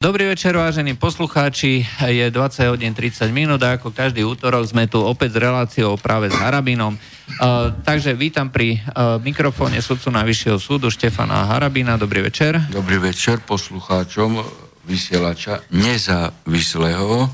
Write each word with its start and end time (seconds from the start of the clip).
Dobrý 0.00 0.32
večer, 0.32 0.56
vážení 0.56 0.96
poslucháči. 0.96 1.84
Je 2.08 2.24
20 2.32 2.72
hodín 2.72 2.96
30 2.96 3.20
minút 3.36 3.60
a 3.60 3.76
ako 3.76 3.92
každý 3.92 4.24
útorok 4.24 4.64
sme 4.64 4.88
tu 4.88 4.96
opäť 4.96 5.36
s 5.36 5.44
reláciou 5.44 6.00
práve 6.00 6.32
s 6.32 6.36
Harabinom. 6.40 6.96
Uh, 6.96 7.68
takže 7.84 8.16
vítam 8.16 8.48
pri 8.48 8.80
uh, 8.80 9.20
mikrofóne 9.20 9.76
sudcu 9.84 10.08
Najvyššieho 10.08 10.56
súdu 10.56 10.88
Štefana 10.88 11.44
Harabina. 11.52 12.00
Dobrý 12.00 12.24
večer. 12.24 12.56
Dobrý 12.72 12.96
večer 12.96 13.44
poslucháčom 13.44 14.40
vysielača 14.88 15.68
nezávislého, 15.68 17.28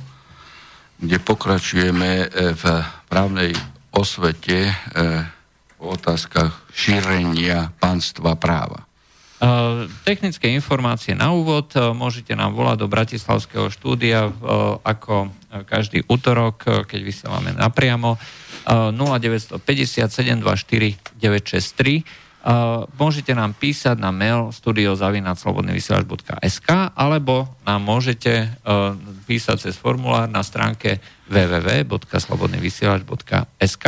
kde 0.98 1.17
pokračujeme 1.23 2.11
e, 2.19 2.51
v 2.51 2.64
právnej 3.07 3.55
osvete 3.95 4.75
v 5.79 5.83
otázkach 5.87 6.67
šírenia 6.75 7.71
pánstva 7.79 8.35
práva. 8.35 8.86
Technické 10.09 10.48
informácie 10.48 11.12
na 11.12 11.37
úvod. 11.37 11.69
Môžete 11.77 12.32
nám 12.32 12.57
volať 12.57 12.80
do 12.80 12.89
Bratislavského 12.89 13.69
štúdia 13.69 14.32
ako 14.80 15.28
každý 15.69 16.01
útorok, 16.09 16.88
keď 16.88 17.01
vysielame 17.05 17.52
napriamo. 17.52 18.16
0950 18.66 19.61
724 20.09 21.20
963. 21.20 22.25
Môžete 22.97 23.34
nám 23.34 23.59
písať 23.59 23.98
na 23.98 24.14
mail 24.14 24.55
studiozavinaclobodnyvysielač.sk 24.56 26.70
alebo 26.95 27.50
nám 27.66 27.83
môžete 27.83 28.47
písať 29.27 29.66
cez 29.69 29.77
formulár 29.77 30.30
na 30.30 30.47
stránke 30.47 31.03
www.slobodnyvysielač.sk. 31.27 33.87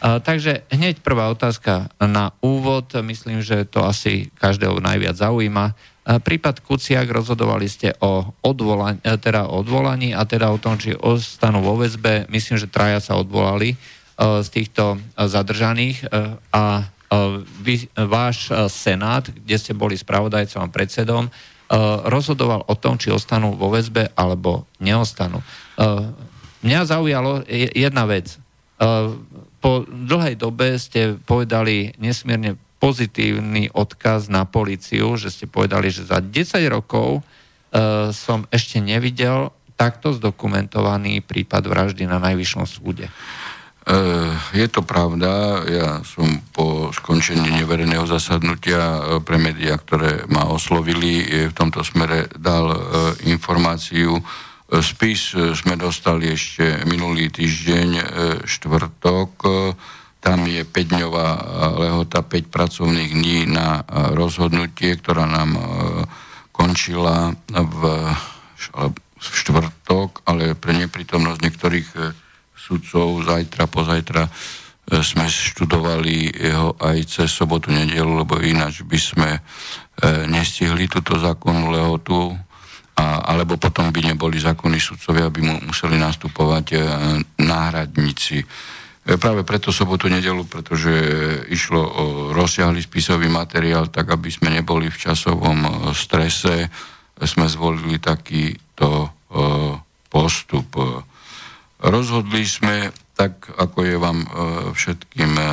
Takže 0.00 0.68
hneď 0.68 1.00
prvá 1.00 1.32
otázka 1.32 1.88
na 1.96 2.36
úvod. 2.44 2.92
Myslím, 3.00 3.40
že 3.40 3.64
to 3.64 3.84
asi 3.84 4.28
každého 4.36 4.76
najviac 4.78 5.16
zaujíma. 5.16 5.72
Prípad 6.06 6.62
Kuciak 6.62 7.10
rozhodovali 7.10 7.66
ste 7.66 7.90
o 7.98 8.30
odvolaní, 8.46 9.02
e, 9.02 9.18
teda 9.18 9.50
o 9.50 9.58
odvolaní 9.58 10.14
a 10.14 10.22
teda 10.22 10.54
o 10.54 10.62
tom, 10.62 10.78
či 10.78 10.94
ostanú 10.94 11.66
vo 11.66 11.74
väzbe. 11.74 12.30
Myslím, 12.30 12.62
že 12.62 12.70
traja 12.70 13.02
sa 13.02 13.18
odvolali 13.18 13.74
e, 13.74 13.76
z 14.46 14.48
týchto 14.54 14.94
e, 14.94 15.26
zadržaných 15.26 16.06
a 16.54 16.86
vy, 17.62 17.86
váš 17.94 18.50
senát, 18.66 19.30
kde 19.30 19.56
ste 19.62 19.70
boli 19.70 19.94
spravodajcom 19.94 20.58
a 20.58 20.72
predsedom, 20.74 21.30
rozhodoval 22.10 22.66
o 22.66 22.74
tom, 22.74 22.98
či 22.98 23.14
ostanú 23.14 23.54
vo 23.54 23.70
väzbe 23.70 24.10
alebo 24.18 24.66
neostanú. 24.82 25.38
Mňa 26.66 26.80
zaujalo 26.82 27.46
jedna 27.46 28.10
vec 28.10 28.34
po 29.66 29.82
dlhej 29.82 30.38
dobe 30.38 30.78
ste 30.78 31.18
povedali 31.18 31.90
nesmierne 31.98 32.54
pozitívny 32.78 33.66
odkaz 33.74 34.30
na 34.30 34.46
policiu, 34.46 35.18
že 35.18 35.34
ste 35.34 35.50
povedali, 35.50 35.90
že 35.90 36.06
za 36.06 36.22
10 36.22 36.62
rokov 36.70 37.18
uh, 37.18 38.14
som 38.14 38.46
ešte 38.54 38.78
nevidel 38.78 39.50
takto 39.74 40.14
zdokumentovaný 40.14 41.18
prípad 41.26 41.66
vraždy 41.66 42.06
na 42.06 42.22
najvyššom 42.22 42.62
súde. 42.62 43.10
Uh, 43.90 44.38
je 44.54 44.70
to 44.70 44.86
pravda. 44.86 45.66
Ja 45.66 45.90
som 46.06 46.46
po 46.54 46.94
skončení 46.94 47.50
neverejného 47.50 48.06
zasadnutia 48.06 48.78
e, 48.78 49.00
pre 49.22 49.38
médiá, 49.38 49.78
ktoré 49.78 50.26
ma 50.30 50.46
oslovili, 50.46 51.26
v 51.50 51.54
tomto 51.54 51.82
smere 51.82 52.30
dal 52.38 52.70
uh, 52.70 52.78
informáciu 53.26 54.22
Spis 54.66 55.30
e, 55.30 55.54
sme 55.54 55.78
dostali 55.78 56.34
ešte 56.34 56.82
minulý 56.90 57.30
týždeň, 57.30 57.88
e, 57.94 58.04
štvrtok. 58.42 59.30
E, 59.46 59.50
tam 60.18 60.42
je 60.50 60.66
5-dňová 60.66 61.28
lehota, 61.78 62.18
5 62.26 62.50
pracovných 62.50 63.14
dní 63.14 63.46
na 63.46 63.86
rozhodnutie, 64.10 64.98
ktorá 64.98 65.22
nám 65.22 65.54
končila 66.50 67.30
v, 67.46 68.10
štvrtok, 69.22 70.26
ale 70.26 70.58
pre 70.58 70.74
neprítomnosť 70.82 71.38
niektorých 71.46 71.88
sudcov 72.58 73.22
zajtra, 73.22 73.70
pozajtra 73.70 74.26
sme 74.98 75.30
študovali 75.30 76.34
jeho 76.34 76.74
aj 76.82 77.06
cez 77.06 77.30
sobotu, 77.30 77.70
nedelu, 77.70 78.26
lebo 78.26 78.42
ináč 78.42 78.82
by 78.82 78.98
sme 78.98 79.30
nestihli 80.26 80.90
túto 80.90 81.22
zákonnú 81.22 81.70
lehotu 81.70 82.34
a, 82.96 83.28
alebo 83.28 83.60
potom 83.60 83.92
by 83.92 84.00
neboli 84.00 84.40
zákonní 84.40 84.80
sudcovia, 84.80 85.28
aby 85.28 85.44
mu 85.44 85.54
museli 85.68 86.00
nastupovať 86.00 86.66
e, 86.72 86.78
náhradníci. 87.44 88.40
E, 88.40 88.46
práve 89.20 89.44
preto 89.44 89.68
sobotu 89.68 90.08
nedelu, 90.08 90.42
pretože 90.48 90.90
išlo 91.52 91.82
o 91.84 92.04
rozsiahly 92.32 92.80
spisový 92.80 93.28
materiál, 93.28 93.92
tak 93.92 94.10
aby 94.10 94.32
sme 94.32 94.48
neboli 94.48 94.88
v 94.88 94.96
časovom 94.96 95.58
e, 95.62 95.70
strese, 95.92 96.72
sme 97.16 97.46
zvolili 97.48 98.00
takýto 98.00 98.88
e, 99.04 99.08
postup. 100.08 100.68
Rozhodli 101.76 102.48
sme 102.48 102.88
tak 103.16 103.48
ako 103.56 103.78
je 103.80 103.96
vám 103.96 104.18
e, 104.20 104.28
všetkým 104.76 105.32
e, 105.40 105.46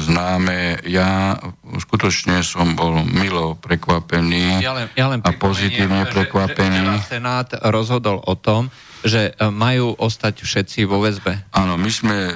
známe. 0.00 0.80
Ja 0.88 1.36
skutočne 1.76 2.40
som 2.40 2.72
bol 2.72 3.04
milo 3.04 3.60
prekvapený 3.60 4.64
ja 4.64 4.72
len, 4.72 4.88
ja 4.96 5.12
len 5.12 5.20
a 5.20 5.30
pozitívne 5.36 6.08
prekvapený. 6.08 6.80
Že, 6.80 6.96
že 6.96 7.08
Senát 7.20 7.48
rozhodol 7.68 8.24
o 8.24 8.34
tom, 8.40 8.72
že 9.04 9.36
e, 9.36 9.52
majú 9.52 9.92
ostať 10.00 10.48
všetci 10.48 10.88
vo 10.88 11.04
väzbe. 11.04 11.52
Áno, 11.52 11.76
my 11.76 11.90
sme 11.92 12.16
e, 12.16 12.32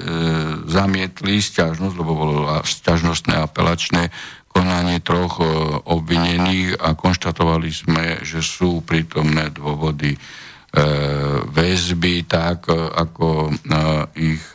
zamietli 0.69 1.41
stiažnosť, 1.41 1.95
lebo 1.97 2.13
bolo 2.13 2.45
stiažnostné 2.61 3.41
apelačné 3.41 4.13
konanie 4.53 5.01
troch 5.01 5.41
e, 5.41 5.49
obvinených 5.89 6.77
a 6.77 6.93
konštatovali 6.93 7.69
sme, 7.73 8.05
že 8.21 8.45
sú 8.45 8.85
prítomné 8.85 9.49
dôvody 9.49 10.13
väzby 11.49 12.29
tak, 12.29 12.69
e, 12.69 12.77
ako 12.77 13.49
e, 13.49 13.53
ich 14.17 14.45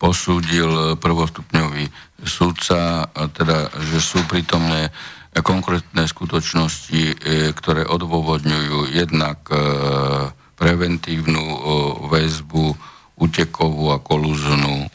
posúdil 0.00 0.96
prvostupňový 0.96 1.84
sudca, 2.24 3.08
teda, 3.12 3.68
že 3.84 4.00
sú 4.00 4.24
prítomné 4.24 4.88
konkrétne 5.44 6.08
skutočnosti, 6.08 7.20
ktoré 7.56 7.84
odôvodňujú 7.84 8.96
jednak 8.96 9.44
preventívnu 10.56 11.44
väzbu, 12.08 12.76
utekovú 13.20 13.92
a 13.92 14.00
kolúznú 14.00 14.88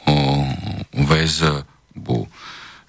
väzbu. 0.93 2.19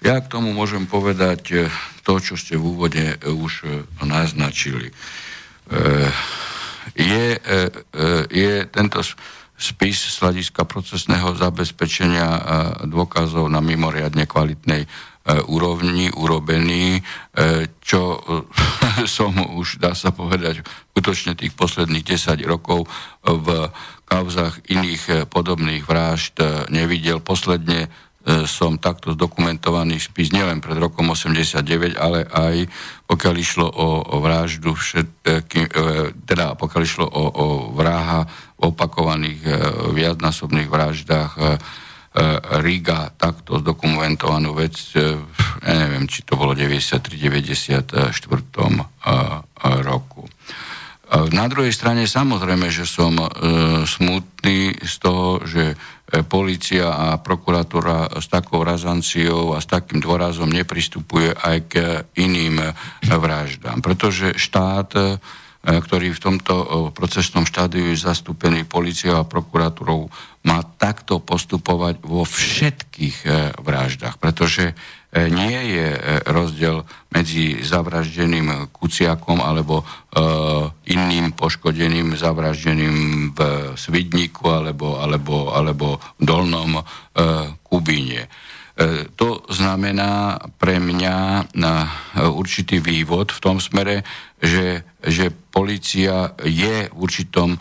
Ja 0.01 0.21
k 0.21 0.29
tomu 0.29 0.57
môžem 0.57 0.89
povedať 0.89 1.69
to, 2.01 2.13
čo 2.17 2.33
ste 2.33 2.57
v 2.57 2.65
úvode 2.65 3.17
už 3.25 3.65
naznačili. 4.01 4.93
Eh, 5.67 6.11
je, 6.95 7.25
eh, 7.35 7.69
eh, 7.93 8.23
je 8.31 8.53
tento 8.71 9.03
spis 9.57 9.97
z 9.97 10.15
hľadiska 10.21 10.69
procesného 10.69 11.33
zabezpečenia 11.33 12.29
dôkazov 12.85 13.49
na 13.49 13.57
mimoriadne 13.57 14.29
kvalitnej 14.29 14.85
úrovni 15.49 16.13
urobený, 16.13 17.01
čo 17.81 18.21
som 19.17 19.33
už, 19.57 19.81
dá 19.81 19.97
sa 19.97 20.13
povedať, 20.13 20.61
skutočne 20.93 21.33
tých 21.33 21.57
posledných 21.57 22.05
10 22.05 22.37
rokov 22.45 22.85
v 23.25 23.73
kauzach 24.05 24.61
iných 24.69 25.25
podobných 25.25 25.89
vražd 25.89 26.69
nevidel. 26.69 27.17
Posledne 27.17 27.89
som 28.43 28.75
takto 28.75 29.15
zdokumentovaný 29.15 30.03
spis 30.03 30.35
nielen 30.35 30.59
pred 30.59 30.75
rokom 30.75 31.07
89, 31.15 31.95
ale 31.95 32.27
aj 32.27 32.67
pokiaľ 33.07 33.33
išlo 33.39 33.67
o, 33.71 34.03
o 34.03 34.15
vraždu 34.19 34.75
všetky, 34.75 35.71
e, 35.71 36.11
teda 36.27 36.59
pokiaľ 36.59 36.81
išlo 36.83 37.07
o, 37.07 37.23
o 37.31 37.45
vraha 37.71 38.27
v 38.59 38.61
opakovaných 38.67 39.39
e, 39.47 39.51
viacnásobných 39.95 40.67
vraždách 40.67 41.33
Riga 42.65 43.13
takto 43.13 43.61
zdokumentovanú 43.61 44.57
vec, 44.57 44.73
ja 44.97 45.21
neviem, 45.61 46.09
či 46.09 46.25
to 46.25 46.33
bolo 46.33 46.57
93-94 46.57 47.13
roku. 49.85 50.25
Na 51.07 51.47
druhej 51.47 51.71
strane 51.71 52.03
samozrejme, 52.03 52.67
že 52.67 52.83
som 52.83 53.15
smutný 53.87 54.75
z 54.83 54.95
toho, 54.99 55.39
že 55.47 55.79
E, 56.07 56.23
policia 56.23 56.87
a 56.87 57.19
prokuratúra 57.19 58.07
s 58.23 58.31
takou 58.31 58.63
razanciou 58.63 59.51
a 59.51 59.59
s 59.59 59.67
takým 59.67 59.99
dôrazom 59.99 60.47
nepristupuje 60.47 61.35
aj 61.35 61.57
k 61.67 61.73
iným 62.15 62.63
e, 62.63 62.71
vraždám. 63.03 63.83
Pretože 63.83 64.39
štát, 64.39 64.87
e, 64.95 65.19
ktorý 65.67 66.15
v 66.15 66.23
tomto 66.23 66.55
procesnom 66.95 67.43
štádiu 67.43 67.91
je 67.91 67.99
zastúpený 67.99 68.63
policiou 68.63 69.19
a 69.19 69.27
prokuratúrou, 69.27 70.07
má 70.47 70.63
takto 70.79 71.19
postupovať 71.19 71.99
vo 72.07 72.23
všetkých 72.23 73.27
vraždách. 73.59 74.15
Pretože 74.15 74.71
E, 75.07 75.31
nie 75.31 75.55
je 75.71 75.87
e, 75.95 75.99
rozdiel 76.27 76.83
medzi 77.15 77.63
zavraždeným 77.63 78.69
Kuciakom 78.75 79.39
alebo 79.39 79.79
e, 79.79 79.85
iným 80.91 81.31
poškodeným 81.31 82.11
zavraždeným 82.19 83.31
v 83.31 83.39
Svidníku 83.79 84.51
alebo, 84.51 84.99
alebo, 84.99 85.55
alebo 85.55 85.97
v 86.19 86.23
Dolnom 86.23 86.71
Kubíne. 87.65 88.29
To 89.17 89.41
znamená 89.49 90.37
pre 90.61 90.77
mňa 90.77 91.49
určitý 92.29 92.77
vývod 92.77 93.33
v 93.33 93.39
tom 93.41 93.57
smere, 93.57 94.05
že, 94.37 94.85
že 95.01 95.33
policia 95.33 96.37
je 96.45 96.89
v 96.89 96.97
určitom 96.97 97.57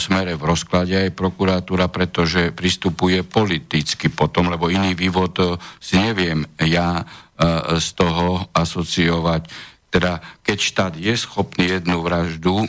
smere 0.00 0.40
v 0.40 0.46
rozklade 0.48 0.96
aj 0.96 1.12
prokuratúra, 1.12 1.92
pretože 1.92 2.56
pristupuje 2.56 3.20
politicky 3.20 4.08
potom, 4.08 4.48
lebo 4.48 4.72
iný 4.72 4.96
vývod 4.96 5.60
si 5.76 6.00
neviem 6.00 6.48
ja 6.64 7.04
z 7.76 7.88
toho 7.92 8.48
asociovať 8.56 9.75
teda 9.96 10.20
keď 10.44 10.58
štát 10.60 10.92
je 11.00 11.16
schopný 11.16 11.72
jednu 11.72 12.04
vraždu 12.04 12.68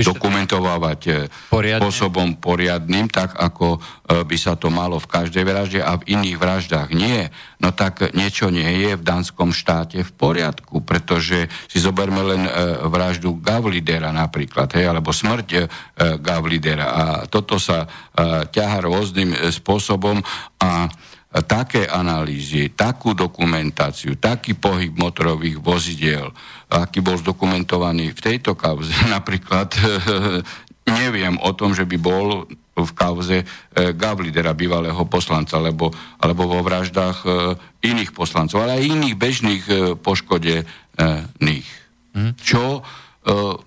dokumentovať 0.00 1.00
e, 1.04 1.12
Poriadne. 1.52 1.84
spôsobom 1.84 2.40
poriadným, 2.40 3.12
tak 3.12 3.36
ako 3.36 3.76
e, 3.76 4.24
by 4.24 4.36
sa 4.40 4.56
to 4.56 4.72
malo 4.72 4.96
v 4.96 5.12
každej 5.12 5.44
vražde 5.44 5.80
a 5.84 6.00
v 6.00 6.16
iných 6.16 6.40
vraždách 6.40 6.88
nie, 6.96 7.28
no 7.60 7.76
tak 7.76 8.16
niečo 8.16 8.48
nie 8.48 8.64
je 8.64 8.96
v 8.96 9.04
danskom 9.04 9.52
štáte 9.52 10.00
v 10.00 10.12
poriadku, 10.16 10.80
pretože 10.80 11.52
si 11.68 11.76
zoberme 11.76 12.24
len 12.24 12.48
e, 12.48 12.50
vraždu 12.88 13.36
Gavlidera 13.36 14.08
napríklad, 14.08 14.72
hej, 14.72 14.88
alebo 14.88 15.12
smrť 15.12 15.48
e, 15.52 15.60
Gavlidera 16.16 16.86
a 16.88 17.04
toto 17.28 17.60
sa 17.60 17.84
e, 17.84 18.48
ťaha 18.48 18.88
rôznym 18.88 19.36
e, 19.36 19.52
spôsobom 19.52 20.24
a 20.64 20.88
také 21.40 21.88
analýzy, 21.88 22.76
takú 22.76 23.16
dokumentáciu, 23.16 24.20
taký 24.20 24.52
pohyb 24.52 24.92
motorových 24.92 25.56
vozidiel, 25.64 26.28
aký 26.68 27.00
bol 27.00 27.16
zdokumentovaný 27.16 28.12
v 28.12 28.20
tejto 28.20 28.52
kauze. 28.52 28.92
Napríklad 29.16 29.72
neviem 31.00 31.40
o 31.40 31.50
tom, 31.56 31.72
že 31.72 31.88
by 31.88 31.96
bol 31.96 32.44
v 32.72 32.92
kauze 32.96 33.38
e, 33.40 33.46
Gavlidera, 33.92 34.56
bývalého 34.56 35.04
poslanca, 35.04 35.60
alebo, 35.60 35.92
alebo 36.16 36.48
vo 36.48 36.60
vraždách 36.64 37.18
e, 37.24 37.28
iných 37.84 38.16
poslancov, 38.16 38.64
ale 38.64 38.80
aj 38.80 38.88
iných 38.88 39.16
bežných 39.16 39.64
e, 39.68 39.74
poškodených. 40.00 41.68
Hmm. 42.12 42.32
Čo 42.40 42.80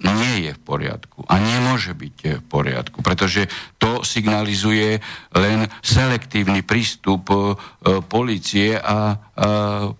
nie 0.03 0.35
je 0.47 0.51
v 0.51 0.61
poriadku 0.61 1.23
a 1.31 1.39
nemôže 1.39 1.95
byť 1.95 2.17
v 2.39 2.45
poriadku, 2.45 2.99
pretože 2.99 3.47
to 3.79 4.03
signalizuje 4.03 4.99
len 5.31 5.71
selektívny 5.79 6.59
prístup 6.59 7.31
policie 8.11 8.75
a 8.75 9.15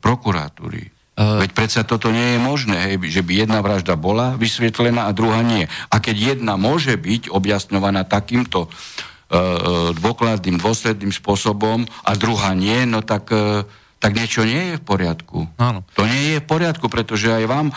prokuratúry. 0.04 0.96
Uh, 1.16 1.40
Veď 1.40 1.56
predsa 1.56 1.88
toto 1.88 2.12
nie 2.12 2.36
je 2.36 2.40
možné, 2.44 2.76
hej, 2.92 3.00
že 3.08 3.24
by 3.24 3.48
jedna 3.48 3.64
vražda 3.64 3.96
bola 3.96 4.36
vysvetlená 4.36 5.08
a 5.08 5.16
druhá 5.16 5.40
nie. 5.48 5.64
A 5.88 6.04
keď 6.04 6.36
jedna 6.36 6.60
môže 6.60 7.00
byť 7.00 7.32
objasňovaná 7.32 8.04
takýmto 8.04 8.68
uh, 8.68 9.96
dôkladným, 9.96 10.60
dôsledným 10.60 11.16
spôsobom 11.16 11.88
a 12.04 12.12
druhá 12.20 12.52
nie, 12.52 12.84
no 12.84 13.00
tak 13.00 13.32
uh, 13.32 13.64
tak 14.00 14.12
niečo 14.14 14.44
nie 14.44 14.76
je 14.76 14.76
v 14.78 14.84
poriadku. 14.84 15.50
Áno. 15.58 15.82
To 15.96 16.04
nie 16.06 16.38
je 16.38 16.40
v 16.44 16.48
poriadku, 16.48 16.92
pretože 16.92 17.32
aj 17.32 17.46
vám 17.48 17.68
e, 17.72 17.74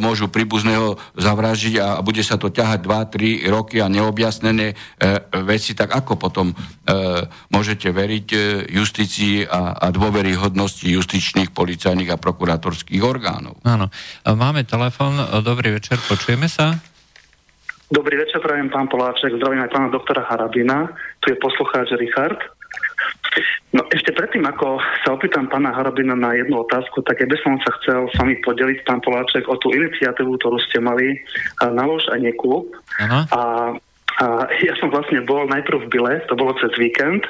môžu 0.00 0.26
príbuzného 0.26 0.96
zavražiť 1.14 1.74
a 1.78 1.88
bude 2.00 2.24
sa 2.24 2.40
to 2.40 2.50
ťahať 2.50 2.82
2-3 2.82 3.46
roky 3.52 3.78
a 3.78 3.86
neobjasnené 3.92 4.72
e, 4.72 4.76
veci, 5.44 5.76
tak 5.76 5.92
ako 5.92 6.18
potom 6.18 6.50
e, 6.50 6.54
môžete 7.52 7.92
veriť 7.92 8.26
e, 8.32 8.38
justícii 8.74 9.46
a, 9.46 9.76
a 9.76 9.86
dôveryhodnosti 9.92 10.88
justičných, 10.88 11.52
policajných 11.52 12.10
a 12.10 12.18
prokurátorských 12.18 13.02
orgánov. 13.04 13.60
Áno. 13.62 13.92
Máme 14.24 14.64
telefon. 14.64 15.14
Dobrý 15.44 15.78
večer, 15.78 16.00
počujeme 16.08 16.48
sa? 16.48 16.80
Dobrý 17.92 18.16
večer, 18.16 18.40
prajem 18.40 18.72
pán 18.72 18.88
Poláček, 18.88 19.36
zdravím 19.36 19.68
aj 19.68 19.70
pána 19.76 19.92
doktora 19.92 20.24
Harabina. 20.24 20.88
Tu 21.20 21.28
je 21.28 21.36
poslucháč 21.36 21.92
Richard. 22.00 22.40
No 23.72 23.88
ešte 23.88 24.12
predtým, 24.12 24.44
ako 24.44 24.76
sa 25.04 25.16
opýtam 25.16 25.48
pána 25.48 25.72
Harabina 25.72 26.12
na 26.12 26.36
jednu 26.36 26.60
otázku, 26.60 27.00
tak 27.08 27.24
ja 27.24 27.26
by 27.28 27.36
som 27.40 27.56
sa 27.64 27.72
chcel 27.80 28.04
s 28.12 28.14
vami 28.20 28.36
podeliť, 28.44 28.84
pán 28.84 29.00
Poláček, 29.00 29.48
o 29.48 29.56
tú 29.56 29.72
iniciatívu, 29.72 30.36
ktorú 30.36 30.60
ste 30.68 30.84
mali 30.84 31.16
na 31.64 31.84
lož 31.88 32.04
a 32.12 32.20
neklub. 32.20 32.68
A 33.32 33.72
a 34.20 34.44
ja 34.60 34.76
som 34.76 34.92
vlastne 34.92 35.24
bol 35.24 35.48
najprv 35.48 35.88
v 35.88 35.90
Bile, 35.90 36.14
to 36.28 36.36
bolo 36.36 36.52
cez 36.60 36.68
víkend, 36.76 37.24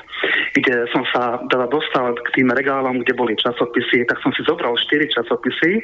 kde 0.58 0.90
som 0.90 1.06
sa 1.14 1.38
teda 1.46 1.70
dostal 1.70 2.18
k 2.18 2.42
tým 2.42 2.50
regálom, 2.50 2.98
kde 3.06 3.14
boli 3.14 3.38
časopisy, 3.38 4.02
tak 4.10 4.18
som 4.18 4.34
si 4.34 4.42
zobral 4.42 4.74
4 4.74 5.14
časopisy 5.14 5.78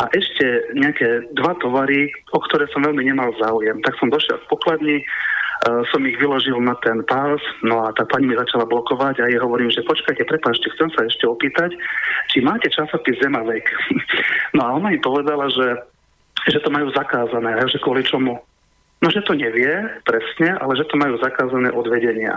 a 0.00 0.08
ešte 0.16 0.72
nejaké 0.72 1.28
dva 1.36 1.52
tovary, 1.60 2.08
o 2.32 2.40
ktoré 2.40 2.64
som 2.72 2.80
veľmi 2.80 3.04
nemal 3.04 3.36
záujem. 3.36 3.84
Tak 3.84 4.00
som 4.00 4.08
došiel 4.08 4.40
v 4.40 4.48
pokladni, 4.48 4.96
som 5.60 6.00
ich 6.08 6.16
vyložil 6.16 6.56
na 6.60 6.72
ten 6.80 7.04
pás, 7.04 7.40
no 7.60 7.84
a 7.84 7.92
tá 7.92 8.08
pani 8.08 8.32
mi 8.32 8.36
začala 8.36 8.64
blokovať 8.64 9.20
a 9.20 9.28
jej 9.28 9.36
hovorím, 9.36 9.68
že 9.68 9.84
počkajte, 9.84 10.24
prepáčte, 10.24 10.72
chcem 10.72 10.88
sa 10.96 11.04
ešte 11.04 11.28
opýtať, 11.28 11.76
či 12.32 12.40
máte 12.40 12.72
časopis 12.72 13.20
Zemavek. 13.20 13.68
no 14.56 14.60
a 14.64 14.68
ona 14.80 14.88
mi 14.88 15.00
povedala, 15.04 15.52
že, 15.52 15.84
že 16.48 16.64
to 16.64 16.72
majú 16.72 16.88
zakázané, 16.96 17.60
že 17.68 17.76
kvôli 17.76 18.00
čomu. 18.00 18.40
No, 19.00 19.08
že 19.08 19.24
to 19.24 19.32
nevie 19.32 19.80
presne, 20.04 20.60
ale 20.60 20.76
že 20.76 20.84
to 20.84 21.00
majú 21.00 21.16
zakázané 21.24 21.72
odvedenia. 21.72 22.36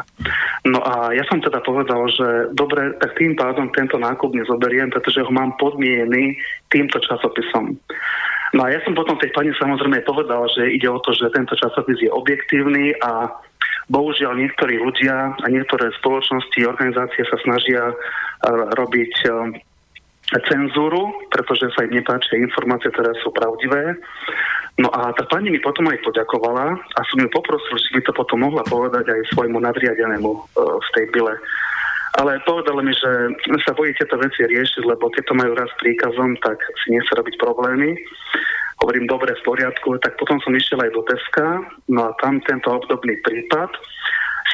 No 0.64 0.80
a 0.80 1.12
ja 1.12 1.28
som 1.28 1.44
teda 1.44 1.60
povedal, 1.60 2.08
že 2.08 2.56
dobre, 2.56 2.96
tak 3.04 3.20
tým 3.20 3.36
pádom 3.36 3.68
tento 3.76 4.00
nákup 4.00 4.32
nezoberiem, 4.32 4.88
pretože 4.88 5.28
ho 5.28 5.32
mám 5.32 5.60
podmienený 5.60 6.40
týmto 6.72 7.04
časopisom. 7.04 7.76
No 8.54 8.70
a 8.70 8.70
ja 8.70 8.80
som 8.86 8.94
potom 8.94 9.18
tej 9.18 9.34
pani 9.34 9.50
samozrejme 9.58 10.06
povedal, 10.06 10.46
že 10.54 10.70
ide 10.70 10.86
o 10.86 11.02
to, 11.02 11.10
že 11.18 11.34
tento 11.34 11.58
časopis 11.58 11.98
je 11.98 12.10
objektívny 12.14 12.94
a 13.02 13.34
bohužiaľ 13.90 14.38
niektorí 14.38 14.78
ľudia 14.78 15.34
a 15.34 15.46
niektoré 15.50 15.90
spoločnosti, 15.98 16.70
organizácie 16.70 17.26
sa 17.26 17.38
snažia 17.42 17.82
e, 17.90 17.96
robiť 18.78 19.14
e, 19.26 19.28
cenzúru, 20.48 21.12
pretože 21.34 21.74
sa 21.74 21.84
im 21.84 21.98
nepáčia 21.98 22.40
informácie, 22.40 22.94
ktoré 22.94 23.12
sú 23.26 23.34
pravdivé. 23.34 23.98
No 24.78 24.90
a 24.90 25.14
tá 25.14 25.26
pani 25.30 25.54
mi 25.54 25.62
potom 25.62 25.90
aj 25.90 26.02
poďakovala 26.02 26.78
a 26.78 27.00
som 27.10 27.18
ju 27.22 27.30
poprosil, 27.30 27.78
či 27.78 27.90
by 27.98 28.02
to 28.06 28.14
potom 28.14 28.42
mohla 28.42 28.66
povedať 28.66 29.06
aj 29.06 29.34
svojmu 29.34 29.58
nadriadenému 29.62 30.30
e, 30.30 30.40
v 30.62 30.90
tej 30.94 31.06
byle. 31.10 31.36
Ale 32.14 32.38
povedali 32.46 32.86
mi, 32.86 32.94
že 32.94 33.10
sa 33.66 33.74
bojí 33.74 33.90
tieto 33.98 34.22
veci 34.22 34.46
riešiť, 34.46 34.86
lebo 34.86 35.10
keď 35.10 35.24
to 35.26 35.34
majú 35.34 35.58
raz 35.58 35.72
príkazom, 35.82 36.38
tak 36.46 36.62
si 36.86 36.94
nechce 36.94 37.10
robiť 37.10 37.42
problémy. 37.42 37.98
Hovorím, 38.86 39.10
dobre, 39.10 39.34
v 39.34 39.46
poriadku, 39.48 39.98
tak 39.98 40.20
potom 40.22 40.38
som 40.46 40.54
išiel 40.54 40.78
aj 40.84 40.92
do 40.94 41.02
Teska, 41.10 41.48
no 41.90 42.02
a 42.06 42.12
tam 42.22 42.38
tento 42.46 42.70
obdobný 42.70 43.18
prípad, 43.26 43.72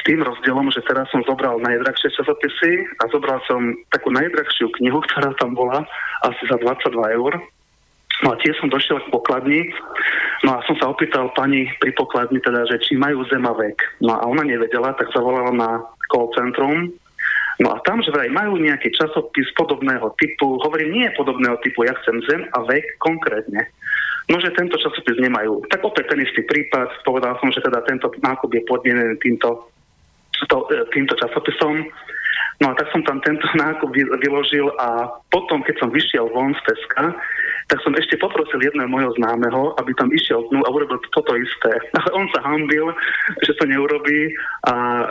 tým 0.08 0.24
rozdielom, 0.24 0.72
že 0.72 0.80
teraz 0.88 1.12
som 1.12 1.20
zobral 1.28 1.60
najdrahšie 1.60 2.08
časopisy 2.16 2.88
a 3.04 3.12
zobral 3.12 3.42
som 3.44 3.76
takú 3.92 4.08
najdrahšiu 4.08 4.72
knihu, 4.80 5.02
ktorá 5.10 5.36
tam 5.36 5.52
bola, 5.52 5.84
asi 6.24 6.42
za 6.48 6.56
22 6.56 6.96
eur. 7.20 7.32
No 8.20 8.36
a 8.36 8.40
tiež 8.40 8.56
som 8.60 8.68
došiel 8.68 9.00
k 9.00 9.12
pokladni, 9.16 9.72
no 10.44 10.56
a 10.56 10.64
som 10.68 10.76
sa 10.76 10.92
opýtal 10.92 11.32
pani 11.32 11.68
pri 11.80 11.92
pokladni 11.96 12.36
teda, 12.44 12.68
že 12.68 12.76
či 12.84 13.00
majú 13.00 13.24
zemavek. 13.32 13.80
No 14.04 14.12
a 14.16 14.28
ona 14.28 14.44
nevedela, 14.44 14.92
tak 14.96 15.08
zavolala 15.12 15.52
na 15.56 15.80
call 16.12 16.28
centrum 16.36 16.92
No 17.60 17.76
a 17.76 17.78
tam, 17.84 18.00
že 18.00 18.08
vraj 18.08 18.32
majú 18.32 18.56
nejaký 18.56 18.88
časopis 18.96 19.52
podobného 19.52 20.16
typu, 20.16 20.56
hovorím, 20.64 20.96
nie 20.96 21.08
podobného 21.12 21.60
typu, 21.60 21.84
ja 21.84 21.92
chcem 22.00 22.16
zem 22.24 22.42
a 22.56 22.64
vek 22.64 22.96
konkrétne. 22.96 23.68
No, 24.32 24.40
že 24.40 24.54
tento 24.56 24.80
časopis 24.80 25.20
nemajú. 25.20 25.68
Tak 25.68 25.84
opäť 25.84 26.16
ten 26.16 26.24
istý 26.24 26.40
prípad, 26.48 27.04
povedal 27.04 27.36
som, 27.36 27.52
že 27.52 27.60
teda 27.60 27.84
tento 27.84 28.08
nákup 28.24 28.48
je 28.48 28.62
podmienený 28.64 29.20
týmto, 29.20 29.68
to, 30.48 30.64
e, 30.72 30.88
týmto 30.94 31.12
časopisom. 31.20 31.84
No 32.64 32.72
a 32.72 32.76
tak 32.78 32.88
som 32.96 33.04
tam 33.04 33.20
tento 33.20 33.44
nákup 33.64 33.92
vyložil 33.92 34.72
a 34.80 35.12
potom, 35.28 35.60
keď 35.60 35.84
som 35.84 35.92
vyšiel 35.92 36.32
von 36.32 36.56
z 36.56 36.62
Teska, 36.64 37.12
tak 37.68 37.78
som 37.84 37.92
ešte 37.92 38.16
poprosil 38.16 38.62
jedného 38.62 38.88
mojho 38.88 39.12
známeho, 39.20 39.76
aby 39.76 39.92
tam 39.94 40.08
išiel 40.10 40.48
dnu 40.48 40.64
a 40.64 40.72
urobil 40.72 40.96
toto 41.12 41.36
isté. 41.36 41.76
Ale 41.98 42.10
on 42.16 42.26
sa 42.32 42.40
hambil, 42.40 42.88
že 43.44 43.52
to 43.58 43.68
neurobí 43.68 44.32
a 44.64 45.06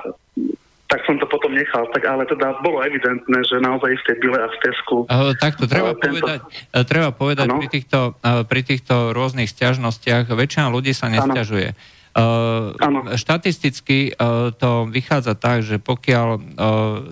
tak 0.89 1.05
som 1.05 1.21
to 1.21 1.29
potom 1.29 1.53
nechal. 1.53 1.85
Tak 1.93 2.01
ale 2.01 2.25
teda 2.25 2.57
bolo 2.65 2.81
evidentné, 2.81 3.45
že 3.45 3.61
naozaj 3.61 3.93
v 3.93 4.03
tej 4.09 4.15
bile 4.25 4.41
a 4.41 4.49
v 4.49 4.57
Tesku... 4.57 5.05
Uh, 5.05 5.37
takto 5.37 5.69
treba 5.69 5.93
tento... 5.93 6.17
povedať, 6.17 6.39
uh, 6.41 6.81
treba 6.81 7.09
povedať 7.13 7.45
pri 7.45 7.67
týchto, 7.69 7.99
uh, 8.17 8.41
pri 8.41 8.61
týchto 8.65 9.13
rôznych 9.13 9.53
stiažnostiach 9.53 10.25
väčšina 10.33 10.73
ľudí 10.73 10.97
sa 10.97 11.13
nestiažuje. 11.13 11.77
Uh, 12.09 12.73
štatisticky 13.15 14.17
uh, 14.17 14.49
to 14.51 14.89
vychádza 14.89 15.37
tak, 15.37 15.61
že 15.61 15.77
pokiaľ 15.77 16.27
uh, 16.33 16.41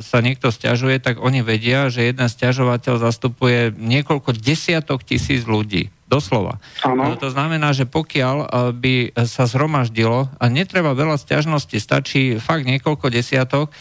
sa 0.02 0.20
niekto 0.26 0.50
stiažuje, 0.50 0.98
tak 0.98 1.22
oni 1.22 1.46
vedia, 1.46 1.94
že 1.94 2.10
jeden 2.10 2.26
stiažovateľ 2.26 3.00
zastupuje 3.00 3.78
niekoľko 3.78 4.34
desiatok 4.36 5.06
tisíc 5.06 5.46
ľudí. 5.46 5.94
Doslova. 6.08 6.64
Ano. 6.88 7.20
To 7.20 7.28
znamená, 7.28 7.76
že 7.76 7.84
pokiaľ 7.84 8.36
eh, 8.40 8.48
by 8.72 8.96
sa 9.28 9.44
zhromaždilo, 9.44 10.32
a 10.40 10.46
netreba 10.48 10.96
veľa 10.96 11.20
stiažností, 11.20 11.84
stačí 11.84 12.40
fakt 12.40 12.64
niekoľko 12.64 13.12
desiatok, 13.12 13.76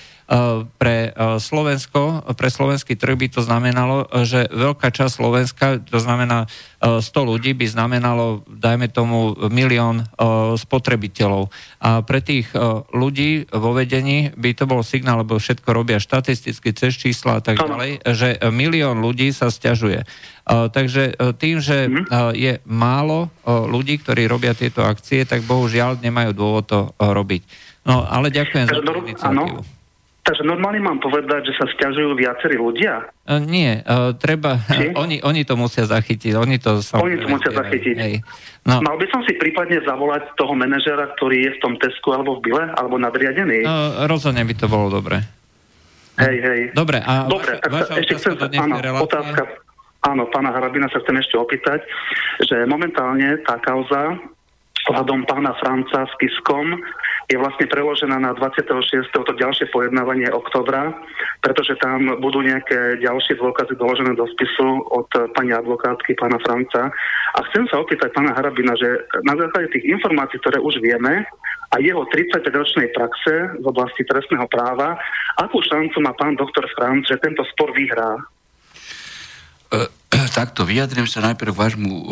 pre 0.76 1.14
Slovensko, 1.38 2.26
pre 2.34 2.50
slovenský 2.50 2.98
trh 2.98 3.14
by 3.14 3.28
to 3.30 3.46
znamenalo, 3.46 4.10
že 4.26 4.50
veľká 4.50 4.90
časť 4.90 5.22
Slovenska, 5.22 5.66
to 5.78 6.02
znamená 6.02 6.50
100 6.82 7.02
ľudí, 7.14 7.54
by 7.54 7.66
znamenalo, 7.70 8.42
dajme 8.50 8.90
tomu, 8.90 9.38
milión 9.54 10.10
spotrebiteľov. 10.58 11.54
A 11.78 12.02
pre 12.02 12.18
tých 12.18 12.50
ľudí 12.90 13.46
vo 13.54 13.70
vedení 13.70 14.34
by 14.34 14.50
to 14.58 14.66
bol 14.66 14.82
signál, 14.82 15.22
lebo 15.22 15.38
všetko 15.38 15.70
robia 15.70 16.02
štatisticky 16.02 16.74
cez 16.74 16.98
čísla 16.98 17.38
a 17.38 17.42
tak 17.42 17.62
ďalej, 17.62 18.02
že 18.10 18.42
milión 18.50 18.98
ľudí 18.98 19.30
sa 19.30 19.46
stiažuje. 19.46 20.02
Takže 20.46 21.34
tým, 21.38 21.62
že 21.62 21.86
mhm. 21.86 22.34
je 22.34 22.52
málo 22.66 23.30
ľudí, 23.46 24.02
ktorí 24.02 24.26
robia 24.26 24.58
tieto 24.58 24.82
akcie, 24.82 25.22
tak 25.22 25.46
bohužiaľ 25.46 26.02
nemajú 26.02 26.30
dôvod 26.34 26.64
to 26.66 26.80
robiť. 26.98 27.46
No, 27.86 28.02
ale 28.02 28.34
ďakujem 28.34 28.66
za 28.66 28.82
tú 28.82 28.90
iniciatívu. 29.06 29.75
Takže 30.26 30.42
normálne 30.42 30.82
mám 30.82 30.98
povedať, 30.98 31.46
že 31.46 31.54
sa 31.54 31.70
stiažujú 31.70 32.18
viacerí 32.18 32.58
ľudia? 32.58 33.06
Uh, 33.30 33.38
nie, 33.38 33.78
uh, 33.86 34.10
treba, 34.18 34.58
oni, 35.02 35.22
oni 35.22 35.46
to 35.46 35.54
musia 35.54 35.86
zachytiť. 35.86 36.34
Oni 36.34 36.58
to, 36.58 36.82
oni 36.82 37.16
to 37.22 37.30
musia 37.30 37.54
zachytiť. 37.54 37.94
Hej. 37.94 38.14
No. 38.66 38.82
Mal 38.82 38.98
by 38.98 39.06
som 39.14 39.22
si 39.22 39.38
prípadne 39.38 39.78
zavolať 39.86 40.34
toho 40.34 40.50
manažera, 40.58 41.14
ktorý 41.14 41.46
je 41.46 41.50
v 41.54 41.58
tom 41.62 41.74
Tesku 41.78 42.10
alebo 42.10 42.42
v 42.42 42.50
Bile, 42.50 42.64
alebo 42.74 42.98
nadriadený? 42.98 43.62
Uh, 43.62 44.10
rozhodne 44.10 44.42
by 44.42 44.54
to 44.58 44.66
bolo 44.66 44.90
dobre. 44.90 45.22
Hej, 46.18 46.36
hej. 46.42 46.60
Dobre, 46.74 46.98
a 47.06 47.30
Dobre, 47.30 47.62
vaša, 47.62 47.92
vaša 47.92 47.94
ešte 48.02 48.14
chcem, 48.18 48.32
áno, 48.56 48.74
otázka, 49.04 49.42
áno, 50.10 50.26
pána 50.32 50.50
Harabina 50.50 50.88
sa 50.90 50.98
chcem 51.04 51.22
ešte 51.22 51.36
opýtať, 51.38 51.86
že 52.42 52.66
momentálne 52.66 53.36
tá 53.46 53.60
kauza 53.62 54.16
ohľadom 54.90 55.26
pána 55.26 55.52
Franca 55.60 56.06
s 56.06 56.14
Kiskom 56.18 56.78
je 57.26 57.36
vlastne 57.38 57.66
preložená 57.66 58.22
na 58.22 58.30
26. 58.38 59.10
to 59.10 59.32
ďalšie 59.34 59.66
pojednávanie 59.74 60.30
oktobra, 60.30 60.94
pretože 61.42 61.74
tam 61.82 62.22
budú 62.22 62.38
nejaké 62.38 63.02
ďalšie 63.02 63.34
dôkazy 63.42 63.74
doložené 63.74 64.14
do 64.14 64.26
spisu 64.30 64.86
od 64.94 65.10
pani 65.34 65.50
advokátky 65.50 66.14
pána 66.14 66.38
Franca. 66.46 66.86
A 67.34 67.38
chcem 67.50 67.66
sa 67.66 67.82
opýtať 67.82 68.14
pána 68.14 68.30
Harabina, 68.30 68.78
že 68.78 68.86
na 69.26 69.34
základe 69.34 69.74
tých 69.74 69.90
informácií, 69.90 70.38
ktoré 70.38 70.62
už 70.62 70.78
vieme, 70.78 71.26
a 71.74 71.82
jeho 71.82 72.06
35-ročnej 72.06 72.94
praxe 72.94 73.58
v 73.58 73.64
oblasti 73.66 74.06
trestného 74.06 74.46
práva, 74.46 74.94
akú 75.42 75.58
šancu 75.66 75.98
má 75.98 76.14
pán 76.14 76.38
doktor 76.38 76.62
Franc, 76.78 77.10
že 77.10 77.18
tento 77.18 77.42
spor 77.50 77.74
vyhrá? 77.74 78.22
E, 79.74 79.82
takto 80.30 80.64
vyjadrím 80.64 81.04
sa 81.04 81.20
najprv 81.20 81.52
k 81.52 81.60
vášmu 81.60 81.90
uh, 81.90 82.02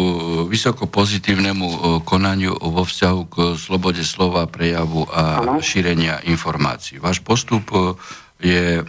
vysoko 0.50 0.90
pozitívnemu 0.90 1.66
uh, 1.66 1.76
konaniu 2.02 2.52
vo 2.58 2.82
vzťahu 2.82 3.20
k 3.30 3.34
slobode 3.54 4.02
slova, 4.04 4.44
prejavu 4.50 5.08
a 5.08 5.40
ano. 5.40 5.62
šírenia 5.62 6.20
informácií. 6.26 7.00
Váš 7.00 7.24
postup 7.24 7.64
uh, 7.72 7.94
je 8.42 8.82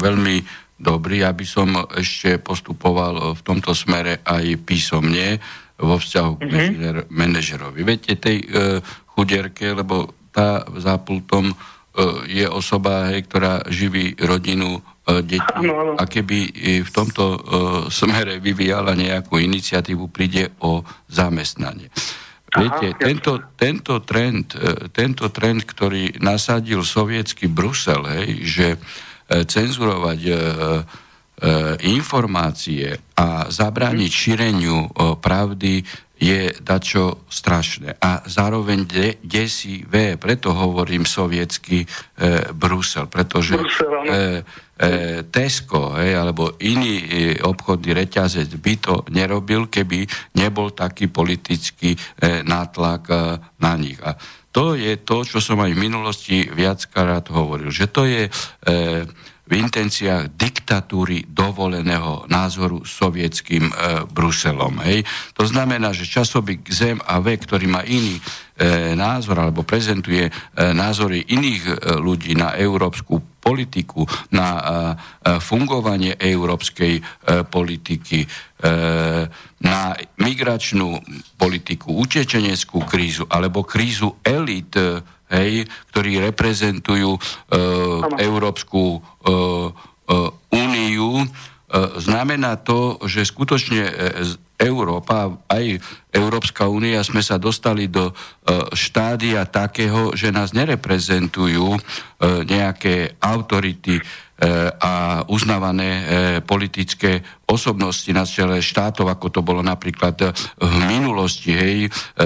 veľmi 0.00 0.36
dobrý, 0.80 1.26
aby 1.26 1.44
som 1.44 1.76
ešte 1.92 2.40
postupoval 2.40 3.36
v 3.36 3.40
tomto 3.44 3.76
smere 3.76 4.24
aj 4.24 4.64
písomne 4.64 5.42
vo 5.76 5.98
vzťahu 6.00 6.32
k 6.40 6.42
mm-hmm. 6.46 7.10
manažerovi. 7.10 7.80
Viete, 7.84 8.16
tej 8.16 8.48
chudierke, 9.12 9.74
lebo 9.74 10.14
tá 10.30 10.62
za 10.78 10.96
pultom 11.02 11.52
je 12.26 12.46
osoba, 12.48 13.12
hej, 13.12 13.26
ktorá 13.28 13.66
živí 13.68 14.14
rodinu 14.18 14.80
E, 15.04 15.20
detí 15.20 15.68
a 16.00 16.04
keby 16.08 16.38
v 16.80 16.90
tomto 16.90 17.24
e, 17.24 17.38
smere 17.92 18.40
vyvíjala 18.40 18.96
nejakú 18.96 19.36
iniciatívu, 19.36 20.08
príde 20.08 20.56
o 20.64 20.80
zamestnanie. 21.12 21.92
Viete, 22.54 22.94
tento, 22.96 23.52
tento, 23.58 24.00
trend, 24.00 24.56
e, 24.56 24.88
tento 24.88 25.28
trend, 25.28 25.68
ktorý 25.68 26.24
nasadil 26.24 26.80
sovietský 26.80 27.52
Brusel, 27.52 28.00
hej, 28.08 28.28
že 28.44 28.66
cenzurovať 29.24 30.20
informácie 31.80 32.92
a 33.16 33.48
zabrániť 33.48 34.12
mhm. 34.12 34.20
šíreniu 34.20 34.78
pravdy 35.24 35.80
je 36.14 36.54
dačo 36.62 37.26
strašné. 37.26 37.98
A 37.98 38.22
zároveň 38.24 38.86
de, 38.86 39.08
desivé, 39.20 40.14
preto 40.14 40.54
hovorím 40.54 41.02
sovietský 41.02 41.82
e, 41.82 41.88
Brusel, 42.54 43.10
pretože 43.10 43.58
e, 43.58 43.62
e, 43.62 43.68
Tesco 45.26 45.98
hej, 45.98 46.14
alebo 46.14 46.54
iný 46.62 47.02
e, 47.02 47.06
obchodný 47.42 47.90
reťazec 47.92 48.46
by 48.62 48.74
to 48.78 48.94
nerobil, 49.10 49.66
keby 49.66 50.06
nebol 50.38 50.70
taký 50.70 51.10
politický 51.10 51.98
e, 51.98 51.98
nátlak 52.46 53.02
e, 53.10 53.14
na 53.58 53.72
nich. 53.74 53.98
A 53.98 54.14
to 54.54 54.78
je 54.78 55.02
to, 55.02 55.26
čo 55.26 55.42
som 55.42 55.58
aj 55.58 55.74
v 55.74 55.82
minulosti 55.82 56.36
viackrát 56.46 57.26
hovoril, 57.26 57.74
že 57.74 57.90
to 57.90 58.06
je 58.06 58.30
e, 58.30 58.30
v 59.44 59.60
intenciách 59.60 60.32
diktatúry 60.40 61.28
dovoleného 61.28 62.24
názoru 62.32 62.80
sovietským 62.80 63.68
e, 63.68 63.72
Bruselom. 64.08 64.80
Hej. 64.80 65.04
To 65.36 65.44
znamená, 65.44 65.92
že 65.92 66.08
časobyk 66.08 66.64
Zem 66.72 66.96
a 67.04 67.20
V, 67.20 67.36
ktorý 67.36 67.68
má 67.68 67.84
iný 67.84 68.16
e, 68.16 68.22
názor 68.96 69.44
alebo 69.44 69.60
prezentuje 69.60 70.28
e, 70.28 70.32
názory 70.72 71.28
iných 71.28 71.62
e, 71.68 71.72
ľudí 72.00 72.32
na 72.32 72.56
európsku 72.56 73.20
politiku, 73.44 74.08
na 74.32 74.48
e, 74.48 74.62
e 74.64 74.70
fungovanie 75.44 76.16
európskej 76.16 76.94
e, 76.96 77.02
politiky, 77.44 78.24
e, 78.24 78.28
na 79.60 79.80
migračnú 80.24 81.04
politiku, 81.36 81.92
utečeneckú 82.00 82.80
krízu 82.88 83.28
alebo 83.28 83.60
krízu 83.60 84.16
elit, 84.24 84.72
e, 84.72 85.04
hej, 85.34 85.66
ktorí 85.90 86.22
reprezentujú 86.22 87.18
e, 87.18 87.20
Európsku 88.22 88.82
e, 88.82 88.98
e, 88.98 89.34
úniu, 90.54 91.10
e, 91.20 91.26
znamená 91.98 92.62
to, 92.62 93.02
že 93.04 93.26
skutočne 93.26 93.82
e, 93.82 93.92
Európa, 94.54 95.34
aj 95.50 95.82
Európska 96.14 96.70
únia 96.70 97.02
sme 97.02 97.26
sa 97.26 97.42
dostali 97.42 97.90
do 97.90 98.10
e, 98.10 98.12
štádia 98.70 99.42
takého, 99.50 100.14
že 100.14 100.30
nás 100.30 100.54
nereprezentujú 100.54 101.74
e, 101.74 101.80
nejaké 102.46 103.18
autority 103.18 103.98
a 104.80 105.22
uznávané 105.30 105.90
politické 106.42 107.22
osobnosti 107.46 108.10
na 108.10 108.26
čele 108.26 108.58
štátov, 108.58 109.06
ako 109.06 109.30
to 109.30 109.40
bolo 109.46 109.62
napríklad 109.62 110.34
v 110.58 110.76
minulosti, 110.90 111.54
hej, 111.54 111.78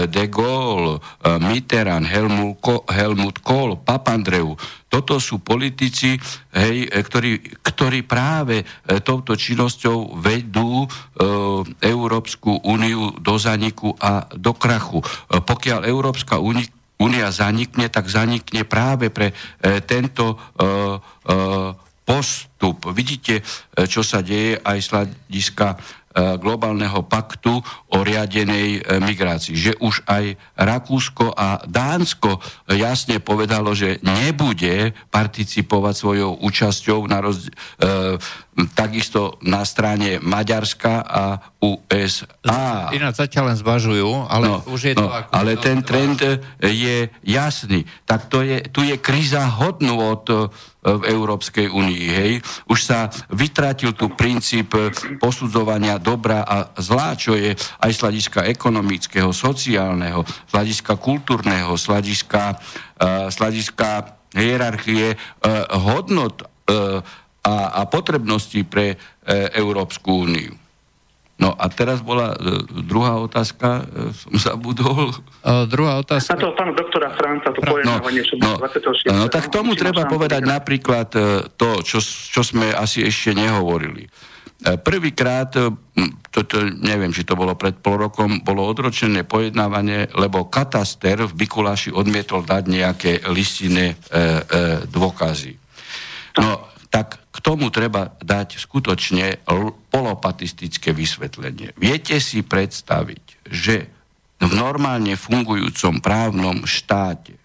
De 0.09 0.25
Gaulle, 0.33 1.05
Mitterrand, 1.45 2.09
Helmut, 2.09 3.45
Kohl, 3.45 3.77
Papandreou. 3.77 4.57
Toto 4.88 5.21
sú 5.21 5.45
politici, 5.45 6.17
hej, 6.57 6.88
ktorí, 6.88 7.61
ktorí 7.61 8.09
práve 8.09 8.65
touto 9.05 9.37
činnosťou 9.37 10.17
vedú 10.17 10.85
e, 10.85 10.88
Európsku 11.85 12.65
úniu 12.65 13.12
do 13.21 13.37
zaniku 13.37 13.93
a 14.00 14.25
do 14.33 14.57
krachu. 14.57 15.05
E, 15.05 15.45
pokiaľ 15.45 15.85
Európska 15.85 16.41
únia 16.99 17.29
zanikne, 17.29 17.93
tak 17.93 18.09
zanikne 18.09 18.65
práve 18.65 19.12
pre 19.12 19.37
e, 19.61 19.85
tento 19.85 20.35
e, 20.35 20.37
e, 20.57 21.88
postup. 22.09 22.88
Vidíte, 22.97 23.45
e, 23.45 23.85
čo 23.85 24.00
sa 24.00 24.25
deje 24.25 24.57
aj 24.65 24.79
z 24.81 24.88
hľadiska 24.88 25.67
e, 25.69 25.77
globálneho 26.41 27.05
paktu 27.05 27.61
o 27.93 27.99
riadenej 28.00 28.81
e, 28.81 28.97
migrácii. 29.05 29.53
Že 29.53 29.73
už 29.85 30.09
aj 30.09 30.41
Rakúsko 30.57 31.37
a 31.37 31.61
Dánsko 31.69 32.41
jasne 32.73 33.21
povedalo, 33.21 33.77
že 33.77 34.00
nebude 34.00 34.97
participovať 35.12 35.95
svojou 36.00 36.41
účasťou 36.41 37.05
na 37.05 37.21
roz, 37.21 37.53
takisto 38.73 39.37
na 39.45 39.62
strane 39.69 40.17
Maďarska 40.19 41.05
a 41.05 41.23
USA. 41.61 42.88
Ináč 42.91 43.21
zatiaľ 43.23 43.53
len 43.53 43.59
zvažujú, 43.61 44.27
ale 44.27 44.47
no, 44.49 44.65
už 44.67 44.81
je 44.81 44.95
to 44.97 45.07
no, 45.07 45.12
ako... 45.12 45.31
Ale 45.31 45.61
ten 45.61 45.85
trend 45.85 46.19
je 46.59 47.07
jasný. 47.23 47.85
Tak 48.09 48.33
to 48.33 48.43
je, 48.43 48.65
tu 48.73 48.83
je 48.83 48.97
kríza 48.99 49.45
hodnú 49.47 50.00
od 50.00 50.50
v 50.79 51.03
Európskej 51.11 51.69
únii. 51.71 52.05
Hej. 52.11 52.33
Už 52.71 52.79
sa 52.87 53.11
vytratil 53.35 53.95
tu 53.99 54.15
princíp 54.15 54.75
posudzovania 55.19 55.99
dobra 55.99 56.47
a 56.47 56.71
zlá, 56.79 57.19
čo 57.19 57.35
je 57.35 57.55
aj 57.57 57.91
z 57.91 57.99
hľadiska 58.03 58.41
ekonomického, 58.47 59.31
sociálneho, 59.35 60.23
z 60.23 60.53
hľadiska 60.55 60.95
kultúrneho, 60.99 61.75
z 61.75 61.85
hľadiska, 61.91 62.43
uh, 62.55 63.27
z 63.27 63.37
hľadiska 63.37 63.89
hierarchie 64.37 65.17
hodnot 65.73 66.45
a, 67.49 67.81
a 67.81 67.83
potrebnosti 67.89 68.61
pre 68.67 68.93
e, 68.93 68.97
Európsku 69.57 70.29
úniu. 70.29 70.58
No 71.38 71.54
a 71.54 71.71
teraz 71.71 72.02
bola 72.02 72.35
e, 72.35 72.66
druhá 72.83 73.14
otázka, 73.23 73.87
e, 73.87 74.11
som 74.11 74.35
zabudol. 74.50 75.14
Uh, 75.47 75.71
druhá 75.71 76.02
otázka. 76.02 76.35
Na 76.35 76.42
to 76.42 76.50
pána 76.59 76.75
doktora 76.75 77.09
Franca, 77.14 77.54
to 77.54 77.62
pojednávanie 77.62 78.23
no, 78.42 78.59
no, 78.59 78.66
26. 78.66 79.14
No 79.14 79.30
tak 79.30 79.47
tomu 79.47 79.78
treba 79.78 80.02
povedať 80.11 80.42
napríklad 80.42 81.09
e, 81.14 81.47
to, 81.54 81.87
čo, 81.87 82.02
čo 82.02 82.42
sme 82.42 82.75
asi 82.75 83.07
ešte 83.07 83.38
nehovorili. 83.38 84.11
Prvýkrát, 84.59 85.54
toto 86.35 86.57
neviem, 86.83 87.14
či 87.14 87.23
to 87.23 87.38
bolo 87.38 87.54
pred 87.54 87.78
pol 87.78 87.95
rokom, 87.95 88.42
bolo 88.42 88.66
odročené 88.66 89.23
pojednávanie, 89.23 90.11
lebo 90.18 90.50
kataster 90.50 91.30
v 91.30 91.47
Bikuláši 91.47 91.95
odmietol 91.95 92.42
dať 92.42 92.64
nejaké 92.66 93.11
listinné 93.30 93.95
e, 93.95 93.97
e, 94.11 94.26
dôkazy. 94.90 95.54
No, 96.42 96.75
tak 96.90 97.28
k 97.38 97.45
tomu 97.47 97.71
treba 97.71 98.18
dať 98.18 98.59
skutočne 98.59 99.47
polopatistické 99.95 100.90
vysvetlenie. 100.90 101.71
Viete 101.78 102.18
si 102.18 102.42
predstaviť, 102.42 103.47
že 103.47 103.87
v 104.42 104.50
normálne 104.59 105.14
fungujúcom 105.14 106.02
právnom 106.02 106.66
štáte 106.66 107.38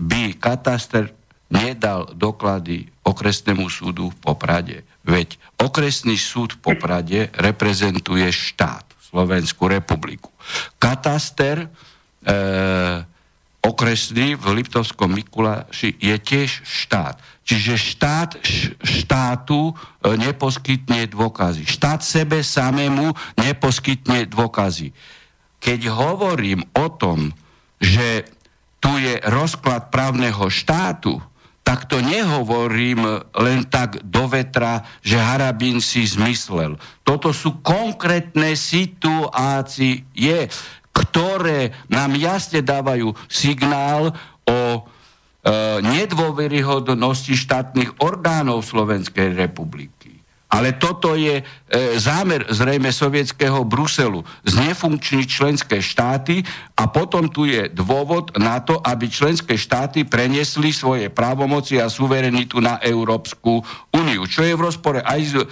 by 0.00 0.36
kataster 0.40 1.12
nedal 1.52 2.08
doklady 2.16 2.88
okresnému 3.04 3.68
súdu 3.68 4.12
v 4.12 4.16
Poprade. 4.16 4.76
Veď 5.04 5.36
okresný 5.60 6.16
súd 6.16 6.56
v 6.56 6.72
Poprade 6.72 7.20
reprezentuje 7.36 8.32
štát, 8.32 8.84
Slovenskú 9.12 9.70
republiku. 9.70 10.32
Kataster 10.80 11.64
e, 11.64 11.68
okresný 13.66 14.38
v 14.38 14.62
Liptovskom 14.62 15.10
Mikuláši 15.10 15.98
je 15.98 16.16
tiež 16.22 16.62
štát. 16.62 17.18
Čiže 17.46 17.74
štát 17.78 18.30
štátu 18.82 19.70
e, 19.70 19.74
neposkytne 20.18 21.10
dôkazy. 21.10 21.66
Štát 21.66 22.02
sebe 22.02 22.42
samému 22.46 23.14
neposkytne 23.38 24.30
dôkazy. 24.30 24.94
Keď 25.58 25.80
hovorím 25.90 26.62
o 26.78 26.86
tom, 26.94 27.34
že 27.82 28.26
tu 28.78 28.94
je 29.02 29.18
rozklad 29.26 29.90
právneho 29.90 30.46
štátu, 30.46 31.18
tak 31.66 31.90
to 31.90 31.98
nehovorím 31.98 33.26
len 33.34 33.66
tak 33.66 33.98
do 34.06 34.30
vetra, 34.30 34.86
že 35.02 35.18
Harabín 35.18 35.82
si 35.82 36.06
zmyslel. 36.06 36.78
Toto 37.02 37.34
sú 37.34 37.58
konkrétne 37.58 38.54
situácie, 38.54 40.06
ktoré 40.96 41.76
nám 41.92 42.16
jasne 42.16 42.64
dávajú 42.64 43.12
signál 43.28 44.16
o 44.48 44.58
e, 44.72 44.80
nedôveryhodnosti 45.84 47.36
štátnych 47.36 48.00
orgánov 48.00 48.64
Slovenskej 48.64 49.36
republiky. 49.36 49.95
Ale 50.46 50.78
toto 50.78 51.18
je 51.18 51.42
e, 51.42 51.44
zámer 51.98 52.46
zrejme 52.46 52.94
sovietského 52.94 53.66
Bruselu. 53.66 54.22
Znefunkčniť 54.46 55.26
členské 55.26 55.82
štáty 55.82 56.46
a 56.78 56.86
potom 56.86 57.26
tu 57.26 57.50
je 57.50 57.66
dôvod 57.74 58.30
na 58.38 58.62
to, 58.62 58.78
aby 58.78 59.10
členské 59.10 59.58
štáty 59.58 60.06
preniesli 60.06 60.70
svoje 60.70 61.10
právomoci 61.10 61.82
a 61.82 61.90
suverenitu 61.90 62.62
na 62.62 62.78
Európsku 62.78 63.58
úniu. 63.90 64.22
Čo 64.30 64.46
je 64.46 64.54
v 64.54 64.64
rozpore 64.70 65.02
aj 65.02 65.20
s, 65.26 65.34
e, 65.34 65.46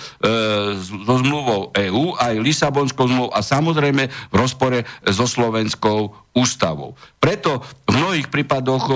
so 0.78 1.14
zmluvou 1.18 1.74
EÚ, 1.74 2.14
aj 2.14 2.38
Lisabonskou 2.38 3.10
zmluvou 3.10 3.34
a 3.34 3.42
samozrejme 3.42 4.06
v 4.30 4.34
rozpore 4.38 4.86
so 5.10 5.26
Slovenskou 5.26 6.14
ústavou. 6.38 6.94
Preto 7.18 7.62
v 7.90 7.98
mnohých 7.98 8.30
prípadoch 8.30 8.84
e, 8.90 8.94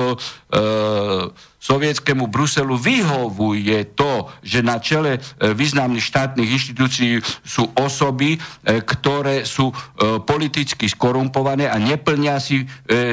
sovietskému 1.59 2.31
Bruselu 2.31 2.79
vyhovuje 2.79 3.99
to, 3.99 4.31
že 4.47 4.63
na 4.63 4.79
čele 4.79 5.19
e, 5.19 5.21
významných 5.53 6.07
štátnych 6.07 6.49
inštitúcií 6.49 7.19
sú 7.43 7.67
osoby, 7.75 8.39
e, 8.39 8.39
ktoré 8.87 9.43
sú 9.43 9.69
e, 9.71 9.75
politicky 10.23 10.87
skorumpované 10.87 11.67
a 11.67 11.77
neplnia 11.77 12.41
si 12.41 12.63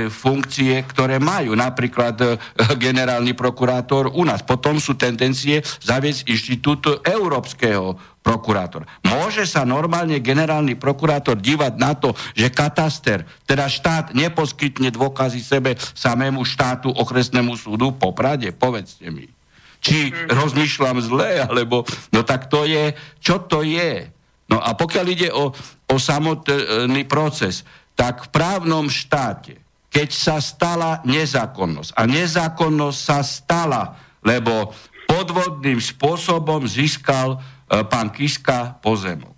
funkcie, 0.09 0.85
ktoré 0.85 1.17
majú. 1.17 1.57
Napríklad 1.57 2.37
generálny 2.77 3.33
prokurátor 3.33 4.13
u 4.13 4.23
nás. 4.23 4.45
Potom 4.45 4.77
sú 4.77 4.93
tendencie 4.95 5.65
zaviesť 5.81 6.29
inštitút 6.29 7.01
európskeho 7.03 8.14
prokurátor. 8.25 8.89
Môže 9.05 9.45
sa 9.45 9.61
normálne 9.61 10.17
generálny 10.17 10.73
prokurátor 10.73 11.37
dívať 11.37 11.77
na 11.77 11.93
to, 11.93 12.17
že 12.33 12.49
kataster, 12.49 13.21
teda 13.45 13.69
štát 13.69 14.17
neposkytne 14.17 14.89
dôkazy 14.89 15.45
sebe 15.45 15.77
samému 15.77 16.41
štátu, 16.41 16.89
okresnému 16.89 17.53
súdu 17.53 17.93
po 17.93 18.17
Prade? 18.17 18.49
Povedzte 18.49 19.13
mi. 19.13 19.29
Či 19.85 20.09
rozmýšľam 20.25 20.97
zle, 21.05 21.45
alebo... 21.45 21.85
No 22.09 22.25
tak 22.25 22.49
to 22.49 22.65
je... 22.65 22.97
Čo 23.21 23.45
to 23.45 23.61
je? 23.61 24.09
No 24.49 24.57
a 24.57 24.73
pokiaľ 24.73 25.05
ide 25.05 25.29
o, 25.29 25.53
o 25.85 25.95
samotný 26.01 27.05
proces, 27.05 27.61
tak 27.93 28.25
v 28.25 28.33
právnom 28.33 28.89
štáte, 28.89 29.61
keď 29.93 30.09
sa 30.09 30.37
stala 30.41 31.05
nezákonnosť, 31.05 31.93
a 31.93 32.01
nezákonnosť 32.09 32.99
sa 32.99 33.21
stala, 33.21 33.95
lebo 34.25 34.73
podvodným 35.05 35.77
spôsobom 35.77 36.65
získal 36.65 37.37
pán 37.67 38.13
Kiska 38.13 38.77
pozemok. 38.81 39.33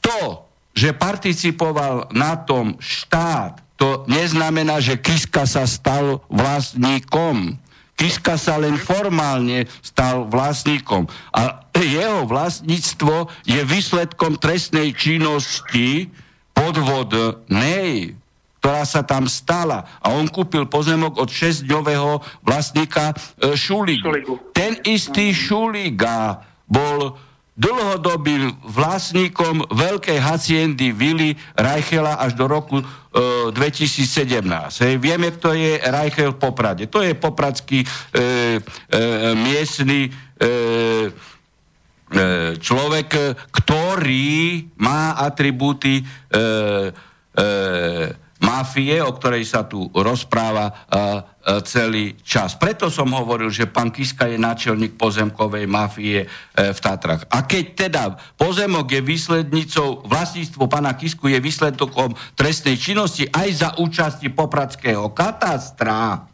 To, 0.00 0.44
že 0.76 0.96
participoval 0.96 2.12
na 2.12 2.36
tom 2.40 2.76
štát, 2.80 3.60
to 3.80 4.04
neznamená, 4.08 4.76
že 4.80 5.00
Kiska 5.00 5.48
sa 5.48 5.64
stal 5.64 6.20
vlastníkom. 6.28 7.56
Kiska 7.96 8.36
sa 8.36 8.60
len 8.60 8.76
formálne 8.76 9.68
stal 9.80 10.28
vlastníkom. 10.28 11.08
A 11.32 11.64
jeho 11.76 12.28
vlastníctvo 12.28 13.28
je 13.44 13.60
výsledkom 13.64 14.36
trestnej 14.36 14.92
činnosti 14.92 16.12
podvodnej, 16.52 18.16
ktorá 18.60 18.84
sa 18.84 19.00
tam 19.00 19.24
stala. 19.28 19.88
A 20.04 20.12
on 20.12 20.28
kúpil 20.28 20.68
pozemok 20.68 21.16
od 21.16 21.32
6-dňového 21.32 22.20
vlastníka 22.44 23.16
e, 23.40 23.56
Šuligu. 23.56 24.04
Šuligu. 24.04 24.34
Ten 24.52 24.76
istý 24.84 25.32
Šuliga 25.32 26.44
bol 26.70 27.18
dlhodobým 27.60 28.56
vlastníkom 28.64 29.68
veľkej 29.68 30.16
haciendy 30.16 30.96
Vili 30.96 31.36
Reichela 31.52 32.16
až 32.16 32.32
do 32.32 32.48
roku 32.48 32.80
e, 32.80 32.84
2017. 33.52 34.40
Hej, 34.80 34.94
vieme, 34.96 35.28
kto 35.28 35.52
je 35.52 35.76
Reichel 35.76 36.32
v 36.32 36.40
Poprade. 36.40 36.88
To 36.88 37.04
je 37.04 37.12
popradský 37.12 37.84
e, 37.84 37.86
e, 37.86 38.20
miestny 39.36 40.08
e, 40.08 40.10
e, 40.10 40.50
človek, 42.56 43.36
ktorý 43.52 44.64
má 44.80 45.20
atribúty 45.20 46.00
e, 46.00 46.04
e, 47.36 47.48
mafie, 48.40 49.04
o 49.04 49.12
ktorej 49.12 49.44
sa 49.44 49.68
tu 49.68 49.88
rozpráva 49.92 50.66
uh, 50.68 51.22
celý 51.64 52.16
čas. 52.24 52.56
Preto 52.56 52.88
som 52.88 53.12
hovoril, 53.12 53.52
že 53.52 53.68
pán 53.68 53.92
Kiska 53.92 54.28
je 54.28 54.40
náčelník 54.40 54.96
pozemkovej 54.96 55.68
mafie 55.68 56.24
uh, 56.24 56.72
v 56.72 56.78
Tatrach. 56.80 57.28
A 57.28 57.44
keď 57.44 57.64
teda 57.76 58.02
pozemok 58.40 58.88
je 58.88 59.00
výslednicou, 59.04 60.04
vlastníctvo 60.08 60.66
pána 60.66 60.96
Kisku 60.96 61.28
je 61.28 61.38
výsledkom 61.38 62.16
trestnej 62.34 62.80
činnosti 62.80 63.28
aj 63.28 63.48
za 63.52 63.68
účasti 63.76 64.32
popradského 64.32 65.12
katastra, 65.12 66.30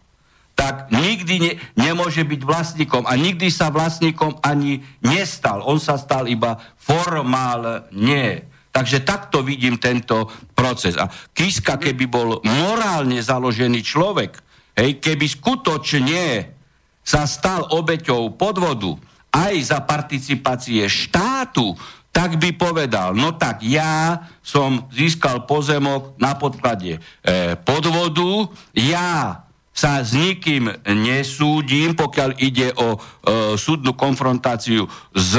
tak 0.57 0.88
nikdy 0.88 1.35
ne, 1.37 1.53
nemôže 1.77 2.25
byť 2.25 2.40
vlastníkom 2.40 3.05
a 3.05 3.12
nikdy 3.12 3.53
sa 3.53 3.69
vlastníkom 3.69 4.40
ani 4.40 4.81
nestal. 5.05 5.61
On 5.69 5.77
sa 5.77 6.01
stal 6.01 6.25
iba 6.33 6.57
formálne. 6.81 8.56
Takže 8.77 9.09
takto 9.09 9.41
vidím 9.41 9.81
tento 9.81 10.29
proces. 10.53 11.01
A 11.01 11.09
Kiska, 11.09 11.81
keby 11.81 12.05
bol 12.05 12.45
morálne 12.45 13.17
založený 13.25 13.81
človek, 13.81 14.37
hej, 14.77 15.01
keby 15.01 15.25
skutočne 15.25 16.53
sa 17.01 17.25
stal 17.25 17.73
obeťou 17.73 18.37
podvodu 18.37 18.93
aj 19.33 19.55
za 19.65 19.81
participácie 19.81 20.85
štátu, 20.93 21.73
tak 22.12 22.37
by 22.37 22.53
povedal, 22.53 23.17
no 23.17 23.33
tak 23.33 23.65
ja 23.65 24.21
som 24.45 24.93
získal 24.93 25.49
pozemok 25.49 26.21
na 26.21 26.37
podklade 26.37 26.97
e, 26.97 27.01
podvodu, 27.61 28.53
ja 28.77 29.41
sa 29.73 30.01
s 30.01 30.17
nikým 30.17 30.73
nesúdim, 30.85 31.93
pokiaľ 31.97 32.31
ide 32.41 32.73
o 32.77 32.97
e, 32.97 32.99
súdnu 33.57 33.93
konfrontáciu 33.97 34.89
s 35.12 35.33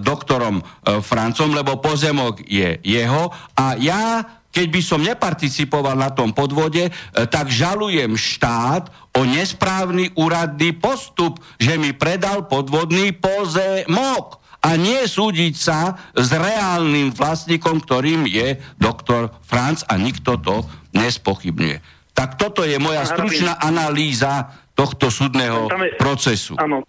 doktorom 0.00 0.58
e, 0.58 0.62
Francom, 1.04 1.52
lebo 1.52 1.78
pozemok 1.78 2.40
je 2.42 2.80
jeho 2.82 3.30
a 3.54 3.76
ja, 3.76 4.24
keď 4.48 4.66
by 4.72 4.80
som 4.80 5.00
neparticipoval 5.04 5.94
na 5.94 6.10
tom 6.10 6.32
podvode, 6.32 6.88
e, 6.88 6.92
tak 7.28 7.52
žalujem 7.52 8.16
štát 8.16 8.88
o 9.14 9.28
nesprávny 9.28 10.16
úradný 10.16 10.72
postup, 10.72 11.38
že 11.60 11.76
mi 11.76 11.92
predal 11.92 12.48
podvodný 12.48 13.12
pozemok 13.12 14.40
a 14.58 14.74
nie 14.74 15.06
súdiť 15.06 15.54
sa 15.54 15.94
s 16.16 16.28
reálnym 16.34 17.14
vlastníkom, 17.14 17.78
ktorým 17.84 18.26
je 18.26 18.58
doktor 18.80 19.30
Franc 19.46 19.86
a 19.86 19.94
nikto 19.94 20.34
to 20.42 20.66
nespochybňuje. 20.96 21.78
Tak 22.16 22.34
toto 22.34 22.66
je 22.66 22.82
moja 22.82 23.06
stručná 23.06 23.54
analýza 23.62 24.50
tohto 24.74 25.10
súdneho 25.10 25.70
procesu. 25.98 26.58
Áno, 26.58 26.82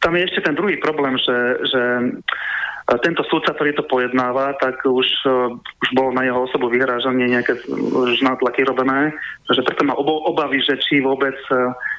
tam 0.00 0.12
je 0.16 0.26
ešte 0.28 0.40
ten 0.44 0.54
druhý 0.54 0.76
problém, 0.76 1.16
že, 1.18 1.38
že 1.66 1.82
e, 2.02 2.94
tento 3.02 3.24
súdca, 3.26 3.56
ktorý 3.56 3.74
to 3.74 3.84
pojednáva, 3.90 4.54
tak 4.62 4.78
už, 4.86 5.08
uh, 5.26 5.50
už 5.56 5.88
bolo 5.96 6.14
na 6.14 6.22
jeho 6.22 6.46
osobu 6.46 6.70
vyhrážanie 6.70 7.26
nejaké 7.26 7.58
už 7.70 8.22
nátlaky 8.22 8.62
robené, 8.62 9.10
že 9.50 9.64
preto 9.66 9.82
má 9.82 9.98
obavy, 9.98 10.62
že 10.62 10.78
či 10.78 11.02
vôbec 11.02 11.34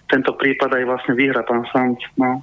tento 0.08 0.32
prípad 0.40 0.72
aj 0.72 0.84
vlastne 0.88 1.14
vyhra 1.20 1.44
pán 1.44 1.68
Sanč. 1.72 2.00
No. 2.16 2.40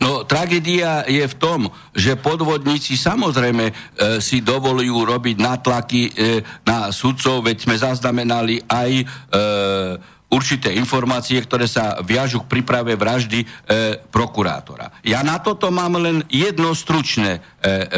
No 0.00 0.22
tragédia 0.22 1.02
je 1.08 1.24
v 1.24 1.34
tom, 1.34 1.60
že 1.96 2.14
podvodníci 2.20 2.94
samozrejme 2.94 3.64
e, 3.66 3.74
si 4.20 4.44
dovolujú 4.44 5.02
robiť 5.02 5.36
natlaky 5.40 6.02
e, 6.06 6.10
na 6.62 6.92
sudcov, 6.92 7.42
veď 7.42 7.56
sme 7.64 7.76
zaznamenali 7.80 8.60
aj 8.68 8.90
e, 9.02 9.04
určité 10.30 10.74
informácie, 10.74 11.38
ktoré 11.38 11.70
sa 11.70 12.02
viažu 12.02 12.42
k 12.42 12.50
príprave 12.58 12.98
vraždy 12.98 13.42
e, 13.42 13.46
prokurátora. 14.10 15.00
Ja 15.06 15.22
na 15.22 15.38
toto 15.38 15.70
mám 15.70 15.96
len 15.98 16.26
jedno 16.26 16.74
stručné 16.74 17.38
e, 17.38 17.40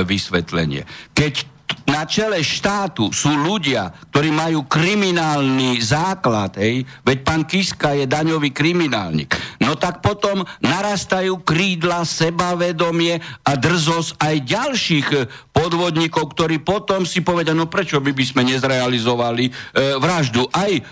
vysvetlenie. 0.04 0.84
Keď 1.16 1.57
na 1.88 2.04
čele 2.04 2.44
štátu 2.44 3.08
sú 3.10 3.32
ľudia, 3.32 3.88
ktorí 4.12 4.28
majú 4.28 4.68
kriminálny 4.68 5.80
základ, 5.80 6.60
hej, 6.60 6.84
veď 7.02 7.18
pán 7.24 7.42
Kiska 7.48 7.96
je 7.96 8.04
daňový 8.04 8.52
kriminálnik, 8.52 9.32
no 9.64 9.72
tak 9.74 10.04
potom 10.04 10.44
narastajú 10.60 11.40
krídla, 11.40 12.04
sebavedomie 12.04 13.18
a 13.44 13.52
drzosť 13.56 14.20
aj 14.20 14.34
ďalších 14.44 15.08
podvodníkov, 15.56 16.36
ktorí 16.36 16.62
potom 16.62 17.02
si 17.08 17.24
povedia, 17.24 17.56
no 17.56 17.66
prečo 17.66 17.98
by, 17.98 18.12
by 18.14 18.24
sme 18.24 18.42
nezrealizovali 18.46 19.44
e, 19.48 19.52
vraždu 19.98 20.46
aj 20.54 20.72
e, 20.78 20.82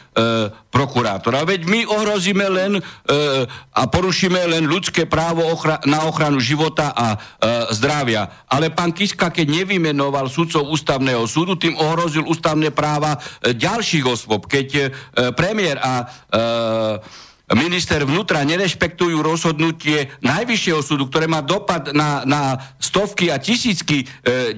prokurátora. 0.73 1.47
Veď 1.47 1.71
my 1.71 1.81
ohrozíme 1.87 2.47
len 2.51 2.73
e, 2.77 2.81
a 3.73 3.83
porušíme 3.87 4.37
len 4.51 4.67
ľudské 4.67 5.07
právo 5.07 5.47
ochra- 5.47 5.81
na 5.87 6.05
ochranu 6.05 6.43
života 6.43 6.91
a 6.91 7.15
e, 7.15 7.19
zdravia. 7.79 8.45
Ale 8.51 8.75
pán 8.75 8.91
Kiska, 8.91 9.31
keď 9.31 9.63
nevymenoval 9.63 10.27
sudcov 10.27 10.67
ústavného 10.67 10.86
súdu, 11.27 11.59
tým 11.59 11.75
ohrozil 11.75 12.23
ústavné 12.25 12.71
práva 12.71 13.19
e, 13.19 13.53
ďalších 13.53 14.05
osôb. 14.07 14.47
Keď 14.47 14.69
e, 14.75 14.83
premiér 15.35 15.77
a 15.83 15.93
e, 16.03 16.07
minister 17.55 18.03
vnútra 18.03 18.43
nerešpektujú 18.43 19.23
rozhodnutie 19.23 20.11
Najvyššieho 20.23 20.83
súdu, 20.83 21.07
ktoré 21.07 21.31
má 21.31 21.43
dopad 21.43 21.95
na, 21.95 22.27
na 22.27 22.59
stovky 22.83 23.31
a 23.31 23.39
tisícky 23.39 24.03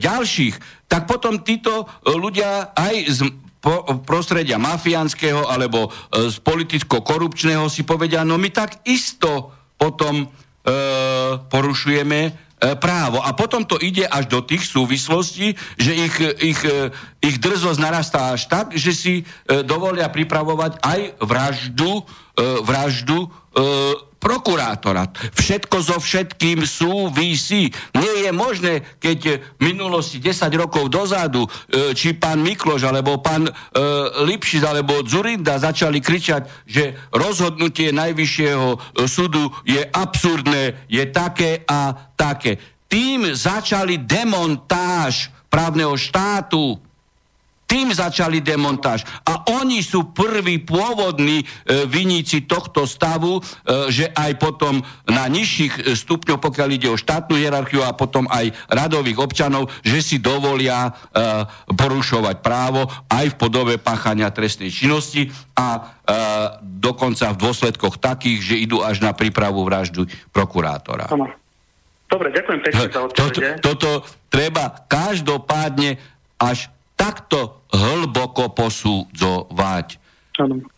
ďalších, 0.00 0.88
tak 0.88 1.04
potom 1.04 1.44
títo 1.44 1.84
ľudia 2.08 2.72
aj 2.72 2.94
z 3.12 3.20
prostredia 4.08 4.56
mafiánskeho 4.56 5.52
alebo 5.52 5.92
z 6.08 6.40
politicko-korupčného 6.40 7.68
si 7.68 7.84
povedia, 7.84 8.24
no 8.24 8.40
my 8.40 8.48
tak 8.48 8.80
isto 8.88 9.52
potom 9.76 10.32
porušujeme 11.52 12.47
právo. 12.80 13.22
A 13.22 13.30
potom 13.32 13.62
to 13.62 13.78
ide 13.78 14.02
až 14.06 14.26
do 14.26 14.42
tých 14.42 14.66
súvislostí, 14.66 15.54
že 15.78 15.92
ich, 15.94 16.14
ich, 16.42 16.60
e, 16.66 16.90
ich 17.22 17.36
drzosť 17.38 17.78
narastá 17.78 18.34
až 18.34 18.50
tak, 18.50 18.74
že 18.74 18.90
si 18.90 19.14
e, 19.20 19.24
dovolia 19.62 20.10
pripravovať 20.10 20.82
aj 20.82 21.00
vraždu, 21.22 22.02
vraždu 22.38 23.26
prokurátora. 24.18 25.08
Všetko 25.34 25.76
so 25.78 25.96
všetkým 26.02 26.66
súvisí. 26.66 27.70
Nie 27.94 28.28
je 28.28 28.30
možné, 28.34 28.82
keď 28.98 29.38
v 29.58 29.60
minulosti 29.62 30.18
10 30.18 30.50
rokov 30.58 30.90
dozadu, 30.90 31.46
e, 31.46 31.94
či 31.94 32.18
pán 32.18 32.42
Mikloš, 32.42 32.90
alebo 32.90 33.22
pán 33.22 33.46
e, 33.46 33.52
Lipšic, 34.26 34.62
alebo 34.66 35.06
Zurinda 35.06 35.56
začali 35.56 36.02
kričať, 36.02 36.66
že 36.66 36.98
rozhodnutie 37.14 37.94
Najvyššieho 37.94 38.68
e, 38.74 38.78
súdu 39.06 39.54
je 39.62 39.80
absurdné, 39.80 40.90
je 40.90 41.04
také 41.08 41.62
a 41.64 41.94
také. 42.18 42.58
Tým 42.90 43.32
začali 43.32 44.02
demontáž 44.02 45.30
právneho 45.48 45.96
štátu 45.96 46.87
tým 47.68 47.92
začali 47.92 48.40
demontáž. 48.40 49.04
A 49.28 49.44
oni 49.60 49.84
sú 49.84 50.10
prví 50.16 50.64
pôvodní 50.64 51.44
e, 51.44 51.84
viníci 51.84 52.48
tohto 52.48 52.88
stavu, 52.88 53.38
e, 53.38 53.42
že 53.92 54.08
aj 54.08 54.40
potom 54.40 54.80
na 55.04 55.28
nižších 55.28 55.74
e, 55.76 55.92
stupňoch, 55.92 56.40
pokiaľ 56.40 56.68
ide 56.72 56.88
o 56.88 56.96
štátnu 56.96 57.36
hierarchiu 57.36 57.84
a 57.84 57.92
potom 57.92 58.24
aj 58.32 58.56
radových 58.72 59.20
občanov, 59.20 59.68
že 59.84 60.00
si 60.00 60.16
dovolia 60.16 60.88
e, 60.88 60.90
porušovať 61.68 62.40
právo 62.40 62.88
aj 63.12 63.36
v 63.36 63.38
podobe 63.38 63.74
páchania 63.76 64.32
trestnej 64.32 64.72
činnosti 64.72 65.28
a 65.52 65.66
e, 65.76 65.80
dokonca 66.64 67.36
v 67.36 67.40
dôsledkoch 67.44 68.00
takých, 68.00 68.40
že 68.40 68.54
idú 68.64 68.80
až 68.80 69.04
na 69.04 69.12
prípravu 69.12 69.60
vraždu 69.68 70.08
prokurátora. 70.32 71.12
Dobre, 72.08 72.32
ďakujem 72.32 72.60
pekne 72.64 72.84
za 72.88 73.00
odpovede. 73.04 73.60
Toto, 73.60 73.76
toto 73.76 73.90
treba 74.32 74.72
každopádne 74.88 76.00
až 76.40 76.72
takto 76.98 77.62
hlboko 77.70 78.50
posudzovať. 78.50 80.02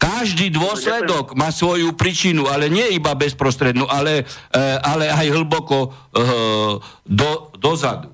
Každý 0.00 0.48
dôsledok 0.52 1.37
má 1.37 1.52
svoju 1.52 1.92
príčinu, 1.92 2.48
ale 2.48 2.72
nie 2.72 2.96
iba 2.96 3.12
bezprostrednú, 3.12 3.85
ale, 3.88 4.24
e, 4.24 4.59
ale 4.80 5.12
aj 5.12 5.26
hlboko 5.37 5.78
e, 5.85 5.88
do, 7.04 7.30
dozadu. 7.61 8.09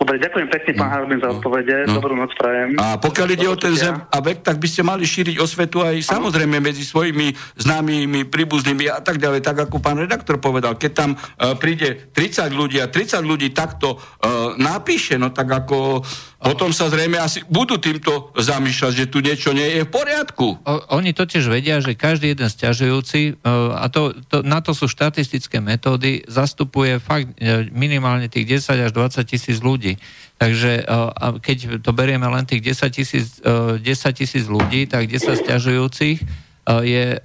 Dobre, 0.00 0.16
ďakujem 0.16 0.48
pekne, 0.48 0.70
pán 0.80 0.88
no, 0.88 0.92
Harbin, 0.96 1.18
za 1.20 1.28
no, 1.28 1.36
odpovede. 1.36 1.76
No. 1.84 2.00
Dobrú 2.00 2.16
noc 2.16 2.32
prajem. 2.32 2.72
A 2.80 2.96
pokiaľ 2.96 3.28
ide 3.36 3.44
o 3.52 3.56
ten 3.60 3.76
zem 3.76 3.92
a 3.92 4.18
vek, 4.24 4.40
tak 4.40 4.56
by 4.56 4.64
ste 4.64 4.80
mali 4.80 5.04
šíriť 5.04 5.36
osvetu 5.36 5.84
aj 5.84 6.00
samozrejme 6.00 6.56
medzi 6.56 6.88
svojimi 6.88 7.36
známymi, 7.60 8.24
príbuznými 8.32 8.88
a 8.88 9.04
tak 9.04 9.20
ďalej, 9.20 9.44
tak 9.44 9.68
ako 9.68 9.76
pán 9.84 10.00
redaktor 10.00 10.40
povedal. 10.40 10.80
Keď 10.80 10.92
tam 10.96 11.20
uh, 11.20 11.52
príde 11.60 12.08
30 12.16 12.48
ľudí 12.48 12.80
a 12.80 12.88
30 12.88 13.20
ľudí 13.20 13.52
takto 13.52 14.00
uh, 14.00 14.56
napíše, 14.56 15.20
no 15.20 15.36
tak 15.36 15.52
ako 15.52 16.00
potom 16.40 16.72
sa 16.72 16.88
zrejme 16.88 17.20
asi 17.20 17.44
budú 17.44 17.76
týmto 17.76 18.32
zamýšľať, 18.32 18.92
že 18.96 19.10
tu 19.12 19.20
niečo 19.20 19.52
nie 19.52 19.76
je 19.76 19.84
v 19.84 19.90
poriadku. 19.92 20.56
O, 20.64 20.74
oni 20.96 21.12
totiž 21.12 21.44
vedia, 21.52 21.84
že 21.84 21.92
každý 21.92 22.32
jeden 22.32 22.48
stiažujúci, 22.48 23.36
uh, 23.44 23.76
a 23.76 23.92
to, 23.92 24.16
to, 24.24 24.40
na 24.40 24.64
to 24.64 24.72
sú 24.72 24.88
štatistické 24.88 25.60
metódy, 25.60 26.24
zastupuje 26.24 26.96
fakt 26.96 27.36
uh, 27.36 27.68
minimálne 27.76 28.32
tých 28.32 28.64
10 28.64 28.88
až 28.88 28.90
20 28.96 29.20
tisíc 29.28 29.60
ľudí. 29.60 30.00
Takže 30.40 30.88
uh, 30.88 31.36
keď 31.44 31.84
to 31.84 31.92
berieme 31.92 32.24
len 32.24 32.48
tých 32.48 32.64
10 32.72 32.88
tisíc, 32.88 33.36
uh, 33.44 33.76
10 33.76 33.84
tisíc 34.16 34.48
ľudí, 34.48 34.88
tak 34.88 35.12
10 35.12 35.44
stiažujúcich 35.44 36.49
je, 36.86 37.18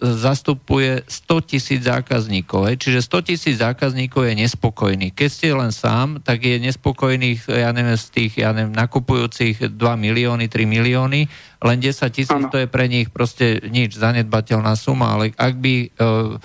zastupuje 0.00 1.00
100 1.08 1.48
tisíc 1.48 1.80
zákazníkov. 1.88 2.68
Hej. 2.68 2.76
Čiže 2.84 3.00
100 3.08 3.28
tisíc 3.28 3.56
zákazníkov 3.58 4.28
je 4.28 4.34
nespokojných. 4.44 5.16
Keď 5.16 5.28
ste 5.32 5.56
len 5.56 5.72
sám, 5.72 6.20
tak 6.20 6.44
je 6.44 6.60
nespokojných, 6.60 7.48
ja 7.48 7.72
neviem, 7.72 7.96
z 7.96 8.06
tých, 8.12 8.44
ja 8.44 8.52
neviem, 8.52 8.76
nakupujúcich 8.76 9.72
2 9.72 9.78
milióny, 9.78 10.52
3 10.52 10.68
milióny, 10.68 11.20
len 11.64 11.76
10 11.80 12.12
tisíc 12.12 12.44
to 12.52 12.56
je 12.60 12.68
pre 12.68 12.88
nich 12.88 13.08
proste 13.08 13.64
nič, 13.68 13.96
zanedbateľná 13.96 14.76
suma, 14.76 15.16
ale 15.16 15.32
ak 15.36 15.54
by 15.56 15.74
uh, 15.96 16.36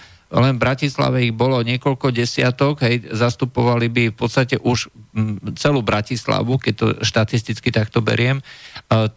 len 0.41 0.59
v 0.59 0.63
Bratislave 0.67 1.23
ich 1.23 1.31
bolo 1.31 1.63
niekoľko 1.63 2.11
desiatok, 2.11 2.83
hej, 2.83 3.07
zastupovali 3.07 3.87
by 3.87 4.03
v 4.11 4.15
podstate 4.15 4.59
už 4.59 4.91
celú 5.55 5.79
Bratislavu, 5.79 6.59
keď 6.59 6.73
to 6.75 6.87
štatisticky 6.99 7.71
takto 7.71 8.03
beriem. 8.03 8.43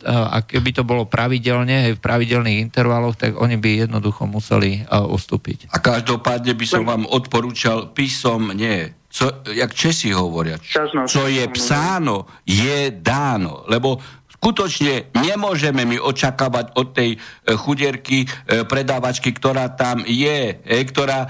A 0.07 0.39
keby 0.47 0.71
to 0.79 0.87
bolo 0.87 1.11
pravidelne, 1.11 1.91
hej, 1.91 1.99
v 1.99 2.05
pravidelných 2.05 2.63
intervaloch, 2.63 3.19
tak 3.19 3.35
oni 3.35 3.59
by 3.59 3.91
jednoducho 3.91 4.31
museli 4.31 4.87
ustúpiť. 4.87 5.75
A 5.75 5.83
každopádne 5.83 6.55
by 6.55 6.67
som 6.71 6.87
vám 6.87 7.03
odporúčal 7.11 7.91
písomne 7.91 8.95
co, 9.09 9.41
jak 9.57 9.73
Česi 9.73 10.13
hovoria, 10.13 10.61
čo 11.09 11.25
je 11.25 11.41
psáno, 11.49 12.29
je 12.45 12.93
dáno. 12.93 13.65
Lebo 13.65 13.97
skutočne 14.39 15.11
nemôžeme 15.19 15.83
my 15.83 15.99
očakávať 15.99 16.73
od 16.79 16.95
tej 16.95 17.11
e, 17.15 17.19
chudierky 17.59 18.25
e, 18.25 18.27
predávačky, 18.63 19.35
ktorá 19.35 19.67
tam 19.75 20.07
je, 20.07 20.63
e, 20.63 20.79
ktorá 20.87 21.27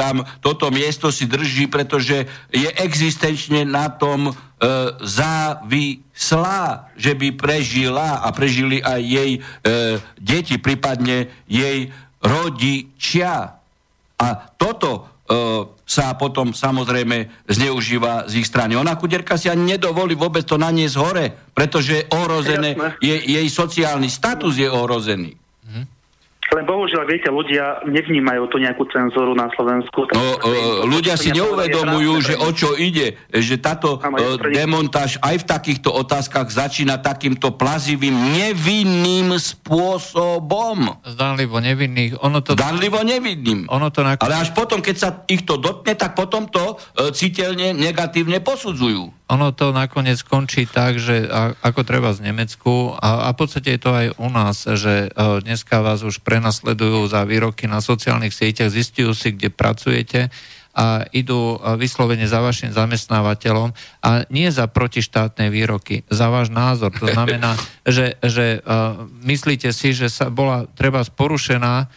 tam 0.00 0.24
toto 0.40 0.72
miesto 0.72 1.12
si 1.12 1.28
drží, 1.28 1.68
pretože 1.68 2.24
je 2.48 2.68
existenčne 2.80 3.68
na 3.68 3.92
tom 3.92 4.32
závislá, 5.02 6.94
že 6.94 7.18
by 7.18 7.34
prežila 7.34 8.22
a 8.22 8.30
prežili 8.30 8.78
aj 8.78 9.00
jej 9.02 9.32
deti, 10.22 10.54
prípadne 10.54 11.26
jej 11.50 11.90
rodičia. 12.22 13.58
A 14.22 14.26
toto 14.54 15.11
sa 15.86 16.16
potom 16.16 16.56
samozrejme 16.56 17.46
zneužíva 17.46 18.26
z 18.28 18.42
ich 18.42 18.48
strany. 18.48 18.74
Ona 18.74 18.96
kudierka 18.96 19.36
si 19.36 19.52
ani 19.52 19.76
nedovolí 19.76 20.16
vôbec 20.16 20.42
to 20.42 20.56
naniesť 20.56 20.96
hore, 20.96 21.26
pretože 21.52 22.02
je 22.02 22.08
ohrozené, 22.10 22.74
je, 22.98 23.16
jej 23.16 23.46
sociálny 23.48 24.08
status 24.08 24.56
je 24.56 24.68
ohrozený. 24.68 25.36
Len 26.52 26.68
bohužiaľ, 26.68 27.08
viete, 27.08 27.32
ľudia 27.32 27.80
nevnímajú 27.88 28.44
tu 28.52 28.60
nejakú 28.60 28.84
cenzúru 28.92 29.32
na 29.32 29.48
Slovensku. 29.56 30.04
No, 30.12 30.36
uh, 30.36 30.84
ľudia 30.84 31.16
si 31.16 31.32
neuvedomujú, 31.32 32.12
že 32.20 32.34
o 32.36 32.52
čo 32.52 32.76
ide, 32.76 33.16
že 33.32 33.56
táto 33.56 33.96
uh, 33.96 34.36
demontáž 34.52 35.16
aj 35.24 35.40
v 35.40 35.44
takýchto 35.48 35.88
otázkach 35.88 36.52
začína 36.52 37.00
takýmto 37.00 37.56
plazivým, 37.56 38.12
nevinným 38.36 39.32
spôsobom. 39.32 41.00
Zdanlivo 41.08 41.56
nevinných. 41.56 42.20
Ono 42.20 42.44
to... 42.44 42.52
Zdanlivo 42.52 43.00
nevinným. 43.00 43.72
Ono 43.72 43.88
to 43.88 44.04
nakoniec... 44.04 44.28
Ale 44.28 44.44
až 44.44 44.52
potom, 44.52 44.84
keď 44.84 44.96
sa 45.00 45.08
ich 45.32 45.48
to 45.48 45.56
dotkne, 45.56 45.96
tak 45.96 46.12
potom 46.12 46.52
to 46.52 46.76
uh, 46.76 47.08
citeľne 47.16 47.72
negatívne 47.72 48.44
posudzujú 48.44 49.22
ono 49.32 49.48
to 49.56 49.72
nakoniec 49.72 50.20
skončí 50.20 50.68
tak, 50.68 51.00
že 51.00 51.24
ako 51.64 51.88
treba 51.88 52.12
z 52.12 52.28
Nemecku 52.28 52.92
a, 53.00 53.24
a 53.24 53.28
v 53.32 53.36
podstate 53.40 53.72
je 53.72 53.80
to 53.80 53.90
aj 53.96 54.06
u 54.20 54.28
nás, 54.28 54.68
že 54.68 55.08
dneska 55.16 55.80
vás 55.80 56.04
už 56.04 56.20
pre 56.20 56.41
nás 56.42 56.52
nasledujú 56.62 57.06
za 57.06 57.22
výroky 57.22 57.70
na 57.70 57.78
sociálnych 57.78 58.34
sieťach, 58.34 58.74
zistujú 58.74 59.14
si, 59.14 59.32
kde 59.32 59.48
pracujete 59.48 60.28
a 60.72 61.04
idú 61.12 61.60
vyslovene 61.76 62.24
za 62.24 62.40
vašim 62.40 62.72
zamestnávateľom 62.72 63.76
a 64.00 64.24
nie 64.32 64.48
za 64.48 64.64
protištátne 64.64 65.52
výroky, 65.52 66.08
za 66.08 66.32
váš 66.32 66.48
názor. 66.48 66.96
To 66.96 67.12
znamená, 67.12 67.60
že, 67.84 68.16
že 68.24 68.64
uh, 68.64 69.04
myslíte 69.20 69.68
si, 69.76 69.92
že 69.92 70.08
sa 70.08 70.32
bola 70.32 70.64
treba 70.72 71.04
porušená 71.04 71.74
uh, 71.84 71.90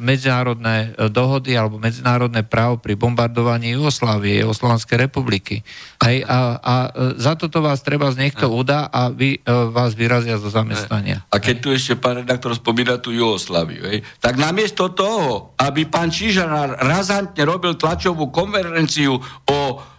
medzinárodné 0.00 0.96
dohody 1.12 1.52
alebo 1.54 1.76
medzinárodné 1.76 2.40
právo 2.42 2.80
pri 2.80 2.96
bombardovaní 2.96 3.76
Jugoslávie, 3.76 4.40
Jugoslovanskej 4.40 4.96
republiky. 5.08 5.60
Hej, 6.00 6.24
a, 6.24 6.56
a 6.56 6.74
za 7.20 7.36
toto 7.36 7.60
vás 7.60 7.84
treba 7.84 8.08
z 8.10 8.24
niekto 8.24 8.48
udá 8.48 8.88
a 8.88 9.12
vy, 9.12 9.44
vás 9.46 9.92
vyrazia 9.92 10.40
zo 10.40 10.48
zamestnania. 10.48 11.28
A 11.28 11.36
keď 11.36 11.56
tu 11.60 11.68
ešte 11.72 12.00
pán 12.00 12.24
redaktor 12.24 12.56
spomína 12.56 12.96
tú 12.96 13.12
Jugosláviu, 13.12 13.84
hej, 13.84 14.00
tak 14.18 14.40
namiesto 14.40 14.92
toho, 14.96 15.52
aby 15.60 15.84
pán 15.84 16.08
Čižanár 16.08 16.80
razantne 16.80 17.44
robil 17.44 17.76
tlač 17.76 17.98
tlačovú 17.98 18.30
konferenciu 18.30 19.18
o 19.50 19.58
e, 19.58 19.74
e, 19.74 19.97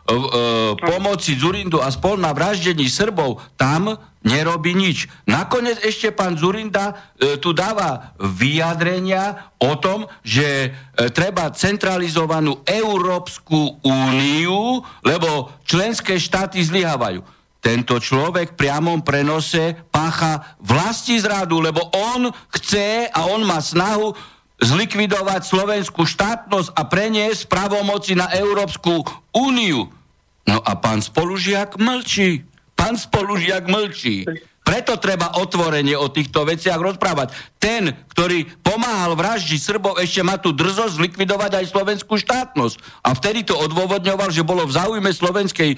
pomoci 0.79 1.37
Zurindu 1.37 1.77
a 1.81 1.93
spol 1.93 2.17
na 2.17 2.33
vraždení 2.33 2.89
Srbov, 2.89 3.41
tam 3.53 3.93
nerobí 4.25 4.75
nič. 4.75 5.07
Nakoniec 5.29 5.79
ešte 5.79 6.11
pán 6.11 6.35
Zurinda 6.35 6.91
e, 7.15 7.39
tu 7.39 7.55
dáva 7.55 8.11
vyjadrenia 8.19 9.55
o 9.61 9.79
tom, 9.79 10.11
že 10.25 10.43
e, 10.43 10.69
treba 11.13 11.47
centralizovanú 11.55 12.59
Európsku 12.67 13.79
úniu, 13.79 14.83
lebo 15.07 15.55
členské 15.63 16.19
štáty 16.19 16.59
zlyhávajú. 16.59 17.23
Tento 17.59 17.99
človek 17.99 18.55
v 18.55 18.59
priamom 18.59 19.03
prenose 19.03 19.75
pácha 19.91 20.55
vlasti 20.63 21.19
zradu, 21.19 21.59
lebo 21.59 21.83
on 21.91 22.31
chce 22.55 23.11
a 23.11 23.19
on 23.27 23.43
má 23.43 23.59
snahu 23.59 24.15
zlikvidovať 24.59 25.41
slovenskú 25.47 26.03
štátnosť 26.03 26.75
a 26.75 26.83
preniesť 26.87 27.47
pravomoci 27.47 28.15
na 28.15 28.27
Európsku 28.35 29.03
úniu. 29.31 29.98
No 30.47 30.61
a 30.63 30.75
pán 30.79 31.01
spolužiak 31.01 31.75
mlčí. 31.77 32.45
Pán 32.75 32.95
spolužiak 32.95 33.67
mlčí. 33.67 34.23
Preto 34.69 35.01
treba 35.01 35.33
otvorenie 35.41 35.97
o 35.97 36.13
týchto 36.13 36.45
veciach 36.45 36.77
rozprávať. 36.77 37.33
Ten, 37.57 37.89
ktorý 38.13 38.45
pomáhal 38.61 39.17
vraždiť 39.17 39.57
Srbov, 39.57 39.97
ešte 39.97 40.21
má 40.21 40.37
tu 40.37 40.53
drzosť 40.53 41.01
zlikvidovať 41.01 41.57
aj 41.57 41.65
slovenskú 41.73 42.21
štátnosť. 42.21 42.77
A 43.01 43.17
vtedy 43.17 43.49
to 43.49 43.57
odôvodňoval, 43.57 44.29
že 44.29 44.45
bolo 44.45 44.69
v 44.69 44.77
záujme 44.77 45.09
Slovenskej 45.09 45.73
e, 45.73 45.77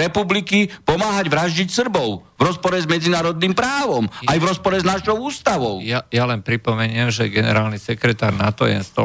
republiky 0.00 0.72
pomáhať 0.88 1.28
vraždiť 1.28 1.68
Srbov. 1.68 2.24
V 2.40 2.42
rozpore 2.42 2.80
s 2.80 2.88
medzinárodným 2.88 3.52
právom. 3.52 4.08
Aj 4.24 4.36
v 4.40 4.48
rozpore 4.48 4.80
s 4.80 4.88
našou 4.88 5.20
ústavou. 5.20 5.84
Ja, 5.84 6.08
ja 6.08 6.24
len 6.24 6.40
pripomeniem, 6.40 7.12
že 7.12 7.28
generálny 7.28 7.76
sekretár 7.76 8.32
NATO 8.32 8.64
Jens 8.64 8.96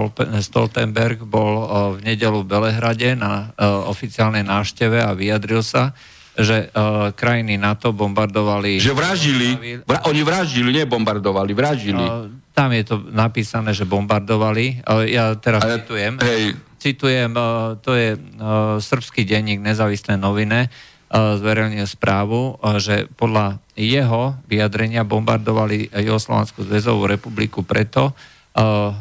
Stoltenberg 0.47 1.28
bol 1.28 1.54
o, 1.60 1.65
v 2.00 2.15
nedelu 2.15 2.43
v 2.43 2.47
Belehrade 2.47 3.19
na 3.19 3.52
o, 3.60 3.91
oficiálnej 3.91 4.47
návšteve 4.47 5.04
a 5.04 5.12
vyjadril 5.12 5.63
sa, 5.63 5.91
že 6.38 6.72
uh, 6.72 7.12
krajiny 7.12 7.60
NATO 7.60 7.91
bombardovali... 7.91 8.80
Že 8.80 8.96
vraždili, 8.96 9.48
vra, 9.84 10.08
oni 10.08 10.22
vraždili, 10.24 10.70
nie 10.72 10.86
bombardovali, 10.88 11.52
vraždili. 11.52 12.06
Uh, 12.08 12.32
tam 12.56 12.72
je 12.72 12.84
to 12.88 13.04
napísané, 13.12 13.76
že 13.76 13.84
bombardovali. 13.84 14.84
Uh, 14.88 15.04
ja 15.08 15.36
teraz 15.36 15.63
Ale, 15.63 15.84
citujem. 15.84 16.15
Hej. 16.24 16.56
Citujem, 16.80 17.32
uh, 17.36 17.76
to 17.84 17.94
je 17.94 18.15
uh, 18.15 18.80
srbský 18.80 19.28
denník 19.28 19.60
nezávislé 19.60 20.15
novine, 20.15 20.72
uh, 21.12 21.36
zverejnil 21.36 21.86
správu, 21.86 22.56
uh, 22.56 22.80
že 22.80 23.12
podľa 23.20 23.60
jeho 23.76 24.39
vyjadrenia 24.48 25.04
bombardovali 25.04 25.91
Jugoslovanskú 25.91 26.63
zväzovú 26.63 27.12
republiku 27.12 27.62
preto, 27.62 28.15
uh, 28.56 28.96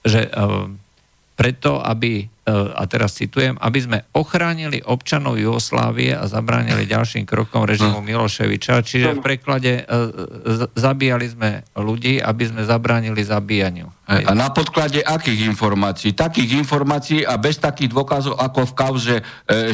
že 0.00 0.32
uh, 0.32 0.66
preto, 1.36 1.78
aby 1.84 2.24
a 2.46 2.82
teraz 2.86 3.18
citujem, 3.18 3.58
aby 3.58 3.78
sme 3.82 3.98
ochránili 4.14 4.78
občanov 4.86 5.34
Jugoslávie 5.34 6.14
a 6.14 6.30
zabránili 6.30 6.86
ďalším 6.86 7.26
krokom 7.26 7.66
režimu 7.66 7.98
hm. 7.98 8.06
Miloševiča. 8.06 8.86
Čiže 8.86 9.18
v 9.18 9.20
preklade 9.20 9.82
zabíjali 10.78 11.26
sme 11.26 11.50
ľudí, 11.74 12.22
aby 12.22 12.44
sme 12.46 12.62
zabránili 12.62 13.26
zabíjaniu. 13.26 13.90
A 14.06 14.38
na 14.38 14.54
podklade 14.54 15.02
akých 15.02 15.50
informácií? 15.50 16.14
Takých 16.14 16.62
informácií 16.62 17.26
a 17.26 17.34
bez 17.42 17.58
takých 17.58 17.90
dôkazov 17.90 18.38
ako 18.38 18.70
v 18.70 18.72
kauze 18.78 19.16
e, 19.18 19.22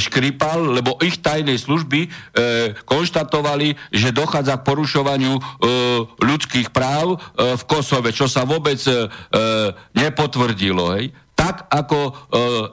Škripal, 0.00 0.72
lebo 0.72 0.96
ich 1.04 1.20
tajnej 1.20 1.60
služby 1.60 2.00
e, 2.00 2.08
konštatovali, 2.88 3.76
že 3.92 4.08
dochádza 4.08 4.56
k 4.56 4.66
porušovaniu 4.72 5.36
e, 5.36 5.42
ľudských 6.24 6.72
práv 6.72 7.20
e, 7.20 7.60
v 7.60 7.62
Kosove, 7.68 8.16
čo 8.16 8.24
sa 8.24 8.48
vôbec 8.48 8.80
e, 8.88 9.04
nepotvrdilo. 10.00 10.96
Hej? 10.96 11.12
Tak 11.32 11.66
ako 11.72 11.98
e, 11.98 12.12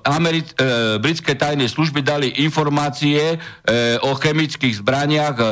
Ameri- 0.05 0.45
e, 0.45 0.99
britské 0.99 1.33
tajné 1.33 1.65
služby 1.65 2.03
dali 2.03 2.27
informácie 2.43 3.35
e, 3.35 3.37
o 4.03 4.13
chemických 4.13 4.83
zbraniach 4.83 5.37
e, 5.39 5.47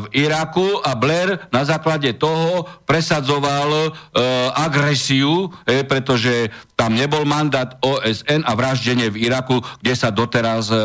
v 0.00 0.04
Iraku 0.14 0.80
a 0.80 0.94
Blair 0.96 1.50
na 1.50 1.66
základe 1.66 2.14
toho 2.16 2.64
presadzoval 2.88 3.70
e, 3.74 3.90
agresiu, 4.54 5.50
e, 5.66 5.82
pretože 5.84 6.48
tam 6.78 6.94
nebol 6.94 7.26
mandát 7.26 7.76
OSN 7.82 8.46
a 8.46 8.52
vraždenie 8.54 9.10
v 9.10 9.28
Iraku, 9.28 9.60
kde 9.82 9.94
sa 9.94 10.14
doteraz 10.14 10.70
e, 10.70 10.74
e, 10.74 10.80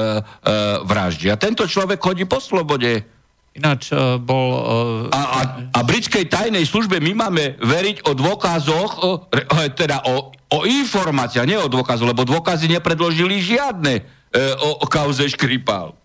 vraždí. 0.84 1.30
A 1.30 1.40
tento 1.40 1.70
človek 1.70 2.02
chodí 2.02 2.26
po 2.26 2.42
slobode. 2.42 3.19
Ináč 3.58 3.92
uh, 3.92 4.22
bol... 4.22 4.48
Uh, 4.56 5.16
a, 5.16 5.22
a, 5.22 5.42
a 5.74 5.80
britskej 5.82 6.30
tajnej 6.30 6.64
službe 6.64 7.02
my 7.02 7.12
máme 7.28 7.58
veriť 7.60 8.06
o 8.06 8.14
dôkazoch, 8.14 8.92
uh, 9.02 9.68
teda 9.74 10.06
o, 10.06 10.32
o 10.32 10.60
informáciách, 10.70 11.50
nie 11.50 11.60
o 11.60 11.68
dôkazoch, 11.68 12.14
lebo 12.14 12.24
dôkazy 12.24 12.70
nepredložili 12.70 13.42
žiadne 13.42 14.06
uh, 14.06 14.66
o, 14.66 14.70
o 14.82 14.86
kauze 14.86 15.26
Škripal. 15.28 15.98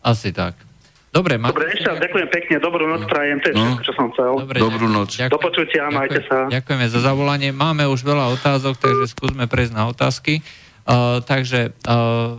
Asi 0.00 0.32
tak. 0.32 0.58
Dobre, 1.10 1.42
ma... 1.42 1.50
Dobre, 1.50 1.74
ešte 1.74 1.90
ďakujem 1.90 2.28
pekne, 2.30 2.54
dobrú 2.62 2.86
noc 2.86 3.02
prajem, 3.10 3.42
to 3.42 3.50
je 3.50 3.54
no. 3.58 3.74
všetko, 3.74 3.82
čo 3.82 3.92
som 3.98 4.06
chcel. 4.14 4.30
Dobre, 4.46 4.58
Dobrú 4.62 4.86
noc. 4.86 5.10
Ďakujem, 5.10 5.34
Do 5.34 5.42
počutia, 5.42 5.82
ďakujem, 5.90 5.98
majte 5.98 6.20
sa. 6.22 6.36
Ďakujeme 6.46 6.86
za 6.86 7.00
zavolanie. 7.02 7.50
Máme 7.50 7.82
už 7.90 8.06
veľa 8.06 8.30
otázok, 8.38 8.78
takže 8.78 9.04
skúsme 9.10 9.50
prejsť 9.50 9.74
na 9.74 9.90
otázky. 9.90 10.38
Uh, 10.86 11.18
takže 11.26 11.74
uh, 11.86 12.38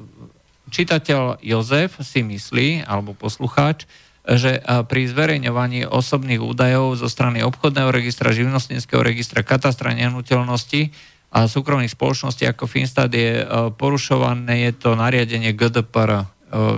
čitateľ 0.71 1.43
Jozef 1.43 1.99
si 2.01 2.23
myslí, 2.23 2.87
alebo 2.87 3.11
poslucháč, 3.11 3.85
že 4.25 4.61
pri 4.61 5.01
zverejňovaní 5.09 5.89
osobných 5.89 6.39
údajov 6.39 6.95
zo 6.95 7.09
strany 7.09 7.41
obchodného 7.41 7.89
registra, 7.89 8.31
živnostníckého 8.31 9.01
registra, 9.01 9.41
katastra 9.41 9.97
nehnuteľnosti 9.97 10.93
a 11.33 11.49
súkromných 11.49 11.91
spoločností 11.91 12.45
ako 12.45 12.69
Finstat 12.69 13.09
je 13.11 13.43
porušované 13.75 14.69
je 14.69 14.71
to 14.77 14.93
nariadenie 14.93 15.57
GDPR. 15.57 16.29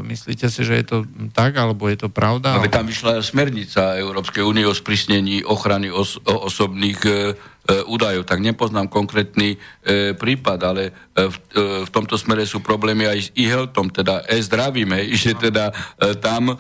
Myslíte 0.05 0.53
si, 0.53 0.61
že 0.61 0.77
je 0.77 0.85
to 0.85 0.97
tak, 1.33 1.57
alebo 1.57 1.89
je 1.89 2.05
to 2.05 2.09
pravda? 2.13 2.61
Ale 2.61 2.69
tam 2.69 2.85
vyšla 2.85 3.25
smernica 3.25 3.97
Európskej 3.97 4.45
únie 4.45 4.69
o 4.69 4.73
sprísnení 4.77 5.41
ochrany 5.41 5.89
os- 5.89 6.21
osobných 6.21 6.99
e, 7.03 7.09
E, 7.09 7.52
údajov, 7.63 8.27
tak 8.27 8.43
nepoznám 8.43 8.91
konkrétny 8.91 9.55
e, 9.55 10.11
prípad, 10.11 10.59
ale 10.67 10.83
e, 11.15 11.31
v, 11.31 11.35
e, 11.55 11.63
v 11.87 11.89
tomto 11.89 12.19
smere 12.19 12.43
sú 12.43 12.59
problémy 12.59 13.07
aj 13.07 13.19
s 13.19 13.29
e-healthom, 13.39 13.87
teda 13.87 14.27
e-zdravím, 14.27 14.91
že 15.15 15.31
teda 15.31 15.71
e, 15.71 16.15
tam 16.19 16.51
e, 16.51 16.55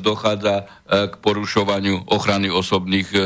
dochádza 0.00 0.64
e, 0.64 0.64
k 1.12 1.14
porušovaniu 1.20 2.08
ochrany 2.08 2.48
osobných 2.48 3.08
e, 3.12 3.20
e, 3.20 3.24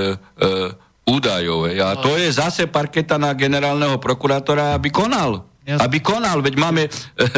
údajov. 1.06 1.70
E. 1.70 1.78
A 1.78 1.94
to 1.94 2.18
je 2.18 2.26
zase 2.26 2.66
parketa 2.66 3.22
na 3.22 3.30
generálneho 3.38 4.02
prokurátora, 4.02 4.74
aby 4.74 4.90
konal. 4.90 5.46
Jasne. 5.62 5.78
Aby 5.78 6.02
konal, 6.02 6.42
veď 6.42 6.58
máme 6.58 6.82
e, 6.82 6.90
e, 6.90 7.30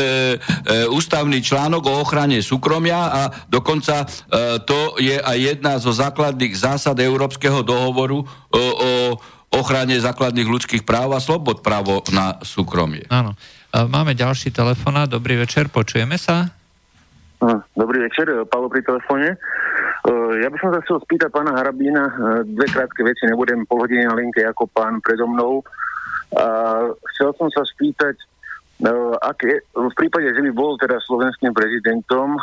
ústavný 0.88 1.44
článok 1.44 1.84
o 1.84 2.00
ochrane 2.00 2.40
súkromia 2.40 3.12
a 3.12 3.22
dokonca 3.52 4.00
e, 4.00 4.64
to 4.64 4.96
je 4.96 5.20
aj 5.20 5.36
jedna 5.36 5.76
zo 5.76 5.92
základných 5.92 6.56
zásad 6.56 6.96
Európskeho 7.04 7.60
dohovoru 7.60 8.24
o, 8.24 8.24
o 8.56 8.90
ochrane 9.54 9.94
základných 9.98 10.50
ľudských 10.50 10.82
práv 10.82 11.14
a 11.14 11.22
slobod 11.22 11.62
právo 11.62 12.02
na 12.10 12.38
súkromie. 12.42 13.06
Áno. 13.08 13.38
Máme 13.74 14.14
ďalší 14.14 14.54
telefonát. 14.54 15.10
Dobrý 15.10 15.34
večer, 15.34 15.66
počujeme 15.66 16.14
sa? 16.14 16.46
Dobrý 17.74 18.06
večer, 18.06 18.30
Paolo 18.46 18.70
pri 18.70 18.86
telefóne. 18.86 19.34
Ja 20.38 20.48
by 20.52 20.56
som 20.62 20.70
sa 20.70 20.80
chcel 20.84 21.02
spýtať 21.02 21.28
pána 21.34 21.58
Harabína 21.58 22.04
dve 22.46 22.70
krátke 22.70 23.02
veci, 23.02 23.26
nebudem 23.26 23.66
pol 23.66 23.82
hodiny 23.82 24.06
na 24.06 24.14
linke 24.14 24.46
ako 24.46 24.70
pán 24.70 25.02
predo 25.02 25.26
mnou. 25.26 25.64
A 26.38 26.46
chcel 27.14 27.34
som 27.34 27.50
sa 27.50 27.66
spýtať, 27.66 28.14
aké, 29.26 29.64
v 29.74 29.94
prípade, 29.98 30.30
že 30.30 30.44
by 30.44 30.50
bol 30.54 30.78
teraz 30.78 31.02
slovenským 31.10 31.50
prezidentom, 31.50 32.38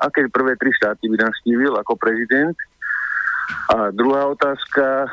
aké 0.00 0.24
prvé 0.32 0.56
tri 0.56 0.72
štáty 0.72 1.08
by 1.12 1.20
navštívil 1.20 1.76
ako 1.80 2.00
prezident 2.00 2.56
a 3.66 3.90
druhá 3.94 4.30
otázka, 4.30 5.06
e, 5.06 5.08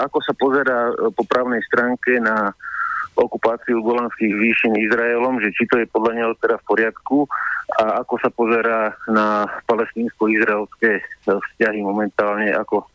ako 0.00 0.18
sa 0.24 0.32
pozera 0.36 0.90
e, 0.90 0.92
po 1.12 1.24
právnej 1.28 1.60
stránke 1.68 2.16
na 2.20 2.52
okupáciu 3.14 3.78
golanských 3.78 4.34
výšin 4.34 4.74
Izraelom, 4.74 5.38
že 5.38 5.54
či 5.54 5.70
to 5.70 5.78
je 5.78 5.86
podľa 5.86 6.12
neho 6.18 6.32
teda 6.42 6.58
v 6.58 6.66
poriadku 6.66 7.18
a 7.78 8.02
ako 8.02 8.14
sa 8.18 8.30
pozera 8.34 8.90
na 9.06 9.46
palestínsko-izraelské 9.70 10.92
e, 10.98 11.02
vzťahy 11.28 11.80
momentálne, 11.80 12.50
ako 12.52 12.88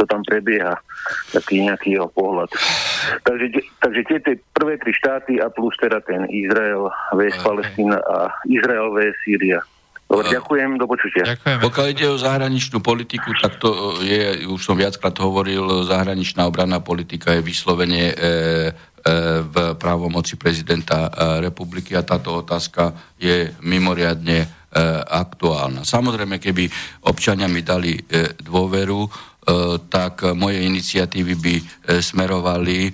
to 0.00 0.04
tam 0.08 0.24
prebieha, 0.26 0.74
taký 1.30 1.62
nejaký 1.62 1.94
jeho 1.94 2.08
pohľad. 2.10 2.50
Takže, 3.22 3.46
takže 3.78 4.00
tie, 4.08 4.18
tie 4.18 4.34
prvé 4.50 4.80
tri 4.80 4.90
štáty 4.90 5.38
a 5.38 5.46
plus 5.52 5.76
teda 5.78 6.02
ten 6.02 6.26
Izrael, 6.26 6.90
VS 7.14 7.38
Palestína 7.44 7.98
a 8.02 8.34
Izrael, 8.48 8.90
VS 8.90 9.16
Sýria. 9.22 9.60
Dobre, 10.12 10.28
ďakujem, 10.28 10.70
do 10.76 10.84
počutia. 10.84 11.24
Ďakujem. 11.24 11.58
Pokiaľ 11.64 11.86
ide 11.88 12.06
o 12.12 12.20
zahraničnú 12.20 12.84
politiku, 12.84 13.32
tak 13.40 13.56
to 13.56 13.96
je, 14.04 14.44
už 14.44 14.60
som 14.60 14.76
viackrát 14.76 15.16
hovoril, 15.16 15.88
zahraničná 15.88 16.44
obranná 16.44 16.84
politika 16.84 17.32
je 17.32 17.40
vyslovene 17.40 18.12
e, 18.12 18.14
e, 18.14 18.20
v 19.40 19.54
právomoci 19.80 20.36
prezidenta 20.36 21.08
republiky 21.40 21.96
a 21.96 22.04
táto 22.04 22.44
otázka 22.44 22.92
je 23.16 23.56
mimoriadne 23.64 24.38
e, 24.44 24.48
aktuálna. 25.08 25.80
Samozrejme, 25.88 26.36
keby 26.36 26.68
občania 27.08 27.48
mi 27.48 27.64
dali 27.64 27.96
e, 27.96 28.36
dôveru, 28.36 29.31
tak 29.90 30.22
moje 30.38 30.62
iniciatívy 30.62 31.34
by 31.34 31.54
e, 31.58 31.64
smerovali 31.98 32.86
e, 32.86 32.90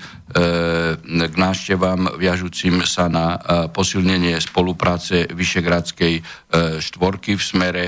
k 1.05 1.35
návštevám 1.37 2.17
viažúcim 2.17 2.81
sa 2.89 3.09
na 3.13 3.37
posilnenie 3.69 4.37
spolupráce 4.41 5.29
Vyšegradskej 5.29 6.21
štvorky 6.81 7.37
v 7.37 7.43
smere 7.43 7.85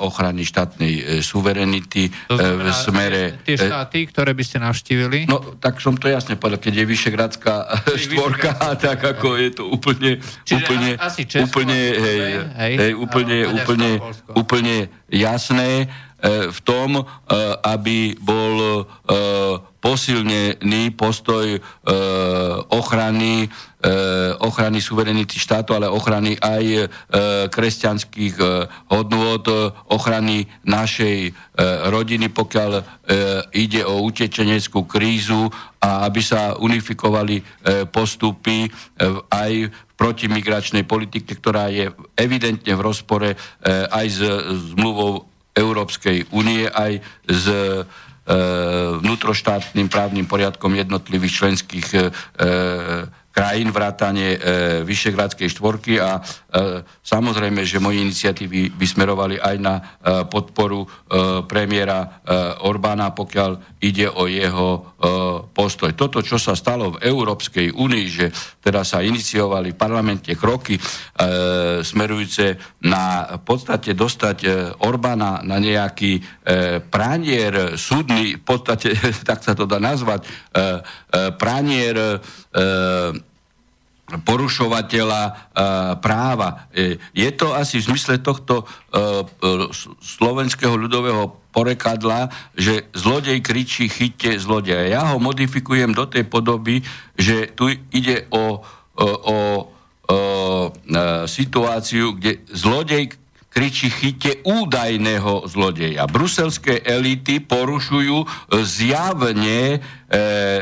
ochrany 0.00 0.44
štátnej 0.44 1.20
suverenity, 1.24 2.12
v 2.28 2.68
smere... 2.72 3.40
Tie 3.44 3.56
štáty, 3.56 4.08
ktoré 4.08 4.32
by 4.32 4.44
ste 4.44 4.58
navštívili? 4.60 5.28
No, 5.28 5.56
tak 5.56 5.80
som 5.80 5.96
to 5.96 6.12
jasne 6.12 6.36
povedal, 6.36 6.60
keď 6.60 6.84
je 6.84 6.84
Vyšegradská 6.88 7.54
štvorka, 7.88 8.56
tak 8.84 9.00
ako 9.04 9.36
je 9.36 9.50
to 9.52 9.64
úplne... 9.68 10.20
Čiže 10.44 10.64
úplne, 10.64 10.88
asi 10.96 11.24
Česko, 11.24 11.60
úplne, 11.60 11.78
hej, 11.96 12.20
hej, 12.56 12.74
hej, 12.76 12.92
úplne, 12.96 13.38
úplne, 13.48 13.90
úplne 14.36 14.76
jasné. 15.08 15.88
E, 16.18 16.50
v 16.50 16.60
tom, 16.66 16.98
e, 16.98 17.02
aby 17.62 18.18
bol 18.18 18.54
e, 18.58 18.82
posilnený 19.78 20.90
postoj 20.98 21.54
ochrany 22.74 23.46
ochrany 24.42 24.82
suverenity 24.82 25.38
štátu, 25.38 25.78
ale 25.78 25.86
ochrany 25.86 26.34
aj 26.34 26.90
kresťanských 27.46 28.34
hodnôt, 28.90 29.46
ochrany 29.86 30.50
našej 30.66 31.30
rodiny, 31.86 32.26
pokiaľ 32.34 32.82
ide 33.54 33.86
o 33.86 34.02
utečeneckú 34.02 34.82
krízu 34.82 35.46
a 35.78 36.10
aby 36.10 36.20
sa 36.26 36.58
unifikovali 36.58 37.38
postupy 37.94 38.66
aj 39.30 39.70
protimigračnej 39.94 40.82
politike, 40.82 41.38
ktorá 41.38 41.70
je 41.70 41.94
evidentne 42.18 42.74
v 42.74 42.82
rozpore 42.82 43.38
aj 43.94 44.06
s 44.10 44.18
zmluvou 44.74 45.37
Európskej 45.58 46.30
únie 46.30 46.70
aj 46.70 47.02
s 47.26 47.44
e, 47.50 47.82
vnútroštátnym 49.02 49.88
právnym 49.90 50.28
poriadkom 50.28 50.76
jednotlivých 50.76 51.34
členských 51.44 51.88
e, 51.96 52.00
krajín, 53.38 53.70
vrátane 53.70 54.34
e, 54.34 54.38
Vyšegradskej 54.82 55.46
štvorky 55.54 56.02
a 56.02 56.18
e, 56.18 56.20
samozrejme, 56.82 57.62
že 57.62 57.78
moje 57.78 58.02
iniciatívy 58.02 58.74
by 58.74 58.86
smerovali 58.86 59.38
aj 59.38 59.56
na 59.62 59.74
e, 59.78 59.82
podporu 60.26 60.82
e, 60.82 60.86
premiéra 61.46 62.02
e, 62.02 62.06
Orbána, 62.66 63.14
pokiaľ 63.14 63.78
ide 63.78 64.10
o 64.10 64.26
jeho 64.26 64.70
e, 64.74 64.80
postoj. 65.54 65.94
Toto, 65.94 66.18
čo 66.18 66.34
sa 66.34 66.58
stalo 66.58 66.98
v 66.98 67.06
Európskej 67.06 67.78
únii, 67.78 68.06
že 68.10 68.26
teda 68.58 68.82
sa 68.82 69.06
iniciovali 69.06 69.70
v 69.70 69.78
parlamente 69.78 70.34
kroky 70.34 70.74
e, 70.74 70.82
smerujúce 71.86 72.58
na 72.90 73.38
v 73.38 73.42
podstate 73.46 73.94
dostať 73.94 74.38
e, 74.42 74.48
Orbána 74.82 75.46
na 75.46 75.62
nejaký 75.62 76.18
e, 76.18 76.22
pranier 76.82 77.78
súdny, 77.78 78.34
v 78.34 78.42
podstate, 78.42 78.98
tak 79.28 79.46
sa 79.46 79.54
to 79.54 79.62
dá 79.62 79.78
nazvať, 79.78 80.26
e, 80.26 80.26
e, 80.26 80.66
pranier 81.38 81.94
e, 81.94 83.27
porušovateľa 84.08 85.22
e, 85.28 85.32
práva. 86.00 86.68
E, 86.72 86.96
je 87.12 87.30
to 87.36 87.52
asi 87.52 87.76
v 87.84 87.92
zmysle 87.92 88.24
tohto 88.24 88.64
e, 88.64 88.66
slovenského 90.00 90.72
ľudového 90.72 91.52
porekadla, 91.52 92.32
že 92.56 92.88
zlodej 92.96 93.44
kričí 93.44 93.92
chyťte 93.92 94.40
zlodeja. 94.40 94.88
Ja 94.88 95.02
ho 95.12 95.20
modifikujem 95.20 95.92
do 95.92 96.08
tej 96.08 96.24
podoby, 96.24 96.80
že 97.20 97.52
tu 97.52 97.68
ide 97.92 98.24
o, 98.32 98.64
o, 98.96 99.04
o, 99.04 99.38
o 100.08 100.18
situáciu, 101.28 102.16
kde 102.16 102.40
zlodej 102.48 103.12
kričí 103.48 103.88
chyte 103.88 104.44
údajného 104.44 105.48
zlodeja. 105.48 106.04
Bruselské 106.06 106.84
elity 106.84 107.40
porušujú 107.40 108.28
zjavne 108.62 109.60
e, 109.74 109.78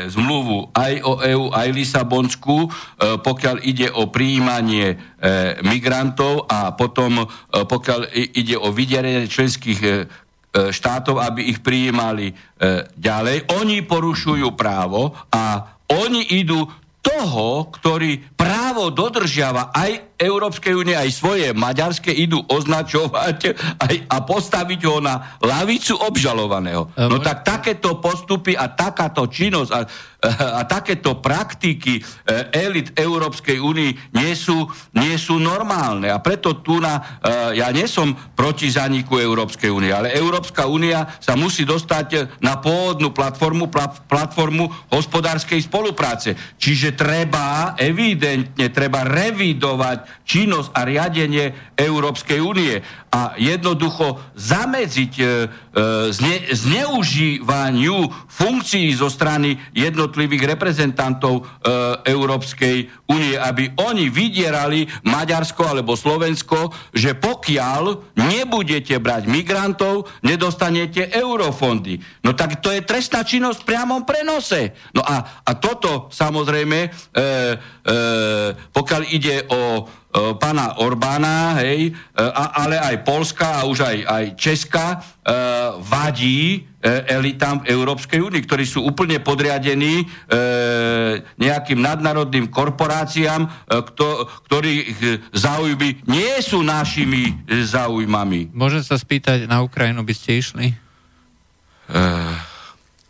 zmluvu 0.07 0.71
aj 0.71 0.93
o 1.03 1.13
EU, 1.21 1.45
aj 1.51 1.67
Lisabonsku, 1.75 2.57
e, 2.65 2.67
pokiaľ 3.19 3.55
ide 3.67 3.91
o 3.91 4.07
prijímanie 4.07 4.95
e, 4.95 4.97
migrantov 5.67 6.47
a 6.47 6.73
potom 6.73 7.21
e, 7.21 7.25
pokiaľ 7.51 8.15
ide 8.15 8.55
o 8.55 8.71
vyderenie 8.71 9.27
členských 9.27 9.79
e, 9.83 9.89
e, 9.91 9.95
štátov, 10.71 11.19
aby 11.19 11.51
ich 11.51 11.59
prijímali 11.59 12.31
e, 12.31 12.33
ďalej. 12.95 13.51
Oni 13.61 13.83
porušujú 13.83 14.55
právo 14.55 15.11
a 15.27 15.75
oni 15.91 16.39
idú 16.39 16.63
toho, 17.03 17.71
ktorý 17.71 18.35
právo 18.35 18.91
dodržiava 18.91 19.71
aj 19.71 20.06
Európskej 20.17 20.73
únie 20.73 20.97
aj 20.97 21.13
svoje 21.13 21.53
maďarské 21.53 22.09
idú 22.09 22.41
označovať 22.49 23.53
aj, 23.77 23.95
a 24.09 24.17
postaviť 24.25 24.81
ho 24.89 24.97
na 24.97 25.37
lavicu 25.37 25.93
obžalovaného. 25.93 26.89
No 26.97 27.21
tak 27.21 27.45
takéto 27.45 28.01
postupy 28.01 28.57
a 28.57 28.73
takáto 28.73 29.29
činnosť 29.29 29.69
a, 29.69 29.79
a 30.57 30.61
takéto 30.65 31.21
praktiky 31.21 32.01
e, 32.01 32.03
elit 32.49 32.97
Európskej 32.97 33.61
únii 33.61 34.17
nie 34.17 34.33
sú, 34.33 34.65
nie 34.97 35.13
sú 35.21 35.37
normálne. 35.37 36.09
A 36.09 36.17
preto 36.17 36.65
tu 36.65 36.81
na, 36.81 37.21
e, 37.21 37.61
ja 37.61 37.69
nie 37.69 37.85
som 37.85 38.17
proti 38.33 38.73
zaniku 38.73 39.21
Európskej 39.21 39.69
únie, 39.69 39.93
ale 39.93 40.17
Európska 40.17 40.65
únia 40.65 41.05
sa 41.21 41.37
musí 41.37 41.61
dostať 41.61 42.41
na 42.41 42.57
pôvodnú 42.57 43.13
platformu, 43.13 43.69
platformu 44.09 44.73
hospodárskej 44.89 45.61
spolupráce. 45.61 46.33
Čiže 46.57 46.97
treba, 46.97 47.77
evidentne, 47.77 48.73
treba 48.73 49.05
revidovať 49.05 50.06
činnosť 50.27 50.69
a 50.75 50.81
riadenie 50.83 51.45
Európskej 51.73 52.39
únie 52.43 52.75
a 53.07 53.39
jednoducho 53.39 54.19
zamedziť 54.35 55.13
e, 55.17 55.23
e, 55.23 55.27
zne, 56.11 56.35
zneužívaniu 56.51 58.03
funkcií 58.27 58.91
zo 58.91 59.07
strany 59.07 59.55
jednotlivých 59.71 60.57
reprezentantov 60.57 61.41
e, 61.41 61.43
Európskej 62.03 63.07
únie, 63.07 63.39
aby 63.39 63.71
oni 63.79 64.11
vydierali 64.11 64.91
Maďarsko 65.07 65.63
alebo 65.63 65.95
Slovensko, 65.95 66.75
že 66.91 67.15
pokiaľ 67.15 68.13
nebudete 68.19 68.99
brať 68.99 69.31
migrantov, 69.31 70.11
nedostanete 70.27 71.07
eurofondy. 71.07 72.03
No 72.27 72.35
tak 72.35 72.59
to 72.59 72.75
je 72.75 72.83
trestná 72.83 73.23
činnosť 73.23 73.63
v 73.63 73.69
priamom 73.71 74.03
prenose. 74.03 74.75
No 74.91 74.99
a, 74.99 75.47
a 75.47 75.51
toto 75.55 76.11
samozrejme, 76.11 76.79
e, 76.83 76.89
e, 76.91 77.27
pokiaľ 78.75 79.01
ide 79.15 79.47
o 79.47 79.87
pána 80.39 80.79
Orbána, 80.79 81.59
hej, 81.61 81.91
e, 81.91 82.21
a, 82.21 82.63
ale 82.65 82.79
aj 82.79 82.95
Polska 83.03 83.61
a 83.61 83.67
už 83.67 83.83
aj, 83.83 83.97
aj 84.07 84.25
Česka 84.39 84.85
e, 84.93 84.97
vadí 85.83 86.63
elitám 86.87 87.65
v 87.65 87.75
Európskej 87.75 88.23
únii, 88.23 88.41
ktorí 88.47 88.63
sú 88.63 88.85
úplne 88.85 89.19
podriadení 89.19 90.03
e, 90.03 90.05
nejakým 91.35 91.79
nadnárodným 91.83 92.47
korporáciám, 92.47 93.43
e, 93.43 93.49
kto, 93.91 94.29
ktorých 94.47 94.87
záujmy 95.35 96.07
nie 96.07 96.33
sú 96.39 96.63
našimi 96.63 97.43
záujmami. 97.49 98.55
Môžem 98.55 98.85
sa 98.87 98.95
spýtať, 98.95 99.49
na 99.51 99.59
Ukrajinu 99.59 100.05
by 100.07 100.13
ste 100.15 100.39
išli? 100.39 100.67
E, 100.71 100.75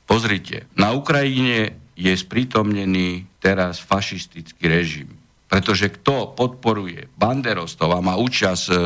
pozrite, 0.09 0.65
na 0.73 0.97
Ukrajine 0.97 1.77
je 1.93 2.13
sprítomnený 2.13 3.29
teraz 3.37 3.77
fašistický 3.77 4.65
režim 4.65 5.16
pretože 5.47 5.89
kto 5.89 6.35
podporuje 6.35 7.07
banderostov 7.15 7.95
a 7.95 8.03
má 8.03 8.19
účasť 8.19 8.65
e, 8.67 8.75
e, 8.75 8.79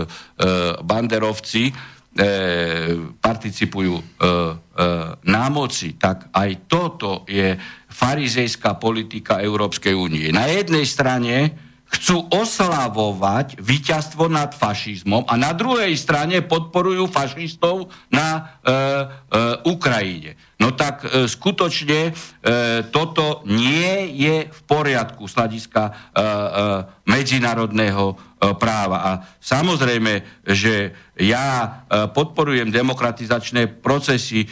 banderovci, 0.86 1.64
e, 1.68 1.74
participujú 3.18 3.96
e, 3.98 4.04
e, 4.06 4.26
na 5.26 5.46
moci, 5.50 5.98
tak 5.98 6.30
aj 6.30 6.50
toto 6.70 7.26
je 7.26 7.58
farizejská 7.90 8.78
politika 8.78 9.42
Európskej 9.42 9.98
únie. 9.98 10.30
Na 10.30 10.46
jednej 10.48 10.86
strane 10.86 11.36
chcú 11.92 12.24
oslavovať 12.32 13.60
víťazstvo 13.60 14.32
nad 14.32 14.56
fašizmom 14.56 15.28
a 15.28 15.36
na 15.36 15.52
druhej 15.52 15.92
strane 16.00 16.40
podporujú 16.40 17.12
fašistov 17.12 17.92
na 18.08 18.28
e, 18.32 18.40
e, 18.40 18.76
Ukrajine. 19.68 20.40
No 20.62 20.78
tak 20.78 21.02
skutočne 21.26 22.14
toto 22.94 23.42
nie 23.50 24.14
je 24.14 24.46
v 24.46 24.60
poriadku 24.70 25.26
z 25.26 25.34
hľadiska 25.34 26.14
medzinárodného 27.10 28.14
práva. 28.62 28.98
A 29.02 29.12
samozrejme, 29.42 30.46
že 30.46 30.94
ja 31.18 31.82
podporujem 32.14 32.70
demokratizačné 32.70 33.82
procesy 33.82 34.46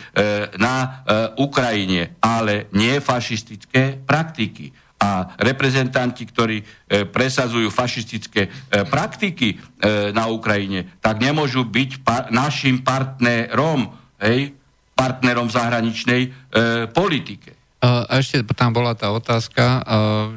na 0.57 1.05
Ukrajine, 1.37 2.17
ale 2.25 2.73
nie 2.73 2.97
fašistické 2.97 4.01
praktiky 4.01 4.73
a 4.99 5.39
reprezentanti, 5.39 6.27
ktorí 6.27 6.59
e, 6.59 6.65
presadzujú 7.07 7.71
fašistické 7.71 8.41
e, 8.45 8.83
praktiky 8.83 9.55
e, 9.55 10.11
na 10.11 10.27
Ukrajine, 10.27 10.99
tak 10.99 11.23
nemôžu 11.23 11.63
byť 11.63 12.03
pa- 12.03 12.27
našim 12.27 12.83
partnerom, 12.83 13.95
hej, 14.19 14.58
partnerom 14.99 15.47
v 15.47 15.55
zahraničnej 15.55 16.21
e, 16.27 16.29
politike. 16.91 17.55
A 17.79 18.19
ešte 18.19 18.43
tam 18.59 18.75
bola 18.75 18.91
tá 18.91 19.07
otázka, 19.07 19.79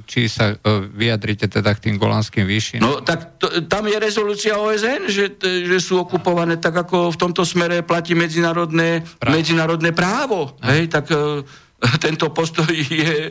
či 0.06 0.30
sa 0.30 0.54
vyjadrite 0.94 1.50
teda 1.50 1.74
k 1.74 1.90
tým 1.90 1.98
golánskym 1.98 2.46
výšinám. 2.46 2.86
No 2.86 3.02
tak 3.02 3.34
to, 3.42 3.66
tam 3.66 3.90
je 3.90 3.98
rezolúcia 3.98 4.54
OSN, 4.54 5.10
že, 5.10 5.42
že 5.42 5.78
sú 5.82 5.98
okupované 5.98 6.62
tak, 6.62 6.86
ako 6.86 7.10
v 7.10 7.18
tomto 7.18 7.42
smere 7.42 7.82
platí 7.82 8.14
medzinárodné 8.14 9.02
právo. 9.18 9.34
Medzinárodné 9.34 9.90
právo 9.90 10.54
hej, 10.62 10.86
tak 10.86 11.10
tento 12.04 12.30
postoj 12.30 12.70
je 12.70 13.14
e, 13.26 13.30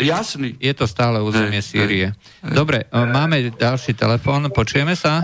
jasný. 0.00 0.56
Je 0.56 0.72
to 0.72 0.88
stále 0.88 1.20
územie 1.20 1.60
Sýrie. 1.60 2.16
Dobre, 2.40 2.88
e, 2.88 3.04
máme 3.04 3.52
ďalší 3.52 3.92
telefón, 3.92 4.48
počujeme 4.48 4.96
sa? 4.96 5.20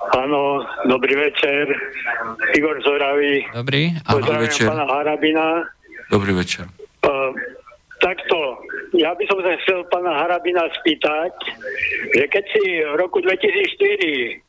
Áno, 0.00 0.64
dobrý 0.88 1.12
večer. 1.12 1.68
Igor 2.56 2.80
Zoravý. 2.80 3.44
Dobrý. 3.52 3.92
Pozdravím 4.00 4.48
večer. 4.48 4.66
pána 4.72 4.84
Harabina. 4.88 5.46
Dobrý 6.08 6.32
večer. 6.32 6.64
Uh, 7.04 7.30
takto, 8.00 8.64
ja 8.96 9.12
by 9.12 9.24
som 9.28 9.38
sa 9.44 9.52
chcel 9.60 9.84
pána 9.92 10.24
Harabina 10.24 10.64
spýtať, 10.80 11.32
že 12.16 12.24
keď 12.32 12.44
si 12.48 12.64
v 12.80 12.96
roku 12.96 13.20
2004 13.20 14.40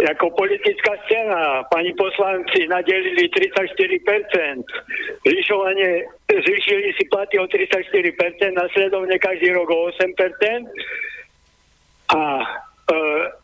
ako 0.00 0.32
politická 0.32 0.96
scéna, 1.04 1.60
pani 1.68 1.92
poslanci 1.92 2.64
nadelili 2.64 3.28
34%, 3.28 4.64
zvyšovanie, 5.28 6.08
zvyšili 6.24 6.88
si 6.96 7.04
platy 7.12 7.36
o 7.36 7.44
34%, 7.44 7.76
nasledovne 8.56 9.16
každý 9.20 9.52
rok 9.52 9.68
o 9.68 9.92
8% 9.92 10.16
a 12.16 12.20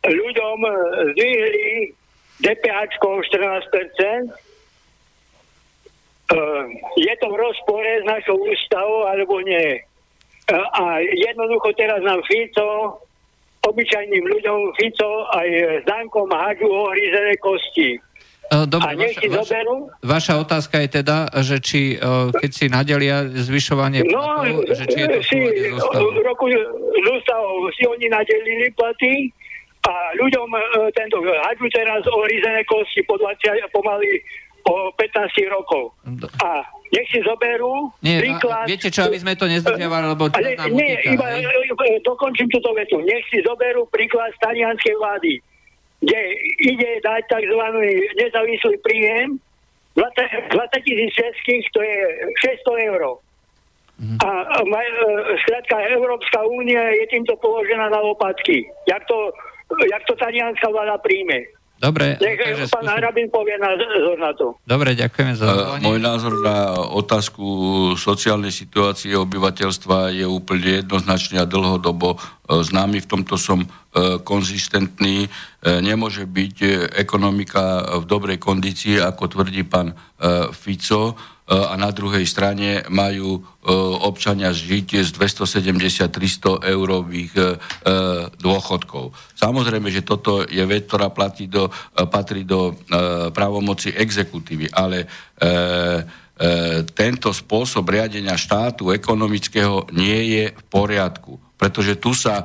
ľuďom 0.06 0.58
zvýhli 1.14 1.92
DPH 2.40 3.00
o 3.00 3.22
14%, 3.24 3.32
e, 3.36 4.30
je 7.00 7.14
to 7.16 7.26
v 7.32 7.36
rozpore 7.36 7.90
s 8.02 8.04
našou 8.04 8.36
ústavou 8.36 9.08
alebo 9.08 9.40
nie. 9.40 9.80
E, 9.80 9.80
a 10.52 11.00
jednoducho 11.00 11.72
teraz 11.80 12.04
nám 12.04 12.20
Fico 12.28 13.00
obyčajným 13.66 14.24
ľuďom 14.30 14.58
Fico 14.78 15.26
aj 15.34 15.48
s 15.82 15.84
Dankom 15.88 16.30
hádžu 16.30 16.70
ohrízené 16.70 17.34
kosti. 17.40 17.98
E, 18.46 18.56
dobre, 18.70 18.86
a 18.86 18.94
nech 18.94 19.18
vaša, 19.18 19.42
zoberú... 19.42 19.74
Vaša 20.06 20.34
otázka 20.38 20.76
je 20.86 20.88
teda, 21.02 21.18
že 21.42 21.56
či 21.58 21.98
e, 21.98 22.30
keď 22.30 22.50
si 22.54 22.64
nadelia 22.70 23.26
zvyšovanie 23.26 24.06
no, 24.06 24.22
platov, 24.22 24.70
že 24.70 24.84
či 24.86 24.98
je 25.02 25.08
to 25.10 25.20
si, 25.26 25.38
v 25.74 26.18
roku 26.22 26.46
z 26.46 27.28
si 27.74 27.82
oni 27.84 28.06
nadelili 28.06 28.70
platy 28.78 29.34
a 29.82 29.94
ľuďom 30.14 30.48
e, 30.54 30.58
tento 30.94 31.18
hádžu 31.22 31.66
teraz 31.74 32.02
ohrízené 32.06 32.62
kosti 32.70 33.02
po 33.10 33.18
20, 33.18 33.66
pomaly 33.74 34.22
o 34.66 34.90
15 34.94 35.46
rokov. 35.50 35.94
A 36.42 36.62
nech 36.94 37.06
si 37.10 37.18
zoberú 37.22 37.90
nie, 38.02 38.22
príklad... 38.22 38.66
Viete 38.66 38.90
čo, 38.94 39.10
aby 39.10 39.18
sme 39.18 39.34
to 39.34 39.50
nezdržiavali, 39.50 40.06
lebo 40.14 40.30
ale, 40.30 40.54
nám 40.54 40.70
nie, 40.70 40.94
utíka, 40.98 41.10
iba 41.18 41.26
hej? 41.34 41.98
dokončím 42.02 42.46
túto 42.50 42.70
vetu. 42.74 43.02
Nech 43.02 43.26
si 43.30 43.42
zoberú 43.42 43.86
príklad 43.90 44.30
stanianskej 44.38 44.94
vlády, 44.98 45.32
kde 46.00 46.20
ide 46.60 46.90
dať 47.00 47.22
tzv. 47.28 47.62
nezávislý 48.20 48.76
príjem 48.84 49.40
20, 49.96 50.52
20 50.52 50.86
tisíc 50.86 51.10
českých, 51.16 51.64
to 51.72 51.80
je 51.80 51.96
600 52.68 52.88
eur. 52.92 53.02
Mm. 53.96 54.20
A, 54.20 54.28
a 54.44 54.58
skrátka, 55.40 55.80
Európska 55.88 56.44
únia 56.44 56.92
je 57.00 57.16
týmto 57.16 57.32
položená 57.40 57.88
na 57.88 58.00
lopatky. 58.04 58.68
Jak 58.84 59.08
to, 59.08 59.32
jak 59.88 60.04
to 60.04 60.12
talianská 60.20 60.68
vláda 60.68 61.00
príjme. 61.00 61.48
Dobre. 61.76 62.16
Nech 62.16 62.40
takže 62.40 62.72
pán 62.72 62.88
Harabin 62.88 63.28
povie 63.28 63.60
názor 63.60 64.16
na 64.16 64.32
to. 64.32 64.56
Dobre, 64.64 64.96
ďakujeme 64.96 65.36
za 65.36 65.44
zvolenie. 65.44 65.84
Môj 65.84 66.00
názor 66.00 66.32
na 66.40 66.72
otázku 66.88 67.44
sociálnej 68.00 68.48
situácie 68.48 69.12
obyvateľstva 69.12 70.08
je 70.16 70.24
úplne 70.24 70.80
jednoznačný 70.80 71.36
a 71.36 71.44
dlhodobo 71.44 72.16
e, 72.16 72.18
známy. 72.46 73.02
V 73.02 73.10
tomto 73.10 73.34
som 73.34 73.62
e, 73.62 73.68
konzistentný. 74.22 75.26
E, 75.26 75.28
nemôže 75.82 76.24
byť 76.24 76.56
ekonomika 76.94 77.98
v 78.00 78.04
dobrej 78.06 78.38
kondícii, 78.38 79.02
ako 79.02 79.24
tvrdí 79.26 79.66
pán 79.66 79.92
Fico 80.56 81.12
a 81.46 81.78
na 81.78 81.94
druhej 81.94 82.26
strane 82.26 82.82
majú 82.90 83.38
občania 84.02 84.50
žiť 84.50 85.06
z 85.06 85.10
270-300 85.14 86.64
eurových 86.74 87.60
dôchodkov. 88.40 89.14
Samozrejme, 89.38 89.86
že 89.92 90.02
toto 90.02 90.42
je 90.42 90.64
vec, 90.66 90.90
ktorá 90.90 91.12
platí 91.14 91.46
do, 91.46 91.70
patrí 92.10 92.42
do 92.42 92.74
právomoci 93.30 93.94
exekutívy, 93.94 94.74
ale 94.74 95.06
tento 96.98 97.28
spôsob 97.30 97.94
riadenia 97.94 98.34
štátu 98.34 98.90
ekonomického 98.90 99.86
nie 99.94 100.34
je 100.34 100.44
v 100.50 100.62
poriadku 100.66 101.45
pretože 101.56 101.96
tu 101.96 102.12
sa 102.12 102.44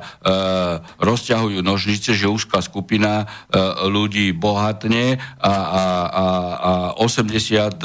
rozťahujú 1.00 1.60
nožnice, 1.60 2.16
že 2.16 2.32
úzká 2.32 2.64
skupina 2.64 3.24
e, 3.24 3.60
ľudí 3.86 4.32
bohatne 4.32 5.20
a, 5.36 5.52
a, 5.52 5.84
a, 6.08 6.26
a 6.56 6.72
89% 6.96 7.84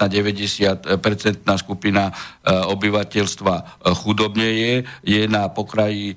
na 0.00 0.06
90% 0.08 0.88
skupina 1.60 2.08
e, 2.08 2.12
obyvateľstva 2.48 3.54
e, 3.54 3.62
chudobne 3.92 4.48
je, 4.48 4.74
je 5.04 5.22
na 5.28 5.52
pokraji 5.52 6.16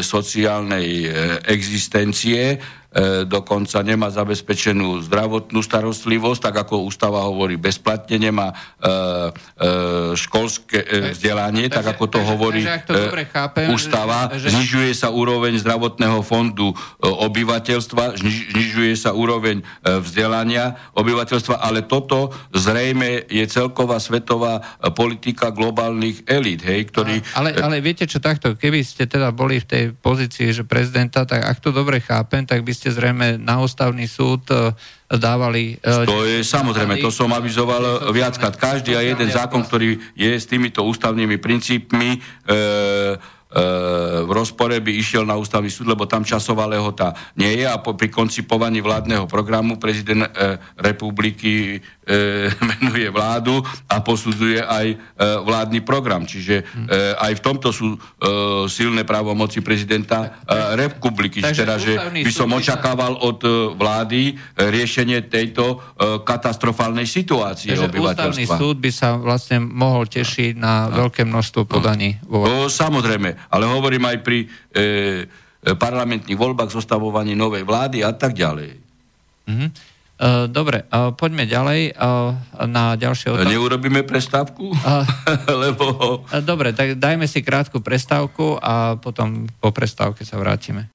sociálnej 0.00 0.88
e, 1.04 1.08
existencie 1.52 2.56
dokonca 3.28 3.84
nemá 3.84 4.08
zabezpečenú 4.08 5.04
zdravotnú 5.04 5.60
starostlivosť, 5.60 6.40
tak 6.40 6.54
ako 6.64 6.88
ústava 6.88 7.20
hovorí, 7.28 7.60
bezplatne 7.60 8.16
nemá 8.16 8.48
e, 8.48 8.54
e, 8.56 8.92
školské 10.16 11.12
vzdelanie, 11.12 11.68
tak 11.68 11.84
ako 11.84 12.04
to 12.08 12.20
hovorí 12.24 12.64
ústava. 13.68 14.32
Znižuje 14.32 14.96
sa 14.96 15.12
úroveň 15.12 15.60
zdravotného 15.60 16.24
fondu 16.24 16.72
obyvateľstva, 17.04 18.16
znižuje 18.24 18.96
sa 18.96 19.12
úroveň 19.12 19.60
vzdelania 19.84 20.80
obyvateľstva, 20.96 21.60
ale 21.60 21.84
toto 21.84 22.32
zrejme 22.56 23.28
je 23.28 23.44
celková 23.44 24.00
svetová 24.00 24.64
politika 24.96 25.52
globálnych 25.52 26.24
elít, 26.24 26.64
hej, 26.64 26.88
ktorí... 26.88 27.20
Ale, 27.36 27.52
ale 27.60 27.84
viete 27.84 28.08
čo, 28.08 28.16
takto, 28.16 28.56
keby 28.56 28.80
ste 28.80 29.04
teda 29.04 29.28
boli 29.28 29.60
v 29.60 29.66
tej 29.68 29.84
pozícii, 29.92 30.56
že 30.56 30.64
prezidenta, 30.64 31.28
tak 31.28 31.44
ak 31.44 31.60
to 31.60 31.68
dobre 31.68 32.00
chápem, 32.00 32.48
tak 32.48 32.64
by 32.64 32.77
ste 32.78 32.94
zrejme 32.94 33.34
na 33.42 33.58
ústavný 33.58 34.06
súd 34.06 34.46
e, 34.54 34.70
dávali... 35.10 35.82
E, 35.82 36.06
to 36.06 36.22
je 36.22 36.46
samozrejme, 36.46 37.02
to 37.02 37.10
som 37.10 37.34
avizoval 37.34 38.14
viackrát. 38.14 38.54
Každý 38.54 38.94
a 38.94 39.02
jeden 39.02 39.26
zákon, 39.26 39.66
ktorý 39.66 39.98
je 40.14 40.30
s 40.38 40.46
týmito 40.46 40.86
ústavnými 40.86 41.42
princípmi, 41.42 42.14
e, 42.14 42.18
v 44.28 44.30
rozpore 44.30 44.76
by 44.76 44.92
išiel 44.92 45.24
na 45.24 45.32
ústavný 45.40 45.72
súd, 45.72 45.88
lebo 45.88 46.04
tam 46.04 46.20
časová 46.20 46.68
lehota 46.68 47.16
nie 47.40 47.62
je 47.62 47.64
a 47.64 47.80
po, 47.80 47.96
pri 47.96 48.12
koncipovaní 48.12 48.84
vládneho 48.84 49.24
programu 49.24 49.80
prezident 49.80 50.28
e, 50.28 50.60
republiky 50.76 51.78
e, 51.78 52.12
menuje 52.76 53.08
vládu 53.08 53.64
a 53.88 54.04
posudzuje 54.04 54.60
aj 54.60 54.86
e, 54.92 54.96
vládny 55.48 55.80
program. 55.80 56.28
Čiže 56.28 56.60
e, 56.60 56.62
aj 57.16 57.32
v 57.38 57.44
tomto 57.44 57.72
sú 57.72 57.94
e, 57.94 57.98
silné 58.68 59.08
právomoci 59.08 59.64
prezidenta 59.64 60.44
e, 60.44 60.76
republiky. 60.76 61.40
Takže 61.40 61.62
teda, 61.64 61.74
že 61.80 61.92
by 61.96 62.32
som 62.34 62.52
očakával 62.52 63.16
od 63.16 63.40
e, 63.40 63.48
vlády 63.72 64.20
e, 64.28 64.34
riešenie 64.68 65.24
tejto 65.30 65.78
e, 65.96 66.20
katastrofálnej 66.20 67.08
situácie 67.08 67.72
Takže 67.72 67.88
obyvateľstva. 67.88 68.44
Ústavný 68.44 68.60
súd 68.60 68.76
by 68.82 68.90
sa 68.92 69.16
vlastne 69.16 69.62
mohol 69.62 70.04
tešiť 70.04 70.52
na 70.58 70.92
veľké 70.92 71.24
množstvo 71.24 71.64
podaní. 71.64 72.20
No, 72.26 72.66
samozrejme 72.66 73.37
ale 73.46 73.64
hovorím 73.70 74.04
aj 74.10 74.18
pri 74.26 74.38
e, 74.42 74.46
e, 74.74 74.84
parlamentných 75.78 76.38
voľbách, 76.38 76.74
zostavovaní 76.74 77.38
novej 77.38 77.62
vlády 77.62 78.02
a 78.02 78.10
tak 78.10 78.34
ďalej. 78.34 78.70
Mm-hmm. 79.48 79.70
Dobre, 80.50 80.82
poďme 81.14 81.46
ďalej 81.46 81.94
na 82.66 82.98
ďalšie 82.98 83.38
otázky. 83.38 83.54
Neurobíme 83.54 84.02
prestávku? 84.02 84.74
Lebo... 85.62 85.86
Dobre, 86.42 86.74
tak 86.74 86.98
dajme 86.98 87.30
si 87.30 87.38
krátku 87.38 87.78
prestávku 87.78 88.58
a 88.58 88.98
potom 88.98 89.46
po 89.62 89.70
prestávke 89.70 90.26
sa 90.26 90.34
vrátime. 90.34 90.90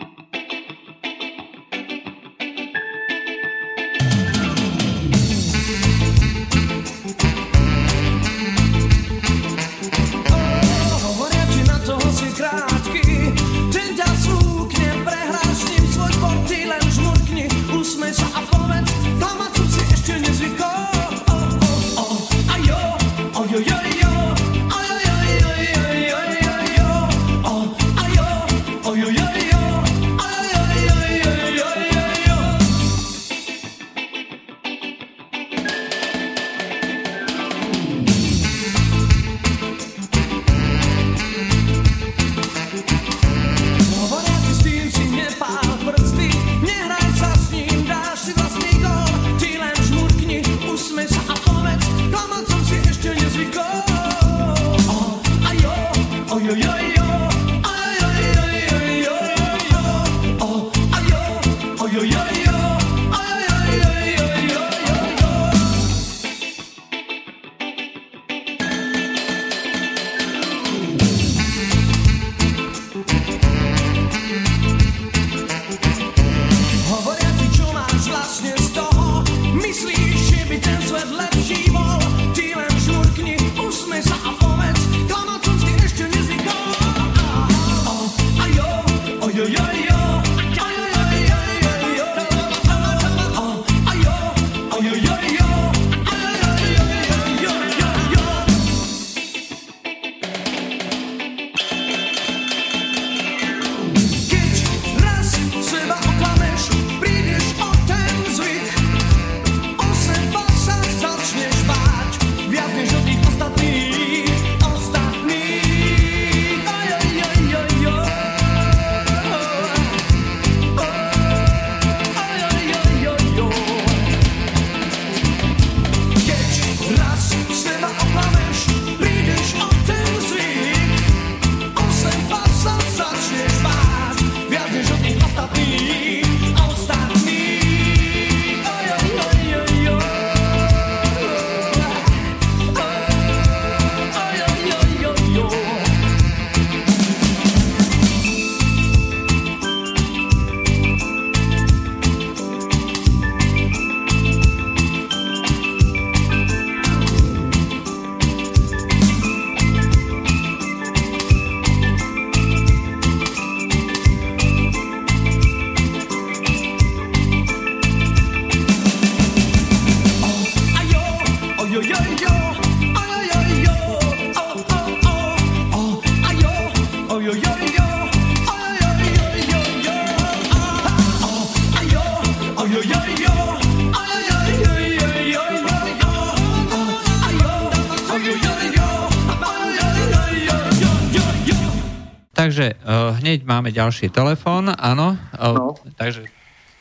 Máme 193.54 193.70
ďalší 193.70 194.10
telefón, 194.10 194.74
áno. 194.74 195.14
No. 195.38 195.78
Takže 195.93 196.26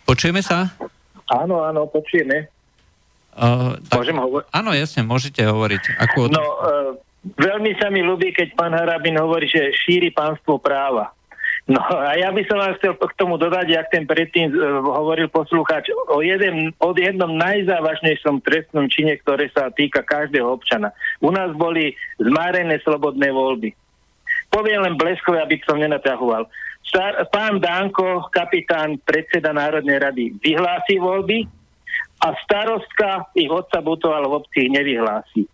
počujeme 0.08 0.40
sa? 0.40 0.72
Áno, 1.28 1.60
áno, 1.60 1.84
počujeme. 1.84 2.48
Uh, 3.32 3.80
tak, 3.88 4.04
Môžem 4.04 4.16
hovoriť? 4.20 4.46
Áno, 4.52 4.70
jasne, 4.76 5.00
môžete 5.04 5.40
hovoriť. 5.44 5.82
Ako... 6.00 6.28
No, 6.28 6.40
uh, 6.40 6.90
veľmi 7.36 7.76
sa 7.80 7.88
mi 7.88 8.04
ľúbi, 8.04 8.32
keď 8.32 8.56
pán 8.56 8.76
Harabin 8.76 9.16
hovorí, 9.16 9.48
že 9.48 9.72
šíri 9.72 10.12
pánstvo 10.12 10.60
práva. 10.60 11.12
No 11.62 11.78
a 11.78 12.18
ja 12.18 12.34
by 12.34 12.42
som 12.50 12.58
vám 12.58 12.74
chcel 12.76 12.92
k 12.98 13.14
tomu 13.16 13.38
dodať, 13.38 13.66
jak 13.70 13.86
ten 13.88 14.04
predtým 14.04 14.52
uh, 14.52 14.84
hovoril 14.84 15.32
poslúchač, 15.32 15.88
o, 16.12 16.20
jeden, 16.20 16.76
o 16.76 16.90
jednom 16.92 17.32
najzávažnejšom 17.38 18.44
trestnom 18.44 18.90
čine, 18.92 19.16
ktoré 19.22 19.48
sa 19.54 19.72
týka 19.72 20.04
každého 20.04 20.48
občana. 20.52 20.92
U 21.24 21.32
nás 21.32 21.54
boli 21.56 21.96
zmárené 22.20 22.82
slobodné 22.84 23.32
voľby. 23.32 23.72
Poviem 24.52 24.84
len 24.84 25.00
bleskové, 25.00 25.40
aby 25.40 25.56
som 25.64 25.80
nenaťahoval. 25.80 26.44
Star, 26.84 27.24
pán 27.32 27.56
Danko, 27.56 28.28
kapitán, 28.28 29.00
predseda 29.00 29.56
Národnej 29.56 29.96
rady, 29.96 30.36
vyhlási 30.44 31.00
voľby 31.00 31.48
a 32.20 32.36
starostka 32.44 33.32
ich 33.32 33.48
odsabutoval 33.48 34.28
v 34.28 34.36
obci 34.36 34.68
nevyhlási 34.68 35.48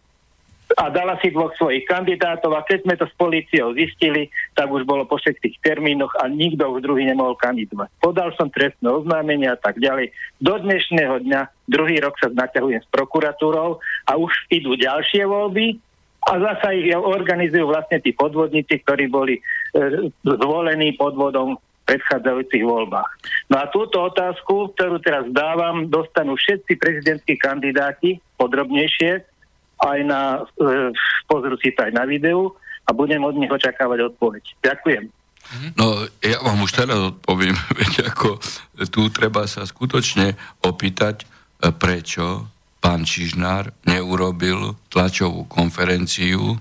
a 0.76 0.92
dala 0.92 1.16
si 1.24 1.32
dvoch 1.32 1.56
svojich 1.56 1.88
kandidátov 1.88 2.52
a 2.52 2.66
keď 2.66 2.84
sme 2.84 2.94
to 3.00 3.06
s 3.08 3.14
policiou 3.16 3.72
zistili, 3.72 4.28
tak 4.52 4.68
už 4.68 4.84
bolo 4.84 5.08
po 5.08 5.16
všetkých 5.16 5.64
termínoch 5.64 6.12
a 6.20 6.28
nikto 6.28 6.68
už 6.68 6.84
druhý 6.84 7.08
nemohol 7.08 7.40
kandidovať. 7.40 7.88
Podal 8.04 8.36
som 8.36 8.52
trestné 8.52 8.84
oznámenie 8.84 9.48
a 9.48 9.56
tak 9.56 9.80
ďalej. 9.80 10.12
Do 10.44 10.60
dnešného 10.60 11.24
dňa, 11.24 11.40
druhý 11.64 12.04
rok 12.04 12.20
sa 12.20 12.28
naťahujem 12.28 12.84
s 12.84 12.88
prokuratúrou 12.92 13.80
a 14.04 14.12
už 14.20 14.32
idú 14.52 14.76
ďalšie 14.76 15.24
voľby 15.24 15.80
a 16.26 16.30
zasa 16.36 16.74
ich 16.74 16.90
organizujú 16.92 17.70
vlastne 17.70 18.02
tí 18.02 18.12
podvodníci, 18.12 18.82
ktorí 18.82 19.06
boli 19.08 19.38
e, 19.38 19.42
zvolení 20.24 20.98
podvodom 20.98 21.56
predchádzajúcich 21.88 22.64
voľbách. 22.68 23.10
No 23.48 23.64
a 23.64 23.70
túto 23.72 24.04
otázku, 24.04 24.76
ktorú 24.76 25.00
teraz 25.00 25.24
dávam, 25.32 25.88
dostanú 25.88 26.36
všetci 26.36 26.76
prezidentskí 26.76 27.40
kandidáti 27.40 28.20
podrobnejšie 28.36 29.24
aj 29.80 29.98
na, 30.04 30.44
e, 30.58 30.92
pozrú 31.24 31.56
si 31.56 31.72
to 31.72 31.86
aj 31.86 31.92
na 31.96 32.04
videu 32.04 32.52
a 32.84 32.92
budem 32.92 33.24
od 33.24 33.38
nich 33.40 33.48
očakávať 33.48 34.12
odpoveď. 34.12 34.44
Ďakujem. 34.60 35.04
No, 35.80 36.04
ja 36.20 36.44
vám 36.44 36.60
už 36.60 36.76
teraz 36.76 36.98
odpoviem, 36.98 37.56
viete, 37.78 38.04
ako 38.04 38.36
tu 38.92 39.08
treba 39.08 39.48
sa 39.48 39.64
skutočne 39.64 40.36
opýtať, 40.60 41.24
e, 41.24 41.72
prečo 41.72 42.52
pán 42.78 43.02
Čižnár 43.02 43.74
neurobil 43.84 44.78
tlačovú 44.88 45.46
konferenciu 45.50 46.54
e, 46.54 46.58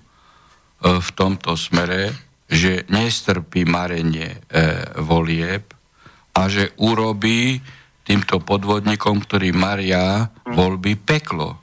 v 0.81 1.09
tomto 1.13 1.53
smere, 1.53 2.13
že 2.47 2.87
nestrpí 2.89 3.67
marenie 3.67 4.37
e, 4.37 4.39
volieb 5.01 5.71
a 6.33 6.47
že 6.47 6.73
urobí 6.79 7.59
týmto 8.07 8.39
podvodníkom, 8.39 9.19
ktorí 9.27 9.51
maria 9.51 10.31
voľby, 10.47 10.95
peklo. 10.95 11.59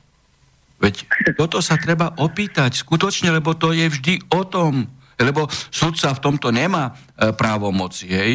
Veď 0.76 1.08
toto 1.40 1.64
sa 1.64 1.80
treba 1.80 2.12
opýtať 2.20 2.84
skutočne, 2.84 3.32
lebo 3.32 3.56
to 3.56 3.72
je 3.72 3.88
vždy 3.88 4.14
o 4.36 4.44
tom, 4.44 4.84
lebo 5.16 5.48
sudca 5.72 6.12
v 6.12 6.20
tomto 6.20 6.52
nemá 6.52 6.92
e, 6.92 7.32
právomoci, 7.32 8.06
hej. 8.12 8.34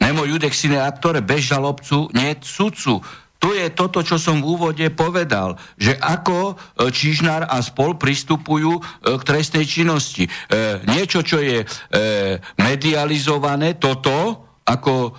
Nemo 0.00 0.24
judex 0.24 0.56
sine 0.56 0.80
actore, 0.80 1.20
bez 1.20 1.44
žalobcu, 1.48 2.08
nie 2.16 2.32
sudcu. 2.40 3.04
Tu 3.40 3.56
je 3.56 3.72
toto, 3.72 4.04
čo 4.04 4.20
som 4.20 4.44
v 4.44 4.52
úvode 4.52 4.84
povedal, 4.92 5.56
že 5.80 5.96
ako 5.96 6.52
e, 6.52 6.92
Čižnár 6.92 7.48
a 7.48 7.64
spol 7.64 7.96
pristupujú 7.96 8.76
e, 8.76 8.82
k 9.16 9.22
trestnej 9.24 9.64
činnosti. 9.64 10.28
E, 10.28 10.30
niečo, 10.84 11.24
čo 11.24 11.40
je 11.40 11.64
medializované, 12.60 13.80
toto, 13.80 14.49
ako 14.70 14.92
e, 15.06 15.10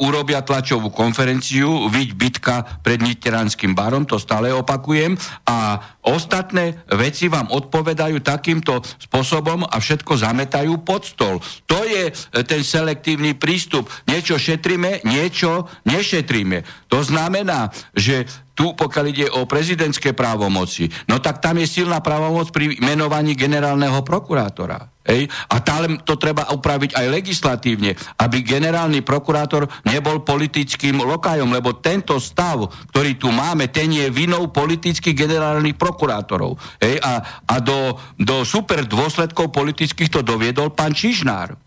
urobia 0.00 0.40
tlačovú 0.40 0.88
konferenciu, 0.88 1.92
viď 1.92 2.08
bitka 2.16 2.56
pred 2.80 3.04
Niteranským 3.04 3.76
barom, 3.76 4.08
to 4.08 4.16
stále 4.16 4.48
opakujem, 4.48 5.12
a 5.44 5.76
ostatné 6.08 6.80
veci 6.96 7.28
vám 7.28 7.52
odpovedajú 7.52 8.24
takýmto 8.24 8.80
spôsobom 9.04 9.68
a 9.68 9.76
všetko 9.76 10.16
zametajú 10.16 10.80
pod 10.80 11.04
stol. 11.04 11.36
To 11.68 11.84
je 11.84 12.08
e, 12.08 12.12
ten 12.48 12.64
selektívny 12.64 13.36
prístup. 13.36 13.92
Niečo 14.08 14.40
šetríme, 14.40 15.04
niečo 15.04 15.68
nešetríme. 15.84 16.88
To 16.88 17.04
znamená, 17.04 17.68
že 17.92 18.24
tu, 18.54 18.72
pokiaľ 18.78 19.04
ide 19.10 19.26
o 19.34 19.44
prezidentské 19.50 20.14
právomoci, 20.14 20.86
no 21.10 21.18
tak 21.18 21.42
tam 21.42 21.58
je 21.58 21.66
silná 21.66 21.98
právomoc 21.98 22.54
pri 22.54 22.78
menovaní 22.78 23.34
generálneho 23.34 24.00
prokurátora. 24.06 24.94
Ej? 25.04 25.28
A 25.52 25.60
tam 25.60 26.00
to 26.00 26.16
treba 26.16 26.48
upraviť 26.48 26.96
aj 26.96 27.06
legislatívne, 27.12 27.92
aby 28.16 28.40
generálny 28.40 29.04
prokurátor 29.04 29.68
nebol 29.84 30.24
politickým 30.24 31.04
lokajom, 31.04 31.52
lebo 31.52 31.76
tento 31.76 32.16
stav, 32.16 32.64
ktorý 32.94 33.20
tu 33.20 33.28
máme, 33.28 33.68
ten 33.68 33.92
je 33.92 34.08
vinou 34.08 34.48
politických 34.48 35.12
generálnych 35.12 35.76
prokurátorov. 35.76 36.56
Ej? 36.80 36.96
A, 37.04 37.20
a 37.44 37.54
do, 37.60 38.00
do 38.16 38.46
super 38.48 38.86
dôsledkov 38.88 39.52
politických 39.52 40.08
to 40.08 40.20
doviedol 40.24 40.72
pán 40.72 40.96
Čižnár. 40.96 41.63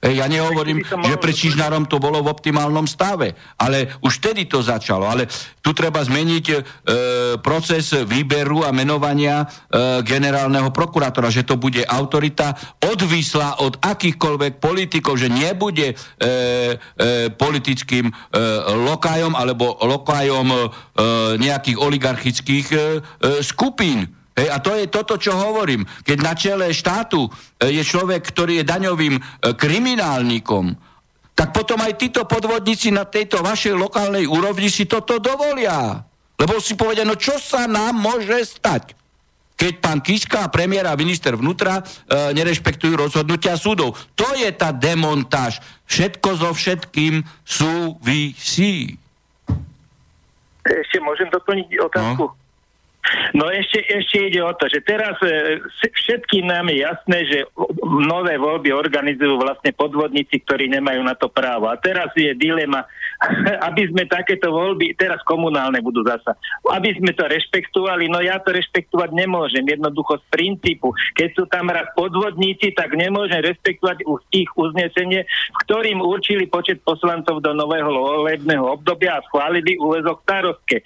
Ja 0.00 0.24
nehovorím, 0.32 0.80
že 0.80 1.20
pred 1.20 1.36
Čižnárom 1.36 1.84
to 1.84 2.00
bolo 2.00 2.24
v 2.24 2.32
optimálnom 2.32 2.88
stave, 2.88 3.36
ale 3.60 4.00
už 4.00 4.16
vtedy 4.16 4.48
to 4.48 4.64
začalo. 4.64 5.04
Ale 5.04 5.28
tu 5.60 5.76
treba 5.76 6.00
zmeniť 6.00 6.46
e, 6.48 6.56
proces 7.44 7.92
výberu 8.08 8.64
a 8.64 8.72
menovania 8.72 9.44
e, 9.44 10.00
generálneho 10.00 10.72
prokurátora, 10.72 11.28
že 11.28 11.44
to 11.44 11.60
bude 11.60 11.84
autorita 11.84 12.56
odvislá 12.80 13.60
od 13.60 13.76
akýchkoľvek 13.76 14.56
politikov, 14.56 15.20
že 15.20 15.28
nebude 15.28 15.92
e, 15.92 15.94
e, 16.16 17.28
politickým 17.28 18.08
e, 18.08 18.12
lokajom 18.72 19.36
alebo 19.36 19.84
lokajom 19.84 20.48
e, 20.48 20.58
nejakých 21.36 21.76
oligarchických 21.76 22.66
e, 22.72 22.76
e 22.80 22.80
skupín. 23.44 24.19
Hej, 24.40 24.48
a 24.48 24.56
to 24.64 24.72
je 24.72 24.88
toto, 24.88 25.20
čo 25.20 25.36
hovorím. 25.36 25.84
Keď 25.84 26.18
na 26.24 26.32
čele 26.32 26.72
štátu 26.72 27.28
e, 27.28 27.30
je 27.76 27.84
človek, 27.84 28.24
ktorý 28.24 28.64
je 28.64 28.64
daňovým 28.64 29.14
e, 29.20 29.22
kriminálnikom, 29.52 30.72
tak 31.36 31.52
potom 31.52 31.76
aj 31.84 32.00
títo 32.00 32.24
podvodníci 32.24 32.88
na 32.88 33.04
tejto 33.04 33.44
vašej 33.44 33.76
lokálnej 33.76 34.24
úrovni 34.24 34.72
si 34.72 34.88
toto 34.88 35.20
dovolia. 35.20 36.00
Lebo 36.40 36.56
si 36.56 36.72
povedia, 36.72 37.04
no 37.04 37.20
čo 37.20 37.36
sa 37.36 37.68
nám 37.68 38.00
môže 38.00 38.40
stať? 38.48 38.96
keď 39.60 39.74
pán 39.76 40.00
Kiska, 40.00 40.48
premiér 40.48 40.88
a 40.88 40.96
minister 40.96 41.36
vnútra 41.36 41.84
e, 41.84 42.32
nerešpektujú 42.32 42.96
rozhodnutia 42.96 43.60
súdov. 43.60 43.92
To 44.16 44.24
je 44.32 44.48
tá 44.56 44.72
demontáž. 44.72 45.60
Všetko 45.84 46.28
so 46.40 46.48
všetkým 46.56 47.20
súvisí. 47.44 48.96
Ešte 50.64 50.96
môžem 51.04 51.28
doplniť 51.28 51.76
otázku? 51.92 52.32
No. 52.32 52.39
No 53.32 53.48
ešte, 53.48 53.80
ešte 53.88 54.28
ide 54.28 54.40
o 54.44 54.52
to, 54.52 54.68
že 54.68 54.84
teraz 54.84 55.16
e, 55.24 55.58
všetkým 55.88 56.46
nám 56.46 56.68
je 56.68 56.84
jasné, 56.84 57.18
že 57.26 57.38
nové 57.80 58.36
voľby 58.36 58.70
organizujú 58.76 59.40
vlastne 59.40 59.72
podvodníci, 59.72 60.44
ktorí 60.44 60.68
nemajú 60.68 61.00
na 61.02 61.16
to 61.16 61.32
právo. 61.32 61.72
A 61.72 61.80
teraz 61.80 62.12
je 62.12 62.30
dilema, 62.36 62.84
aby 63.68 63.88
sme 63.88 64.04
takéto 64.04 64.52
voľby, 64.52 64.92
teraz 65.00 65.18
komunálne 65.24 65.80
budú 65.80 66.04
zasa, 66.04 66.36
aby 66.70 66.92
sme 67.00 67.16
to 67.16 67.24
rešpektovali, 67.24 68.06
no 68.12 68.20
ja 68.20 68.36
to 68.38 68.52
rešpektovať 68.52 69.10
nemôžem, 69.16 69.64
jednoducho 69.64 70.20
z 70.20 70.24
princípu. 70.30 70.92
Keď 71.16 71.28
sú 71.34 71.44
tam 71.48 71.72
raz 71.72 71.88
podvodníci, 71.96 72.76
tak 72.76 72.92
nemôžem 72.94 73.40
rešpektovať 73.40 74.04
ich 74.36 74.50
uznesenie, 74.54 75.24
v 75.26 75.56
ktorým 75.66 76.04
určili 76.04 76.46
počet 76.46 76.84
poslancov 76.84 77.40
do 77.40 77.56
nového 77.56 77.90
volebného 77.90 78.76
obdobia 78.76 79.18
a 79.18 79.24
schválili 79.24 79.80
úvezok 79.80 80.20
starostke 80.24 80.84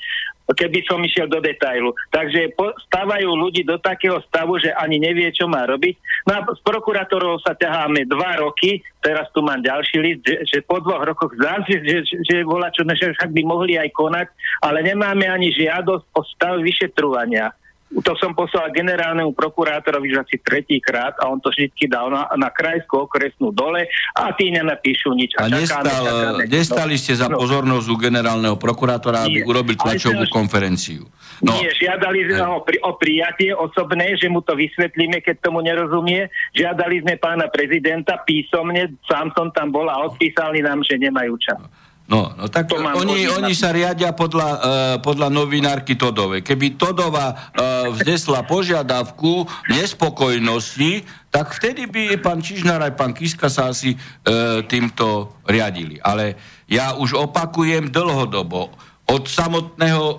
keby 0.52 0.84
som 0.84 1.00
išiel 1.00 1.24
do 1.24 1.40
detailu. 1.40 1.96
Takže 2.12 2.52
stávajú 2.92 3.32
ľudí 3.32 3.64
do 3.64 3.80
takého 3.80 4.20
stavu, 4.28 4.60
že 4.60 4.76
ani 4.76 5.00
nevie, 5.00 5.32
čo 5.32 5.48
má 5.48 5.64
robiť. 5.64 5.96
No 6.28 6.36
a 6.36 6.40
s 6.44 6.60
prokurátorov 6.60 7.40
sa 7.40 7.56
ťaháme 7.56 8.04
dva 8.04 8.44
roky, 8.44 8.84
teraz 9.00 9.32
tu 9.32 9.40
mám 9.40 9.64
ďalší 9.64 9.96
list, 10.04 10.20
že, 10.28 10.36
že 10.44 10.58
po 10.60 10.84
dvoch 10.84 11.00
rokoch 11.00 11.32
zase, 11.40 11.80
že, 11.80 12.04
že, 12.04 12.16
že 12.28 12.36
volá 12.44 12.68
čo, 12.68 12.84
že 12.84 13.16
však 13.16 13.32
by 13.32 13.42
mohli 13.48 13.80
aj 13.80 13.88
konať, 13.96 14.28
ale 14.60 14.84
nemáme 14.84 15.24
ani 15.24 15.48
žiadosť 15.56 16.04
o 16.12 16.20
stav 16.28 16.60
vyšetrovania 16.60 17.52
to 18.02 18.12
som 18.18 18.34
poslal 18.34 18.74
generálnemu 18.74 19.30
prokurátorovi 19.36 20.10
už 20.10 20.26
asi 20.26 20.42
tretíkrát 20.42 21.14
a 21.22 21.30
on 21.30 21.38
to 21.38 21.54
vždy 21.54 21.70
dal 21.86 22.10
na, 22.10 22.26
na 22.34 22.50
krajskú 22.50 23.06
okresnú 23.06 23.54
dole 23.54 23.86
a 24.16 24.34
tí 24.34 24.50
nenapíšu 24.50 25.14
nič. 25.14 25.38
A, 25.38 25.46
a 25.46 25.52
nestal, 25.52 25.86
čakáme, 25.86 26.50
nestali 26.50 26.94
ste 26.98 27.14
za 27.14 27.30
no. 27.30 27.38
pozornosť 27.38 27.86
u 27.86 27.96
generálneho 28.00 28.56
prokurátora, 28.58 29.28
aby 29.28 29.46
urobil 29.46 29.78
tlačovú 29.78 30.26
konferenciu. 30.32 31.06
No. 31.42 31.54
Nie, 31.58 31.70
žiadali 31.74 32.30
sme 32.30 32.42
ho 32.46 32.62
pri, 32.62 32.78
o 32.82 32.94
prijatie 32.94 33.50
osobné, 33.50 34.14
že 34.14 34.30
mu 34.30 34.40
to 34.42 34.54
vysvetlíme, 34.54 35.18
keď 35.18 35.50
tomu 35.50 35.60
nerozumie. 35.62 36.30
Žiadali 36.54 37.02
sme 37.02 37.14
pána 37.18 37.50
prezidenta 37.50 38.22
písomne, 38.22 38.94
sám 39.06 39.34
som 39.34 39.50
tam 39.50 39.74
bol 39.74 39.90
a 39.90 39.98
odpísali 40.06 40.62
nám, 40.62 40.86
že 40.86 40.94
nemajú 40.98 41.34
čas. 41.42 41.58
No, 41.58 41.83
no 42.36 42.44
tak 42.52 42.68
oni, 42.68 43.24
oni 43.32 43.56
sa 43.56 43.72
riadia 43.72 44.12
podľa, 44.12 44.50
uh, 44.52 44.60
podľa 45.00 45.32
novinárky 45.32 45.96
Todovej. 45.96 46.44
Keby 46.44 46.76
Todova 46.76 47.32
uh, 47.32 47.88
vznesla 47.96 48.44
požiadavku 48.44 49.48
nespokojnosti, 49.72 51.00
tak 51.32 51.56
vtedy 51.56 51.88
by 51.88 52.20
pán 52.20 52.44
Čižnár 52.44 52.84
aj 52.84 52.92
pán 52.92 53.16
Kiska 53.16 53.48
sa 53.48 53.72
asi 53.72 53.96
uh, 53.96 54.60
týmto 54.68 55.40
riadili. 55.48 55.96
Ale 56.04 56.36
ja 56.68 56.92
už 56.92 57.16
opakujem 57.16 57.88
dlhodobo, 57.88 58.68
od 59.04 59.24
samotného 59.28 60.04
uh, 60.04 60.16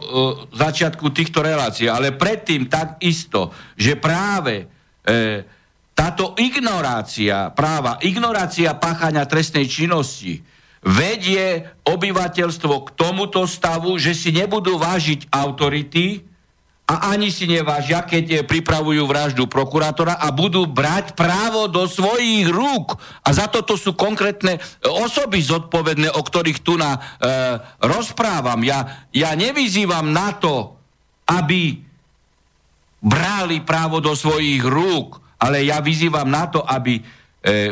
začiatku 0.53 1.09
týchto 1.09 1.41
relácií, 1.41 1.89
ale 1.89 2.13
predtým 2.13 2.69
tak 2.69 3.01
isto, 3.01 3.53
že 3.77 3.97
práve 3.97 4.65
uh, 4.65 5.41
táto 5.95 6.33
ignorácia 6.37 7.53
práva, 7.55 7.97
ignorácia 8.03 8.73
páchania 8.73 9.25
trestnej 9.25 9.69
činnosti, 9.69 10.43
vedie 10.85 11.65
obyvateľstvo 11.81 12.73
k 12.85 12.89
tomuto 12.93 13.49
stavu, 13.49 13.97
že 13.97 14.13
si 14.13 14.29
nebudú 14.29 14.77
vážiť 14.77 15.33
autority 15.33 16.21
a 16.85 17.17
ani 17.17 17.33
si 17.33 17.49
nevážia, 17.49 18.05
keď 18.05 18.45
pripravujú 18.45 19.09
vraždu 19.09 19.49
prokurátora 19.49 20.21
a 20.21 20.29
budú 20.29 20.69
brať 20.69 21.17
právo 21.17 21.65
do 21.65 21.89
svojich 21.89 22.45
rúk. 22.45 22.93
A 23.25 23.33
za 23.33 23.49
toto 23.49 23.73
sú 23.73 23.97
konkrétne 23.97 24.61
osoby 24.85 25.41
zodpovedné, 25.41 26.13
o 26.13 26.21
ktorých 26.21 26.61
tu 26.61 26.77
na, 26.77 26.93
e, 26.93 26.99
rozprávam. 27.81 28.61
Ja, 28.61 29.09
ja 29.09 29.33
nevyzývam 29.33 30.13
na 30.13 30.37
to, 30.37 30.77
aby 31.25 31.81
brali 33.01 33.65
právo 33.65 33.97
do 33.97 34.13
svojich 34.13 34.61
rúk, 34.61 35.17
ale 35.41 35.65
ja 35.65 35.81
vyzývam 35.81 36.29
na 36.29 36.45
to, 36.53 36.61
aby 36.61 37.01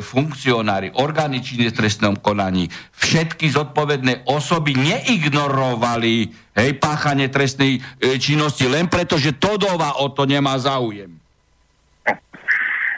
funkcionári, 0.05 0.93
orgány 1.01 1.41
činné 1.41 1.74
v 1.74 1.78
trestnom 1.82 2.13
konaní, 2.21 2.69
všetky 2.93 3.49
zodpovedné 3.49 4.30
osoby 4.30 4.78
neignorovali 4.78 6.30
hej, 6.53 6.71
páchanie 6.78 7.34
trestnej 7.34 7.82
e, 7.97 8.21
činnosti 8.21 8.69
len 8.69 8.86
preto, 8.86 9.17
že 9.17 9.34
Todova 9.34 9.97
o 10.05 10.13
to 10.13 10.30
nemá 10.30 10.61
záujem. 10.61 11.09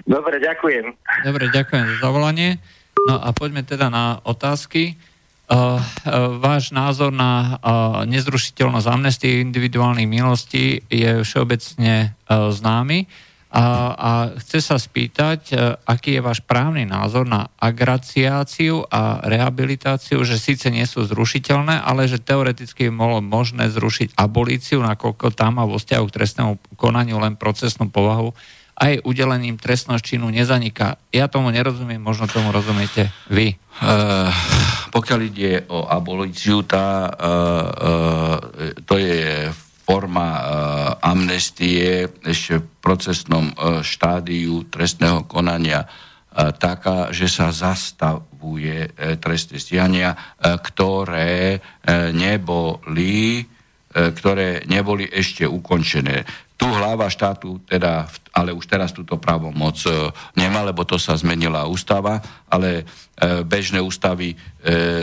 Dobre, 0.06 0.38
ďakujem. 0.38 0.86
Dobre, 1.26 1.50
ďakujem 1.50 1.86
za 1.98 1.98
zavolanie. 2.06 2.62
No 3.10 3.18
a 3.18 3.34
poďme 3.34 3.66
teda 3.66 3.90
na 3.90 4.22
otázky. 4.22 4.94
Uh, 5.46 5.78
uh, 5.78 6.42
váš 6.42 6.74
názor 6.74 7.14
na 7.14 7.62
uh, 7.62 8.02
nezrušiteľnosť 8.10 8.88
amnestie 8.90 9.46
individuálnych 9.46 10.10
milostí 10.10 10.82
je 10.90 11.22
všeobecne 11.22 12.14
uh, 12.14 12.50
známy. 12.50 13.06
A, 13.56 13.66
a 13.96 14.12
chce 14.36 14.60
sa 14.60 14.76
spýtať, 14.76 15.56
e, 15.56 15.80
aký 15.88 16.20
je 16.20 16.26
váš 16.28 16.44
právny 16.44 16.84
názor 16.84 17.24
na 17.24 17.48
agraciáciu 17.56 18.84
a 18.92 19.24
rehabilitáciu, 19.24 20.20
že 20.28 20.36
síce 20.36 20.68
nie 20.68 20.84
sú 20.84 21.08
zrušiteľné, 21.08 21.80
ale 21.80 22.12
že 22.12 22.20
teoreticky 22.20 22.92
je 22.92 22.92
bolo 22.92 23.24
možné 23.24 23.72
zrušiť 23.72 24.20
abolíciu, 24.20 24.84
nakoľko 24.84 25.32
tam 25.32 25.56
má 25.56 25.64
vo 25.64 25.80
vzťahu 25.80 26.04
k 26.04 26.16
trestnému 26.20 26.54
konaniu 26.76 27.16
len 27.16 27.40
procesnú 27.40 27.88
povahu, 27.88 28.36
aj 28.76 29.08
udelením 29.08 29.56
trestného 29.56 30.04
činu 30.04 30.28
nezaniká. 30.28 31.00
Ja 31.16 31.32
tomu 31.32 31.48
nerozumiem, 31.48 32.04
možno 32.04 32.28
tomu 32.28 32.52
rozumiete 32.52 33.08
vy. 33.32 33.56
Uh, 33.80 34.28
pokiaľ 34.92 35.20
ide 35.24 35.64
o 35.72 35.88
abolíciu, 35.88 36.68
tá, 36.68 37.08
uh, 37.08 37.72
uh, 37.72 38.38
to 38.84 39.00
je 39.00 39.48
forma 39.86 40.28
uh, 40.34 40.42
amnestie 41.06 42.10
ešte 42.26 42.58
v 42.58 42.66
procesnom 42.82 43.54
uh, 43.54 43.86
štádiu 43.86 44.66
trestného 44.66 45.30
konania 45.30 45.86
uh, 45.86 46.50
taká, 46.50 47.14
že 47.14 47.30
sa 47.30 47.54
zastavuje 47.54 48.90
uh, 48.90 49.14
trestné 49.22 49.62
stíhania, 49.62 50.18
uh, 50.18 50.58
ktoré 50.58 51.62
uh, 51.62 52.10
neboli 52.10 53.46
ktoré 53.96 54.68
neboli 54.68 55.08
ešte 55.08 55.48
ukončené. 55.48 56.28
Tu 56.56 56.68
hlava 56.72 57.12
štátu, 57.12 57.60
teda, 57.68 58.08
ale 58.32 58.56
už 58.56 58.64
teraz 58.64 58.96
túto 58.96 59.20
právomoc 59.20 59.76
nemá, 60.40 60.64
lebo 60.64 60.88
to 60.88 60.96
sa 60.96 61.20
zmenila 61.20 61.68
ústava, 61.68 62.24
ale 62.48 62.88
bežné 63.44 63.84
ústavy 63.84 64.40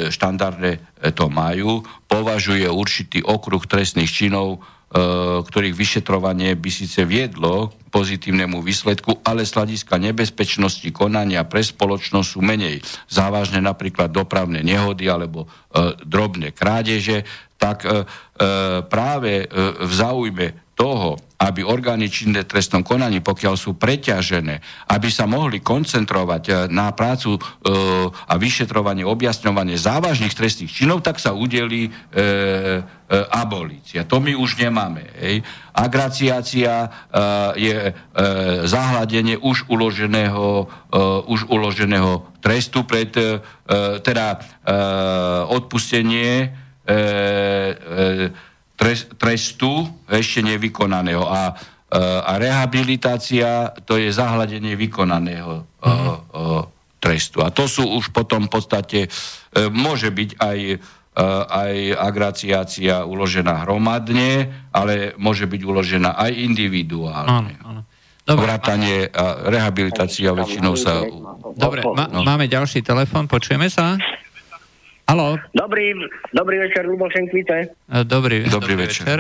štandardne 0.08 0.80
to 1.12 1.28
majú. 1.28 1.84
Považuje 2.08 2.64
určitý 2.64 3.20
okruh 3.20 3.60
trestných 3.68 4.08
činov 4.08 4.64
E, 4.92 5.00
ktorých 5.40 5.72
vyšetrovanie 5.72 6.52
by 6.52 6.68
síce 6.68 7.00
viedlo 7.08 7.72
k 7.72 7.88
pozitívnemu 7.88 8.60
výsledku, 8.60 9.24
ale 9.24 9.48
z 9.48 9.56
hľadiska 9.56 9.96
nebezpečnosti 9.96 10.84
konania 10.92 11.48
pre 11.48 11.64
spoločnosť 11.64 12.28
sú 12.28 12.44
menej 12.44 12.84
závažné 13.08 13.64
napríklad 13.64 14.12
dopravné 14.12 14.60
nehody 14.60 15.08
alebo 15.08 15.48
e, 15.72 15.96
drobné 16.04 16.52
krádeže, 16.52 17.24
tak 17.56 17.88
e, 17.88 17.88
e, 17.88 17.94
práve 18.84 19.32
e, 19.40 19.46
v 19.80 19.92
záujme 19.96 20.76
toho, 20.76 21.16
aby 21.42 21.66
orgány 21.66 22.06
činné 22.06 22.46
trestnom 22.46 22.86
konaní, 22.86 23.18
pokiaľ 23.18 23.54
sú 23.58 23.74
preťažené, 23.74 24.62
aby 24.94 25.08
sa 25.10 25.26
mohli 25.26 25.58
koncentrovať 25.58 26.44
eh, 26.46 26.54
na 26.70 26.94
prácu 26.94 27.34
e, 27.34 27.40
a 28.12 28.34
vyšetrovanie, 28.36 29.02
objasňovanie 29.02 29.74
závažných 29.74 30.34
trestných 30.36 30.70
činov, 30.70 31.02
tak 31.02 31.18
sa 31.18 31.32
udeli 31.34 31.88
e, 31.88 31.90
e, 31.90 32.22
abolícia. 33.32 34.04
To 34.06 34.20
my 34.20 34.36
už 34.36 34.60
nemáme. 34.60 35.02
Hej. 35.18 35.42
Agraciácia 35.72 36.92
je 37.56 37.96
zahladenie 38.68 39.40
už 39.40 39.72
uloženého, 39.72 40.68
už 41.24 41.48
uloženého 41.48 42.28
trestu 42.44 42.84
pred, 42.84 43.08
teda 44.04 44.26
odpustenie 45.48 46.52
trestu 49.16 49.86
ešte 50.10 50.42
nevykonaného. 50.42 51.24
A, 51.24 51.42
e, 51.50 51.98
a 52.00 52.32
rehabilitácia 52.36 53.72
to 53.86 53.96
je 53.96 54.10
zahladenie 54.10 54.74
vykonaného 54.74 55.64
mm-hmm. 55.82 56.64
trestu. 56.98 57.42
A 57.42 57.54
to 57.54 57.70
sú 57.70 57.86
už 57.86 58.10
potom 58.10 58.46
v 58.46 58.52
podstate, 58.52 59.00
môže 59.70 60.10
byť 60.10 60.30
aj 60.38 60.58
aj 61.52 61.92
agraciácia 62.00 63.04
uložená 63.04 63.68
hromadne, 63.68 64.48
ale 64.72 65.12
môže 65.20 65.44
byť 65.44 65.60
uložená 65.60 66.16
aj 66.16 66.32
individuálne. 66.32 67.52
Áno, 67.60 67.68
áno. 67.68 67.80
Dobre. 68.22 68.46
Vrátanie 68.46 69.10
a 69.10 69.50
rehabilitácia 69.50 70.30
väčšinou 70.30 70.78
sa... 70.78 71.02
Dobre, 71.58 71.82
ma, 71.82 72.06
no. 72.06 72.22
máme 72.22 72.46
ďalší 72.46 72.80
telefon, 72.80 73.26
počujeme 73.26 73.66
sa? 73.66 73.98
Haló. 75.08 75.36
Dobrý, 75.54 75.92
dobrý 76.32 76.56
večer, 76.58 76.86
Lubošen 76.86 77.28
Kvite. 77.28 77.58
E, 77.68 78.04
dobrý, 78.04 78.48
dobrý, 78.48 78.74
večer. 78.74 79.06
večer. 79.06 79.18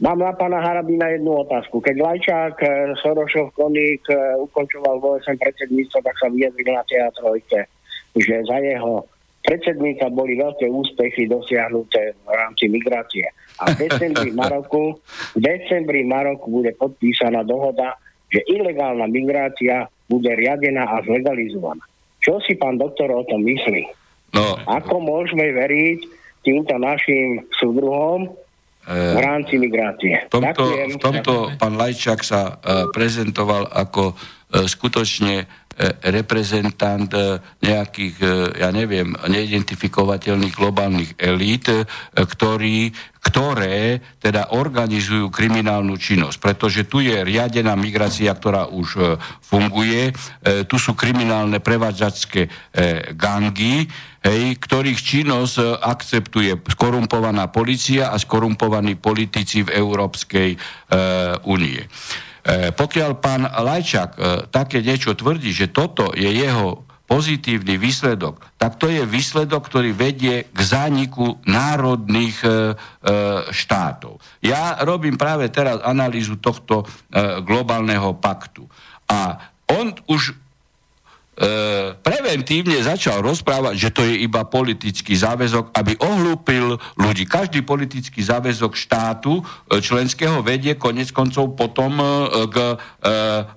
Mám 0.00 0.18
na 0.18 0.32
pána 0.34 0.60
Harabina 0.60 1.08
jednu 1.08 1.46
otázku. 1.46 1.80
Keď 1.80 1.96
Lajčák 2.02 2.56
e, 2.60 2.68
Sorošov 2.98 3.54
Koník 3.54 4.02
e, 4.10 4.36
ukončoval 4.42 5.00
v 5.00 5.04
OSN 5.16 5.38
predsedníctvo, 5.38 5.98
tak 6.02 6.14
sa 6.18 6.26
vyjadril 6.28 6.74
na 6.74 6.84
teatrojke, 6.84 7.60
že 8.18 8.34
za 8.44 8.58
jeho 8.58 9.06
predsedníka 9.44 10.10
boli 10.10 10.34
veľké 10.40 10.66
úspechy 10.66 11.30
dosiahnuté 11.30 12.16
v 12.26 12.30
rámci 12.32 12.66
migrácie. 12.66 13.28
A 13.62 13.70
v 13.70 13.86
decembri 13.86 14.34
Maroku, 14.34 14.98
v 15.36 15.40
decembri 15.40 16.02
Maroku 16.02 16.50
bude 16.50 16.74
podpísaná 16.74 17.46
dohoda, 17.46 17.94
že 18.32 18.42
ilegálna 18.50 19.06
migrácia 19.06 19.86
bude 20.10 20.32
riadená 20.34 20.90
a 20.90 21.04
zlegalizovaná. 21.06 21.84
Čo 22.18 22.40
si 22.42 22.56
pán 22.56 22.80
doktor 22.80 23.12
o 23.14 23.22
tom 23.28 23.44
myslí? 23.44 24.03
No, 24.34 24.58
Ako 24.66 24.98
môžeme 24.98 25.54
veriť 25.54 25.98
týmto 26.42 26.74
našim 26.76 27.46
súdruhom 27.54 28.34
v 28.84 29.18
rámci 29.22 29.56
migrácie? 29.56 30.28
V 30.28 30.42
tomto, 30.42 30.64
v 30.90 30.98
tomto 31.00 31.32
pán 31.56 31.78
Lajčák 31.78 32.20
sa 32.20 32.58
uh, 32.58 32.90
prezentoval 32.92 33.70
ako 33.70 34.12
uh, 34.12 34.66
skutočne 34.66 35.64
reprezentant 36.06 37.10
nejakých, 37.58 38.16
ja 38.62 38.70
neviem, 38.70 39.10
neidentifikovateľných 39.26 40.54
globálnych 40.54 41.18
elít, 41.18 41.66
ktorí 42.14 42.94
ktoré 43.24 44.04
teda 44.20 44.52
organizujú 44.52 45.32
kriminálnu 45.32 45.96
činnosť. 45.96 46.36
Pretože 46.44 46.84
tu 46.84 47.00
je 47.00 47.24
riadená 47.24 47.72
migrácia, 47.72 48.28
ktorá 48.36 48.68
už 48.68 49.16
funguje, 49.40 50.12
tu 50.68 50.76
sú 50.76 50.92
kriminálne 50.92 51.56
prevádzačské 51.64 52.40
e, 52.44 52.50
gangy, 53.16 53.88
hej, 54.24 54.56
ktorých 54.56 55.00
činnosť 55.00 55.54
e, 55.60 55.64
akceptuje 55.78 56.52
skorumpovaná 56.72 57.52
policia 57.52 58.10
a 58.10 58.16
skorumpovaní 58.16 58.96
politici 58.96 59.62
v 59.62 59.76
Európskej 59.76 60.50
e, 60.56 60.58
únie. 61.44 61.84
E, 61.84 61.88
pokiaľ 62.72 63.10
pán 63.20 63.44
Lajčák 63.44 64.10
e, 64.16 64.18
také 64.48 64.80
niečo 64.80 65.12
tvrdí, 65.12 65.52
že 65.52 65.68
toto 65.68 66.16
je 66.16 66.32
jeho 66.32 66.88
pozitívny 67.04 67.76
výsledok, 67.76 68.40
tak 68.56 68.80
to 68.80 68.88
je 68.88 69.04
výsledok, 69.04 69.68
ktorý 69.68 69.92
vedie 69.92 70.48
k 70.48 70.58
zániku 70.58 71.36
národných 71.44 72.36
e, 72.40 72.48
e, 72.48 72.52
štátov. 73.52 74.18
Ja 74.40 74.80
robím 74.82 75.20
práve 75.20 75.52
teraz 75.52 75.84
analýzu 75.84 76.40
tohto 76.40 76.82
e, 76.82 76.84
globálneho 77.44 78.16
paktu. 78.16 78.64
A 79.04 79.36
on 79.68 79.92
už 80.08 80.43
preventívne 82.00 82.78
začal 82.78 83.18
rozprávať, 83.18 83.74
že 83.74 83.90
to 83.90 84.02
je 84.06 84.22
iba 84.22 84.46
politický 84.46 85.18
záväzok, 85.18 85.74
aby 85.74 85.98
ohlúpil 85.98 86.78
ľudí. 86.94 87.26
Každý 87.26 87.66
politický 87.66 88.22
záväzok 88.22 88.72
štátu 88.78 89.42
e, 89.42 89.42
členského 89.82 90.40
vedie 90.46 90.78
konec 90.78 91.10
koncov 91.10 91.58
potom 91.58 91.98
e, 91.98 92.06
k 92.48 92.56
e, 92.70 92.76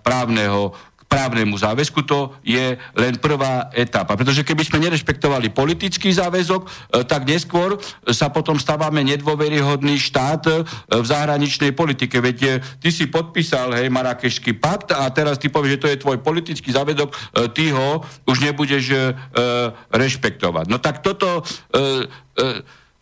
právneho 0.01 0.73
právnemu 1.07 1.55
záväzku, 1.55 2.03
to 2.03 2.35
je 2.43 2.75
len 2.75 3.15
prvá 3.17 3.71
etapa. 3.71 4.19
Pretože 4.19 4.43
keby 4.43 4.63
sme 4.67 4.83
nerešpektovali 4.83 5.55
politický 5.55 6.11
záväzok, 6.11 6.61
e, 6.61 6.67
tak 7.07 7.23
neskôr 7.23 7.79
sa 8.11 8.27
potom 8.27 8.59
stávame 8.59 9.01
nedôveryhodný 9.07 9.95
štát 9.97 10.43
e, 10.51 10.53
v 10.99 11.05
zahraničnej 11.07 11.71
politike. 11.71 12.19
Veď 12.19 12.37
e, 12.43 12.49
ty 12.83 12.91
si 12.91 13.07
podpísal, 13.07 13.79
hej, 13.79 13.87
Marakešský 13.87 14.59
pakt 14.59 14.91
a 14.91 15.07
teraz 15.09 15.39
ty 15.39 15.47
povieš, 15.47 15.79
že 15.79 15.81
to 15.81 15.91
je 15.91 16.03
tvoj 16.03 16.17
politický 16.19 16.69
záväzok, 16.75 17.09
ty 17.55 17.71
ho 17.71 18.03
už 18.27 18.37
nebudeš 18.43 19.15
rešpektovať. 19.89 20.65
No 20.67 20.77
tak 20.77 20.99
toto 20.99 21.41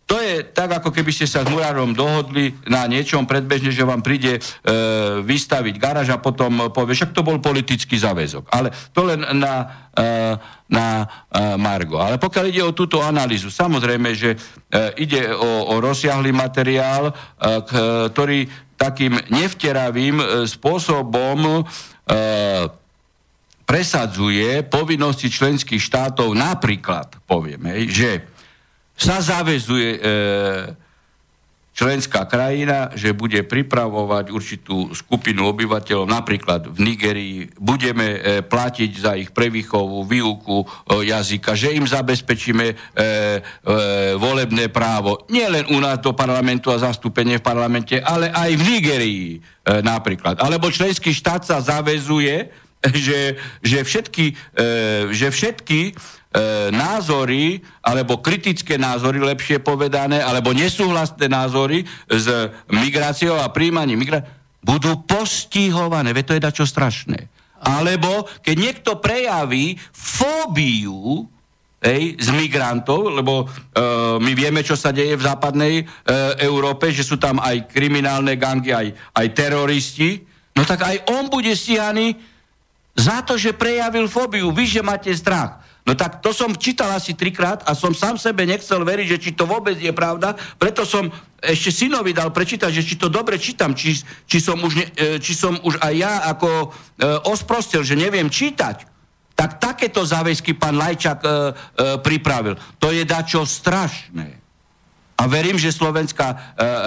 to 0.06 0.22
je 0.22 0.46
tak, 0.54 0.70
ako 0.70 0.94
keby 0.94 1.10
ste 1.10 1.26
sa 1.26 1.42
s 1.42 1.50
murárom 1.50 1.90
dohodli 1.90 2.54
na 2.70 2.86
niečom 2.86 3.26
predbežne, 3.26 3.74
že 3.74 3.82
vám 3.82 4.06
príde 4.06 4.38
e, 4.38 4.40
vystaviť 5.18 5.74
garáž 5.82 6.14
a 6.14 6.22
potom 6.22 6.70
povie, 6.70 6.94
však 6.94 7.10
to 7.10 7.26
bol 7.26 7.42
politický 7.42 7.98
záväzok. 7.98 8.46
Ale 8.54 8.70
to 8.94 9.02
len 9.02 9.26
na, 9.34 9.90
e, 9.90 10.38
na 10.70 10.86
e, 11.02 11.06
Margo. 11.58 11.98
Ale 11.98 12.22
pokiaľ 12.22 12.44
ide 12.46 12.62
o 12.62 12.70
túto 12.70 13.02
analýzu, 13.02 13.50
samozrejme, 13.50 14.14
že 14.14 14.30
e, 14.30 14.38
ide 15.02 15.26
o, 15.34 15.74
o 15.74 15.82
rozsiahlý 15.82 16.30
materiál, 16.30 17.10
e, 17.10 17.12
ktorý 18.06 18.46
takým 18.78 19.18
nevteravým 19.26 20.22
e, 20.22 20.24
spôsobom 20.46 21.38
e, 21.50 21.62
presadzuje 23.66 24.62
povinnosti 24.70 25.26
členských 25.26 25.82
štátov, 25.82 26.30
napríklad, 26.30 27.26
povieme, 27.26 27.90
že 27.90 28.35
sa 28.96 29.20
zavezuje 29.20 29.96
e, 29.96 30.00
členská 31.76 32.24
krajina, 32.24 32.88
že 32.96 33.12
bude 33.12 33.44
pripravovať 33.44 34.32
určitú 34.32 34.96
skupinu 34.96 35.52
obyvateľov, 35.52 36.08
napríklad 36.08 36.72
v 36.72 36.78
Nigerii, 36.80 37.36
budeme 37.60 38.16
e, 38.16 38.18
platiť 38.40 38.90
za 38.96 39.12
ich 39.12 39.28
prevýchovu, 39.36 40.08
výuku 40.08 40.64
e, 40.64 40.66
jazyka, 41.12 41.52
že 41.52 41.76
im 41.76 41.84
zabezpečíme 41.84 42.66
e, 42.72 42.74
e, 42.74 43.02
volebné 44.16 44.72
právo, 44.72 45.28
nielen 45.28 45.68
u 45.68 45.76
nás 45.76 46.00
do 46.00 46.16
parlamentu 46.16 46.72
a 46.72 46.80
zastúpenie 46.80 47.36
v 47.36 47.46
parlamente, 47.46 48.00
ale 48.00 48.32
aj 48.32 48.50
v 48.56 48.62
Nigerii 48.64 49.26
e, 49.36 49.38
napríklad. 49.84 50.40
Alebo 50.40 50.72
členský 50.72 51.12
štát 51.12 51.44
sa 51.44 51.60
zavezuje, 51.60 52.48
že, 53.04 53.36
že 53.60 53.84
všetky, 53.84 54.26
e, 54.32 54.64
že 55.12 55.28
všetky 55.28 55.92
názory, 56.68 57.64
alebo 57.80 58.20
kritické 58.20 58.76
názory, 58.76 59.24
lepšie 59.24 59.64
povedané, 59.64 60.20
alebo 60.20 60.52
nesúhlasné 60.52 61.32
názory 61.32 61.88
s 62.12 62.28
migráciou 62.68 63.40
a 63.40 63.48
príjmaním 63.48 64.04
migráciou 64.04 64.36
budú 64.66 65.06
postihované. 65.06 66.10
Veď 66.10 66.24
to 66.26 66.36
je 66.36 66.46
dačo 66.50 66.66
strašné. 66.66 67.30
Alebo 67.62 68.26
keď 68.42 68.56
niekto 68.58 68.90
prejaví 68.98 69.78
fóbiu 69.94 71.30
ej, 71.78 72.18
z 72.18 72.28
migrantov, 72.34 73.14
lebo 73.14 73.46
e, 73.46 73.46
my 74.18 74.32
vieme, 74.34 74.66
čo 74.66 74.74
sa 74.74 74.90
deje 74.90 75.14
v 75.14 75.22
západnej 75.22 75.74
e, 75.80 75.84
Európe, 76.42 76.90
že 76.90 77.06
sú 77.06 77.14
tam 77.16 77.38
aj 77.38 77.70
kriminálne 77.70 78.34
gangy, 78.34 78.74
aj, 78.74 78.88
aj 79.14 79.26
teroristi, 79.32 80.26
no 80.58 80.66
tak 80.66 80.82
aj 80.82 80.96
on 81.14 81.30
bude 81.30 81.54
stíhaný 81.54 82.18
za 82.98 83.22
to, 83.22 83.38
že 83.38 83.54
prejavil 83.54 84.10
fóbiu. 84.10 84.50
Vy, 84.50 84.66
že 84.66 84.82
máte 84.82 85.14
strach. 85.14 85.62
No 85.86 85.94
tak 85.94 86.18
to 86.18 86.34
som 86.34 86.50
čítal 86.58 86.90
asi 86.90 87.14
trikrát 87.14 87.62
a 87.62 87.70
som 87.78 87.94
sám 87.94 88.18
sebe 88.18 88.42
nechcel 88.42 88.82
veriť, 88.82 89.06
že 89.06 89.22
či 89.22 89.30
to 89.38 89.46
vôbec 89.46 89.78
je 89.78 89.94
pravda, 89.94 90.34
preto 90.58 90.82
som 90.82 91.06
ešte 91.38 91.70
synovi 91.70 92.10
dal 92.10 92.34
prečítať, 92.34 92.74
že 92.74 92.82
či 92.82 92.98
to 92.98 93.06
dobre 93.06 93.38
čítam, 93.38 93.70
či, 93.70 93.94
či, 94.26 94.38
som, 94.42 94.58
už 94.58 94.72
ne, 94.74 94.86
e, 94.98 95.22
či 95.22 95.30
som 95.30 95.54
už 95.62 95.78
aj 95.78 95.94
ja 95.94 96.26
ako 96.26 96.50
e, 96.50 96.66
osprostil, 97.30 97.86
že 97.86 97.94
neviem 97.94 98.26
čítať. 98.26 98.82
Tak 99.38 99.62
takéto 99.62 100.02
záväzky 100.02 100.58
pán 100.58 100.74
Lajčak 100.74 101.22
e, 101.22 101.28
e, 101.28 101.34
pripravil. 102.02 102.58
To 102.82 102.90
je 102.90 103.06
dačo 103.06 103.46
strašné. 103.46 104.42
A 105.16 105.22
verím, 105.30 105.54
že 105.56 105.70
Slovenská 105.70 106.28
e, 106.28 106.36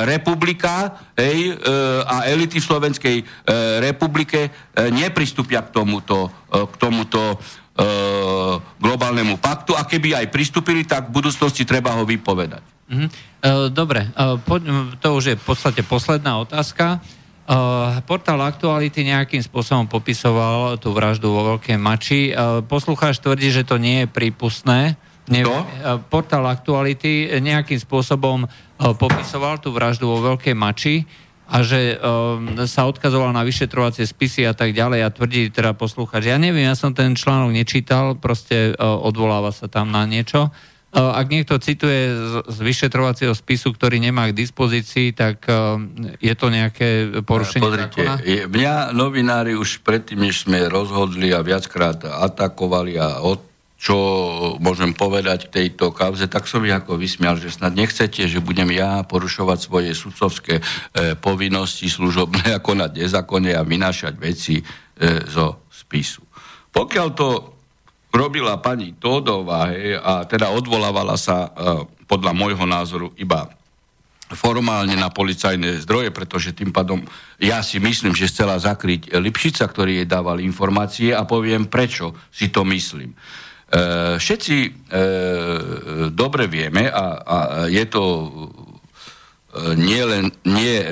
republika 0.06 1.02
hej, 1.16 1.50
e, 1.50 1.64
a 2.04 2.28
elity 2.28 2.60
v 2.60 2.68
Slovenskej 2.68 3.18
e, 3.22 3.24
republike 3.80 4.40
e, 4.46 4.50
nepristúpia 4.92 5.64
k 5.66 5.72
tomuto, 5.72 6.30
e, 6.52 6.68
k 6.68 6.74
tomuto 6.78 7.40
globálnemu 8.76 9.40
paktu 9.40 9.72
a 9.72 9.88
keby 9.88 10.20
aj 10.20 10.28
pristúpili, 10.28 10.84
tak 10.84 11.08
v 11.08 11.24
budúcnosti 11.24 11.64
treba 11.64 11.96
ho 11.96 12.04
vypovedať. 12.04 12.64
Mm-hmm. 12.92 13.10
Dobre, 13.72 14.12
to 15.00 15.08
už 15.16 15.24
je 15.32 15.36
v 15.40 15.46
podstate 15.48 15.82
posledná 15.88 16.44
otázka. 16.44 17.00
Portál 18.04 18.42
Aktuality 18.46 19.08
nejakým 19.08 19.42
spôsobom 19.42 19.88
popisoval 19.88 20.78
tú 20.78 20.94
vraždu 20.94 21.32
vo 21.32 21.56
Veľkej 21.56 21.78
Mači. 21.80 22.36
Poslucháč 22.68 23.24
tvrdí, 23.24 23.50
že 23.50 23.66
to 23.66 23.80
nie 23.80 24.04
je 24.04 24.08
prípustné. 24.12 25.00
Ne, 25.30 25.46
portál 26.10 26.46
Aktuality 26.50 27.30
nejakým 27.42 27.78
spôsobom 27.78 28.50
popisoval 28.78 29.62
tú 29.62 29.70
vraždu 29.74 30.10
vo 30.10 30.20
Veľkej 30.26 30.58
Mači 30.58 31.06
a 31.50 31.66
že 31.66 31.98
um, 31.98 32.54
sa 32.70 32.86
odkazoval 32.86 33.34
na 33.34 33.42
vyšetrovacie 33.42 34.06
spisy 34.06 34.46
a 34.46 34.54
tak 34.54 34.78
ďalej 34.78 35.02
a 35.02 35.10
tvrdí 35.10 35.50
teda 35.50 35.74
poslúchať. 35.74 36.30
Ja 36.30 36.38
neviem, 36.38 36.70
ja 36.70 36.78
som 36.78 36.94
ten 36.94 37.18
článok 37.18 37.50
nečítal, 37.50 38.14
proste 38.22 38.78
uh, 38.78 39.02
odvoláva 39.02 39.50
sa 39.50 39.66
tam 39.66 39.90
na 39.90 40.06
niečo. 40.06 40.54
Uh, 40.90 41.14
ak 41.14 41.30
niekto 41.30 41.58
cituje 41.62 42.14
z, 42.14 42.34
z 42.50 42.58
vyšetrovacieho 42.66 43.34
spisu, 43.34 43.74
ktorý 43.74 44.02
nemá 44.02 44.30
k 44.30 44.38
dispozícii, 44.38 45.14
tak 45.14 45.46
uh, 45.50 45.78
je 46.22 46.34
to 46.38 46.54
nejaké 46.54 47.22
porušenie 47.26 47.66
Pozrite, 47.66 48.02
zákona? 48.06 48.14
Je, 48.26 48.40
mňa 48.46 48.94
novinári 48.94 49.54
už 49.58 49.82
predtým, 49.82 50.26
než 50.30 50.46
sme 50.46 50.70
rozhodli 50.70 51.34
a 51.34 51.42
viackrát 51.42 52.06
atakovali 52.06 52.98
a 52.98 53.26
od, 53.26 53.49
čo 53.80 53.96
môžem 54.60 54.92
povedať 54.92 55.48
k 55.48 55.54
tejto 55.64 55.96
kauze, 55.96 56.28
tak 56.28 56.52
som 56.52 56.60
ich 56.68 56.76
ako 56.76 57.00
vysmial, 57.00 57.40
že 57.40 57.48
snad 57.48 57.80
nechcete, 57.80 58.28
že 58.28 58.44
budem 58.44 58.68
ja 58.76 59.08
porušovať 59.08 59.58
svoje 59.64 59.96
sudcovské 59.96 60.60
e, 60.60 60.64
povinnosti 61.16 61.88
služobné 61.88 62.60
a 62.60 62.60
konať 62.60 63.00
nezákonne 63.00 63.56
a 63.56 63.64
vynášať 63.64 64.20
veci 64.20 64.60
e, 64.60 64.64
zo 65.32 65.64
spisu. 65.72 66.28
Pokiaľ 66.76 67.08
to 67.16 67.28
robila 68.12 68.60
pani 68.60 69.00
Tódová 69.00 69.72
he, 69.72 69.96
a 69.96 70.28
teda 70.28 70.52
odvolávala 70.52 71.16
sa 71.16 71.48
e, 71.48 71.50
podľa 72.04 72.36
môjho 72.36 72.68
názoru 72.68 73.16
iba 73.16 73.48
formálne 74.30 74.94
na 74.94 75.10
policajné 75.10 75.82
zdroje, 75.88 76.14
pretože 76.14 76.54
tým 76.54 76.70
pádom 76.70 77.02
ja 77.42 77.66
si 77.66 77.82
myslím, 77.82 78.14
že 78.14 78.30
chcela 78.30 78.62
zakryť 78.62 79.16
Lipšica, 79.18 79.66
ktorý 79.66 80.04
jej 80.04 80.08
dával 80.10 80.38
informácie 80.44 81.16
a 81.16 81.26
poviem, 81.26 81.66
prečo 81.66 82.14
si 82.30 82.54
to 82.54 82.62
myslím. 82.68 83.16
E, 83.70 84.18
všetci 84.18 84.58
e, 84.66 84.70
dobre 86.10 86.50
vieme 86.50 86.90
a, 86.90 87.06
a 87.22 87.38
je 87.70 87.86
to 87.86 88.02
e, 88.02 88.30
nie 89.78 90.02
len 90.02 90.34
nie 90.50 90.82
e, 90.82 90.88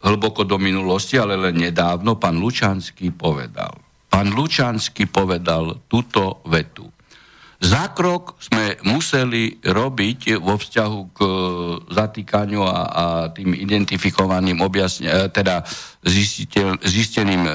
hlboko 0.00 0.48
do 0.48 0.56
minulosti, 0.56 1.20
ale 1.20 1.36
len 1.36 1.60
nedávno 1.60 2.16
pán 2.16 2.40
Lučanský 2.40 3.12
povedal. 3.12 3.76
Pán 4.08 4.32
Lučanský 4.32 5.04
povedal 5.04 5.84
túto 5.84 6.40
vetu. 6.48 6.88
Zákrok 7.62 8.40
sme 8.40 8.80
museli 8.88 9.60
robiť 9.62 10.40
vo 10.40 10.56
vzťahu 10.58 11.00
k 11.14 11.18
zatýkaniu 11.92 12.64
a, 12.64 12.78
a 12.88 13.04
tým 13.30 13.52
identifikovaným 13.54 14.64
objasne, 14.64 15.30
teda 15.30 15.62
zistiteľ, 16.02 16.82
zisteným 16.82 17.46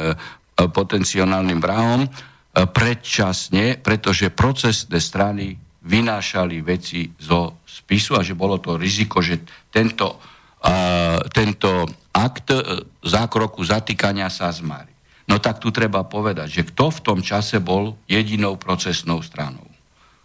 potenciálnym 0.55 1.59
vrahom, 1.59 2.07
E, 2.07 2.36
predčasne, 2.65 3.77
pretože 3.77 4.33
procesné 4.33 4.97
strany 4.97 5.53
vynášali 5.85 6.65
veci 6.65 7.05
zo 7.21 7.61
spisu 7.63 8.17
a 8.17 8.25
že 8.25 8.33
bolo 8.33 8.57
to 8.57 8.75
riziko, 8.75 9.21
že 9.21 9.45
tento, 9.69 10.17
uh, 10.65 11.21
tento 11.29 11.85
akt 12.11 12.49
uh, 12.51 12.81
zákroku 13.05 13.61
zatýkania 13.61 14.27
sa 14.33 14.49
zmarí. 14.49 14.91
No 15.27 15.43
tak 15.43 15.59
tu 15.59 15.75
treba 15.75 16.07
povedať, 16.07 16.47
že 16.47 16.67
kto 16.71 16.89
v 16.89 17.03
tom 17.03 17.19
čase 17.19 17.59
bol 17.59 17.99
jedinou 18.07 18.55
procesnou 18.55 19.19
stranou. 19.19 19.67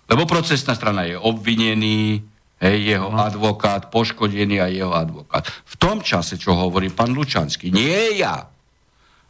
Lebo 0.06 0.26
procesná 0.30 0.78
strana 0.78 1.06
je 1.10 1.18
obvinený, 1.18 2.22
hej, 2.62 2.76
jeho 2.94 3.10
no. 3.10 3.18
advokát, 3.18 3.90
poškodený 3.90 4.62
a 4.62 4.70
jeho 4.70 4.94
advokát. 4.94 5.42
V 5.46 5.74
tom 5.74 6.04
čase, 6.06 6.38
čo 6.38 6.54
hovorí 6.54 6.94
pán 6.94 7.10
Lučanský, 7.10 7.74
nie 7.74 8.22
ja, 8.22 8.46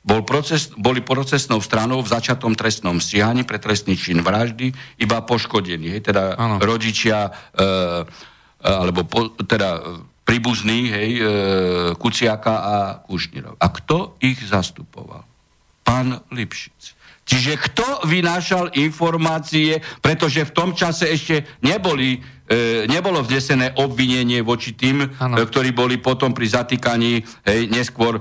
bol 0.03 0.27
proces, 0.27 0.75
boli 0.75 0.99
procesnou 0.99 1.63
stranou 1.63 2.03
v 2.03 2.11
začatom 2.11 2.59
trestnom 2.59 2.99
stíhaní 2.99 3.47
pre 3.47 3.63
trestný 3.63 3.95
čin 3.95 4.19
vraždy 4.19 4.75
iba 4.99 5.23
poškodení, 5.23 5.95
hej, 5.95 6.03
teda 6.03 6.35
ano. 6.35 6.59
rodičia, 6.59 7.31
e, 7.55 7.67
alebo 8.67 9.07
po, 9.07 9.31
teda 9.47 9.79
príbuzní, 10.27 10.81
hej, 10.91 11.11
e, 11.19 11.25
Kuciaka 11.95 12.55
a 12.59 12.75
Kušnirov. 13.07 13.63
A 13.63 13.67
kto 13.71 14.19
ich 14.19 14.43
zastupoval? 14.43 15.23
Pán 15.87 16.19
Lipšic. 16.35 17.02
Čiže 17.23 17.55
kto 17.55 18.11
vynášal 18.11 18.75
informácie, 18.75 19.79
pretože 20.03 20.43
v 20.43 20.53
tom 20.53 20.75
čase 20.75 21.07
ešte 21.07 21.47
neboli, 21.62 22.18
e, 22.51 22.83
nebolo 22.91 23.23
vznesené 23.23 23.79
obvinenie 23.79 24.43
voči 24.43 24.75
tým, 24.75 25.07
e, 25.07 25.09
ktorí 25.31 25.70
boli 25.70 26.03
potom 26.03 26.35
pri 26.35 26.51
zatýkaní 26.51 27.23
hej, 27.47 27.70
neskôr 27.70 28.18
e, 28.18 28.20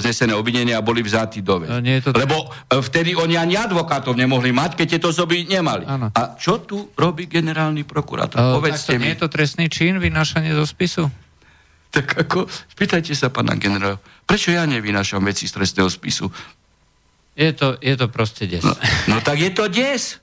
vznesené 0.00 0.32
obvinenie 0.32 0.72
a 0.72 0.80
boli 0.80 1.04
vzatí 1.04 1.44
do 1.44 1.60
e, 1.60 1.76
nie 1.84 2.00
to... 2.00 2.16
Lebo 2.16 2.48
e, 2.72 2.80
vtedy 2.80 3.12
oni 3.12 3.36
ani 3.36 3.60
advokátov 3.60 4.16
nemohli 4.16 4.48
mať, 4.48 4.80
keď 4.80 4.86
tieto 4.96 5.12
osoby 5.12 5.44
nemali. 5.44 5.84
Ano. 5.84 6.08
A 6.16 6.32
čo 6.40 6.64
tu 6.64 6.88
robí 6.96 7.28
generálny 7.28 7.84
prokurátor? 7.84 8.40
E, 8.40 8.56
Povedzte 8.56 8.96
mi. 8.96 9.12
Nie 9.12 9.20
je 9.20 9.28
to 9.28 9.28
trestný 9.28 9.68
čin, 9.68 10.00
vynášanie 10.00 10.56
zo 10.56 10.64
spisu? 10.64 11.04
Tak 11.92 12.16
ako, 12.16 12.48
spýtajte 12.48 13.12
sa 13.12 13.28
pána 13.28 13.60
generála, 13.60 14.00
prečo 14.24 14.52
ja 14.52 14.64
nevynášam 14.64 15.20
veci 15.20 15.44
z 15.44 15.52
trestného 15.52 15.92
spisu? 15.92 16.32
Je 17.38 17.54
to, 17.54 17.78
je 17.78 17.94
to 17.94 18.10
proste 18.10 18.50
des. 18.50 18.58
No, 18.66 18.74
no 19.06 19.22
tak 19.22 19.38
je 19.38 19.54
to 19.54 19.70
des. 19.70 20.18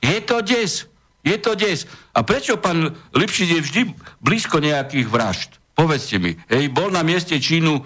Je 0.00 0.18
to 0.24 0.40
des. 0.40 0.88
Je 1.20 1.36
to 1.36 1.52
des. 1.52 1.84
A 2.16 2.24
prečo 2.24 2.56
pán 2.56 2.96
Lipšic 3.12 3.48
je 3.52 3.60
vždy 3.60 3.80
blízko 4.24 4.56
nejakých 4.56 5.12
vražd? 5.12 5.50
Povedzte 5.76 6.16
mi. 6.16 6.40
Hej, 6.48 6.72
bol 6.72 6.88
na 6.88 7.04
mieste 7.04 7.36
Čínu 7.36 7.76
uh, 7.76 7.84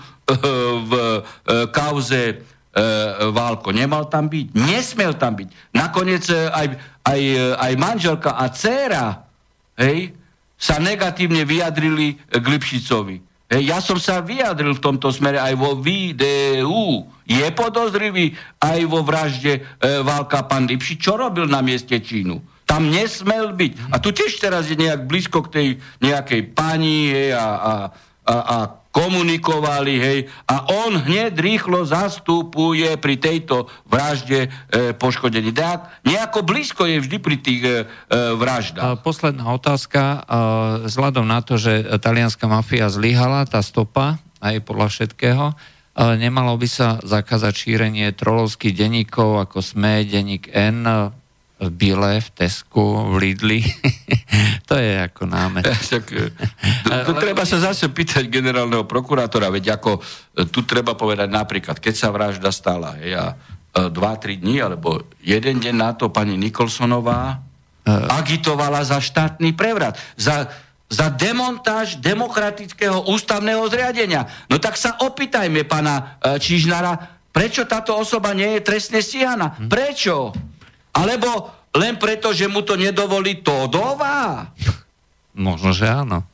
v 0.78 0.92
uh, 0.94 1.26
kauze 1.74 2.38
uh, 2.38 3.34
Válko. 3.34 3.74
Nemal 3.74 4.06
tam 4.06 4.30
byť. 4.30 4.54
Nesmel 4.54 5.18
tam 5.18 5.42
byť. 5.42 5.74
Nakoniec 5.74 6.30
aj, 6.30 6.66
aj, 7.02 7.20
aj 7.58 7.72
manželka 7.76 8.38
a 8.38 8.46
dcéra 8.46 9.26
hej, 9.74 10.14
sa 10.54 10.78
negatívne 10.78 11.42
vyjadrili 11.42 12.14
k 12.30 12.44
Lipšicovi. 12.46 13.31
Ja 13.60 13.84
som 13.84 14.00
sa 14.00 14.24
vyjadril 14.24 14.72
v 14.72 14.84
tomto 14.84 15.12
smere 15.12 15.36
aj 15.36 15.54
vo 15.60 15.76
videu. 15.76 17.04
Je 17.28 17.44
podozrivý 17.52 18.32
aj 18.56 18.80
vo 18.88 19.04
vražde 19.04 19.60
e, 19.60 19.62
Válka 20.00 20.48
pán 20.48 20.64
Lipši. 20.64 20.96
Čo 20.96 21.20
robil 21.20 21.44
na 21.44 21.60
mieste 21.60 22.00
Čínu? 22.00 22.40
Tam 22.64 22.88
nesmel 22.88 23.52
byť. 23.52 23.92
A 23.92 24.00
tu 24.00 24.08
tiež 24.16 24.40
teraz 24.40 24.72
je 24.72 24.80
nejak 24.80 25.04
blízko 25.04 25.44
k 25.44 25.52
tej 25.52 25.68
nejakej 26.00 26.56
pani 26.56 27.12
hej, 27.12 27.36
a, 27.36 27.44
a, 27.44 27.72
a, 28.24 28.34
a 28.40 28.56
komunikovali, 28.92 29.94
hej, 29.96 30.18
a 30.44 30.68
on 30.84 31.00
hneď 31.00 31.32
rýchlo 31.32 31.88
zastupuje 31.88 32.92
pri 33.00 33.16
tejto 33.16 33.72
vražde 33.88 34.46
e, 34.46 34.92
poškodený. 34.92 35.50
Tak, 35.56 36.04
nejako 36.04 36.44
blízko 36.44 36.84
je 36.84 37.00
vždy 37.00 37.16
pri 37.16 37.36
tých 37.40 37.62
e, 37.64 37.72
e 37.72 37.76
vraždách. 38.36 39.00
Posledná 39.00 39.48
otázka. 39.48 40.28
Vzhľadom 40.84 41.24
na 41.24 41.40
to, 41.40 41.56
že 41.56 41.88
talianská 41.98 42.44
mafia 42.44 42.92
zlyhala, 42.92 43.48
tá 43.48 43.64
stopa, 43.64 44.20
aj 44.44 44.60
podľa 44.60 44.88
všetkého, 44.92 45.44
nemalo 45.96 46.56
by 46.56 46.68
sa 46.68 46.88
zakázať 47.00 47.52
šírenie 47.52 48.12
trolovských 48.12 48.76
denníkov, 48.76 49.48
ako 49.48 49.64
SME, 49.64 50.04
denník 50.04 50.52
N, 50.52 50.84
v 51.62 51.70
Bile, 51.70 52.18
v 52.18 52.28
Tesku, 52.34 53.14
v 53.14 53.14
Lidli. 53.22 53.62
to 54.68 54.74
je 54.74 54.98
ako 54.98 55.30
námet. 55.30 55.62
E, 55.62 55.70
tu, 57.06 57.12
treba 57.14 57.46
sa 57.46 57.62
zase 57.62 57.86
pýtať 57.86 58.26
generálneho 58.26 58.82
prokurátora, 58.82 59.46
veď 59.54 59.78
ako 59.78 60.02
e, 60.02 60.50
tu 60.50 60.66
treba 60.66 60.98
povedať 60.98 61.30
napríklad, 61.30 61.78
keď 61.78 61.94
sa 61.94 62.10
vražda 62.10 62.50
stala, 62.50 62.98
ja, 62.98 63.38
e, 63.70 63.86
dva, 63.94 64.18
tri 64.18 64.42
dní, 64.42 64.58
alebo 64.58 65.06
jeden 65.22 65.62
deň 65.62 65.74
na 65.78 65.94
to 65.94 66.10
pani 66.10 66.34
Nikolsonová 66.34 67.38
agitovala 67.82 68.86
za 68.86 69.02
štátny 69.02 69.58
prevrat, 69.58 69.98
za, 70.14 70.46
za 70.86 71.10
demontáž 71.10 71.98
demokratického 71.98 73.10
ústavného 73.10 73.66
zriadenia. 73.66 74.22
No 74.46 74.62
tak 74.62 74.78
sa 74.78 75.02
opýtajme 75.02 75.66
pana 75.66 76.14
Čižnara, 76.22 76.94
prečo 77.34 77.66
táto 77.66 77.98
osoba 77.98 78.38
nie 78.38 78.54
je 78.54 78.60
trestne 78.62 79.02
stíhaná? 79.02 79.58
Hm. 79.58 79.66
Prečo? 79.66 80.30
Alebo 80.92 81.50
len 81.72 81.96
preto, 81.96 82.36
že 82.36 82.48
mu 82.48 82.60
to 82.60 82.76
nedovolí 82.76 83.40
Todová? 83.40 84.52
Možno, 85.32 85.72
že 85.72 85.88
áno. 85.88 86.28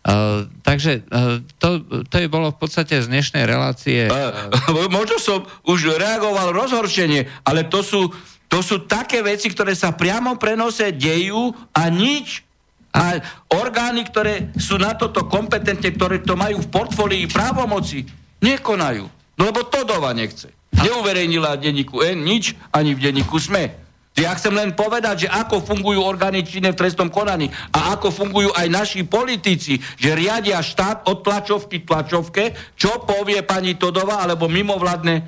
Uh, 0.00 0.48
takže 0.64 1.04
uh, 1.12 1.44
to, 1.60 1.84
to 2.08 2.16
je 2.16 2.26
bolo 2.26 2.50
v 2.50 2.58
podstate 2.58 2.98
z 2.98 3.06
dnešnej 3.06 3.44
relácie. 3.44 4.08
Uh, 4.08 4.88
možno 4.88 5.20
som 5.20 5.44
už 5.68 5.92
reagoval 6.00 6.56
rozhorčenie, 6.56 7.28
ale 7.44 7.68
to 7.68 7.84
sú, 7.84 8.08
to 8.48 8.64
sú 8.64 8.88
také 8.88 9.20
veci, 9.20 9.52
ktoré 9.52 9.76
sa 9.76 9.92
priamo 9.92 10.40
prenose 10.40 10.88
dejú 10.96 11.52
a 11.76 11.92
nič. 11.92 12.42
A 12.90 13.22
orgány, 13.54 14.02
ktoré 14.08 14.50
sú 14.58 14.74
na 14.74 14.98
toto 14.98 15.28
kompetentne, 15.30 15.94
ktoré 15.94 16.18
to 16.26 16.34
majú 16.34 16.58
v 16.58 16.72
portfólii 16.74 17.30
právomoci, 17.30 18.02
nekonajú. 18.42 19.06
No 19.38 19.42
lebo 19.46 19.62
Todova 19.68 20.10
nechce. 20.10 20.50
Neuverejnila 20.74 21.54
v 21.54 21.70
denníku 21.70 22.02
N 22.02 22.26
nič, 22.26 22.58
ani 22.74 22.96
v 22.96 23.04
denníku 23.04 23.38
SME. 23.38 23.89
Ja 24.18 24.34
chcem 24.34 24.50
len 24.50 24.74
povedať, 24.74 25.26
že 25.26 25.28
ako 25.30 25.62
fungujú 25.62 26.02
orgány 26.02 26.42
činné 26.42 26.74
v 26.74 26.80
trestnom 26.82 27.08
konaní 27.08 27.46
a 27.70 27.94
ako 27.94 28.10
fungujú 28.10 28.50
aj 28.52 28.66
naši 28.66 29.00
politici, 29.06 29.78
že 29.78 30.18
riadia 30.18 30.58
štát 30.58 31.06
od 31.06 31.22
tlačovky 31.22 31.80
k 31.80 31.88
tlačovke, 31.88 32.42
čo 32.74 33.06
povie 33.06 33.46
pani 33.46 33.78
Todová 33.78 34.26
alebo 34.26 34.50
mimovládne 34.50 35.14
e, 35.14 35.22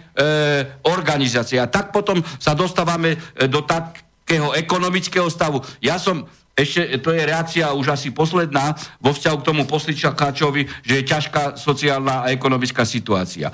organizácie. 0.90 1.62
A 1.62 1.70
tak 1.70 1.94
potom 1.94 2.20
sa 2.42 2.58
dostávame 2.58 3.14
e, 3.14 3.46
do 3.46 3.62
takého 3.62 4.50
ekonomického 4.50 5.30
stavu. 5.30 5.62
Ja 5.78 6.02
som 6.02 6.26
ešte, 6.52 7.00
to 7.00 7.16
je 7.16 7.22
reakcia 7.24 7.72
už 7.72 7.96
asi 7.96 8.12
posledná 8.12 8.76
vo 9.00 9.14
vzťahu 9.14 9.36
k 9.40 9.46
tomu 9.46 9.62
posličakáčovi, 9.64 10.68
že 10.84 11.00
je 11.00 11.08
ťažká 11.08 11.56
sociálna 11.56 12.28
a 12.28 12.30
ekonomická 12.34 12.84
situácia. 12.84 13.48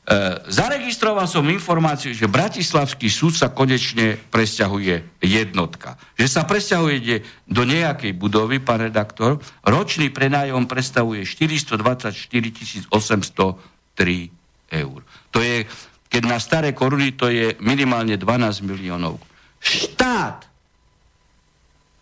E, 0.00 0.16
zaregistroval 0.48 1.28
som 1.28 1.44
informáciu, 1.52 2.16
že 2.16 2.24
Bratislavský 2.24 3.12
súd 3.12 3.36
sa 3.36 3.52
konečne 3.52 4.16
presťahuje 4.32 5.20
jednotka. 5.20 6.00
Že 6.16 6.26
sa 6.26 6.42
presťahuje 6.48 7.20
do 7.44 7.62
nejakej 7.68 8.16
budovy, 8.16 8.64
pán 8.64 8.80
redaktor, 8.88 9.36
ročný 9.60 10.08
prenájom 10.08 10.64
predstavuje 10.64 11.28
424 11.28 12.88
803 12.88 14.72
eur. 14.72 15.00
To 15.36 15.38
je, 15.44 15.68
keď 16.08 16.22
na 16.24 16.40
staré 16.40 16.72
koruny, 16.72 17.12
to 17.12 17.28
je 17.28 17.60
minimálne 17.60 18.16
12 18.16 18.64
miliónov. 18.64 19.20
Štát 19.60 20.48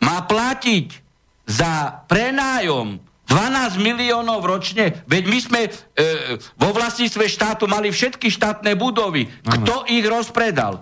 má 0.07 0.23
platiť 0.23 0.87
za 1.51 2.07
prenájom 2.07 3.08
12 3.29 3.77
miliónov 3.77 4.41
ročne, 4.41 5.05
veď 5.05 5.23
my 5.29 5.39
sme 5.39 5.61
e, 5.69 5.71
vo 6.57 6.73
vlastníctve 6.73 7.29
štátu 7.29 7.69
mali 7.69 7.93
všetky 7.93 8.33
štátne 8.33 8.73
budovy. 8.73 9.29
Kto 9.45 9.85
ich 9.85 10.01
rozpredal? 10.09 10.81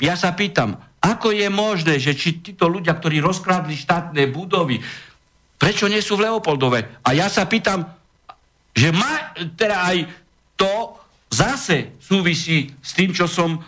Ja 0.00 0.16
sa 0.16 0.32
pýtam, 0.32 0.80
ako 1.04 1.36
je 1.36 1.48
možné, 1.52 2.00
že 2.00 2.16
či 2.16 2.40
títo 2.40 2.64
ľudia, 2.66 2.96
ktorí 2.96 3.20
rozkrádli 3.20 3.76
štátne 3.76 4.24
budovy, 4.32 4.80
prečo 5.60 5.84
nie 5.84 6.00
sú 6.00 6.16
v 6.16 6.32
Leopoldove? 6.32 7.04
A 7.04 7.12
ja 7.12 7.28
sa 7.28 7.44
pýtam, 7.44 7.84
že 8.72 8.88
má 8.88 9.36
teda 9.52 9.84
aj 9.84 10.08
to 10.56 10.96
zase 11.38 11.94
súvisí 12.02 12.72
s 12.82 12.96
tým, 12.96 13.14
čo 13.14 13.30
som 13.30 13.54
e, 13.54 13.58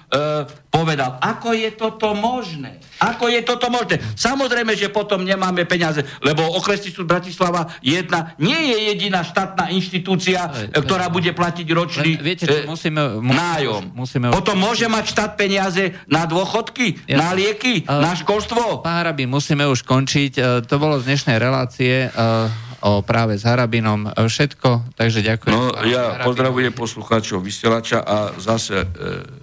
povedal. 0.72 1.20
Ako 1.20 1.52
je 1.52 1.70
toto 1.76 2.16
možné? 2.16 2.80
Ako 2.98 3.28
je 3.28 3.44
toto 3.44 3.68
možné? 3.68 4.00
Samozrejme, 4.16 4.72
že 4.74 4.88
potom 4.88 5.22
nemáme 5.22 5.68
peniaze, 5.68 6.02
lebo 6.24 6.42
okresný 6.56 6.90
súd 6.90 7.06
Bratislava 7.06 7.68
jedna 7.84 8.32
nie 8.40 8.56
je 8.56 8.76
jediná 8.90 9.20
štátna 9.20 9.68
inštitúcia, 9.70 10.50
Ale, 10.50 10.72
ktorá 10.72 11.12
bude 11.12 11.30
platiť 11.36 11.66
ročný 11.70 12.16
len, 12.16 12.24
viete, 12.24 12.48
čo, 12.48 12.64
musíme, 12.64 13.20
musíme, 13.20 13.36
nájom. 13.36 13.82
Musíme, 13.92 14.26
potom 14.32 14.56
môže 14.56 14.88
mať 14.88 15.04
štát 15.12 15.32
peniaze 15.36 15.92
na 16.08 16.24
dôchodky, 16.24 17.06
ja, 17.06 17.20
na 17.20 17.36
lieky, 17.36 17.84
uh, 17.84 18.00
na 18.00 18.16
školstvo. 18.16 18.80
Pán 18.80 19.04
Hrabi, 19.04 19.28
musíme 19.28 19.68
už 19.68 19.84
končiť. 19.84 20.32
Uh, 20.40 20.44
to 20.64 20.80
bolo 20.80 20.96
z 20.96 21.12
dnešnej 21.12 21.36
relácie. 21.36 22.08
Uh, 22.16 22.69
o 22.80 23.04
práve 23.04 23.36
s 23.36 23.44
Harabinom 23.44 24.08
všetko, 24.16 24.96
takže 24.96 25.20
ďakujem. 25.20 25.52
No, 25.52 25.72
ja 25.84 26.16
Harabinovi. 26.16 26.26
pozdravujem 26.26 26.72
poslucháčov 26.72 27.38
vysielača 27.40 28.00
a 28.00 28.32
zase 28.40 28.84
e, 28.84 28.86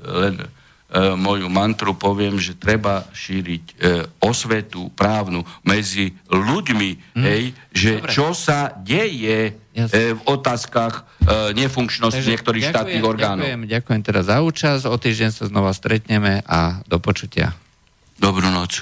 len 0.07 0.35
e, 0.41 0.45
moju 1.13 1.45
mantru 1.47 1.93
poviem, 1.93 2.41
že 2.41 2.57
treba 2.57 3.05
šíriť 3.13 3.63
e, 3.63 3.73
osvetu 4.23 4.89
právnu 4.97 5.45
medzi 5.61 6.17
ľuďmi, 6.33 6.89
hmm. 7.17 7.25
hej, 7.25 7.43
že 7.69 7.91
Dobre. 8.01 8.11
čo 8.11 8.27
sa 8.33 8.73
deje 8.73 9.53
e, 9.53 10.13
v 10.17 10.21
otázkach 10.25 11.05
e, 11.21 11.53
nefunkčnosti 11.53 12.17
Takže 12.17 12.33
niektorých 12.33 12.63
ďakujem, 12.67 12.75
štátnych 12.75 13.05
orgánov. 13.05 13.45
Ďakujem, 13.45 13.61
ďakujem 13.69 14.01
teraz 14.01 14.23
za 14.29 14.38
účasť, 14.41 14.83
o 14.89 14.95
týždeň 14.97 15.29
sa 15.29 15.43
znova 15.45 15.71
stretneme 15.77 16.41
a 16.45 16.81
do 16.89 16.97
počutia. 16.97 17.53
Dobrú 18.17 18.49
noc. 18.49 18.81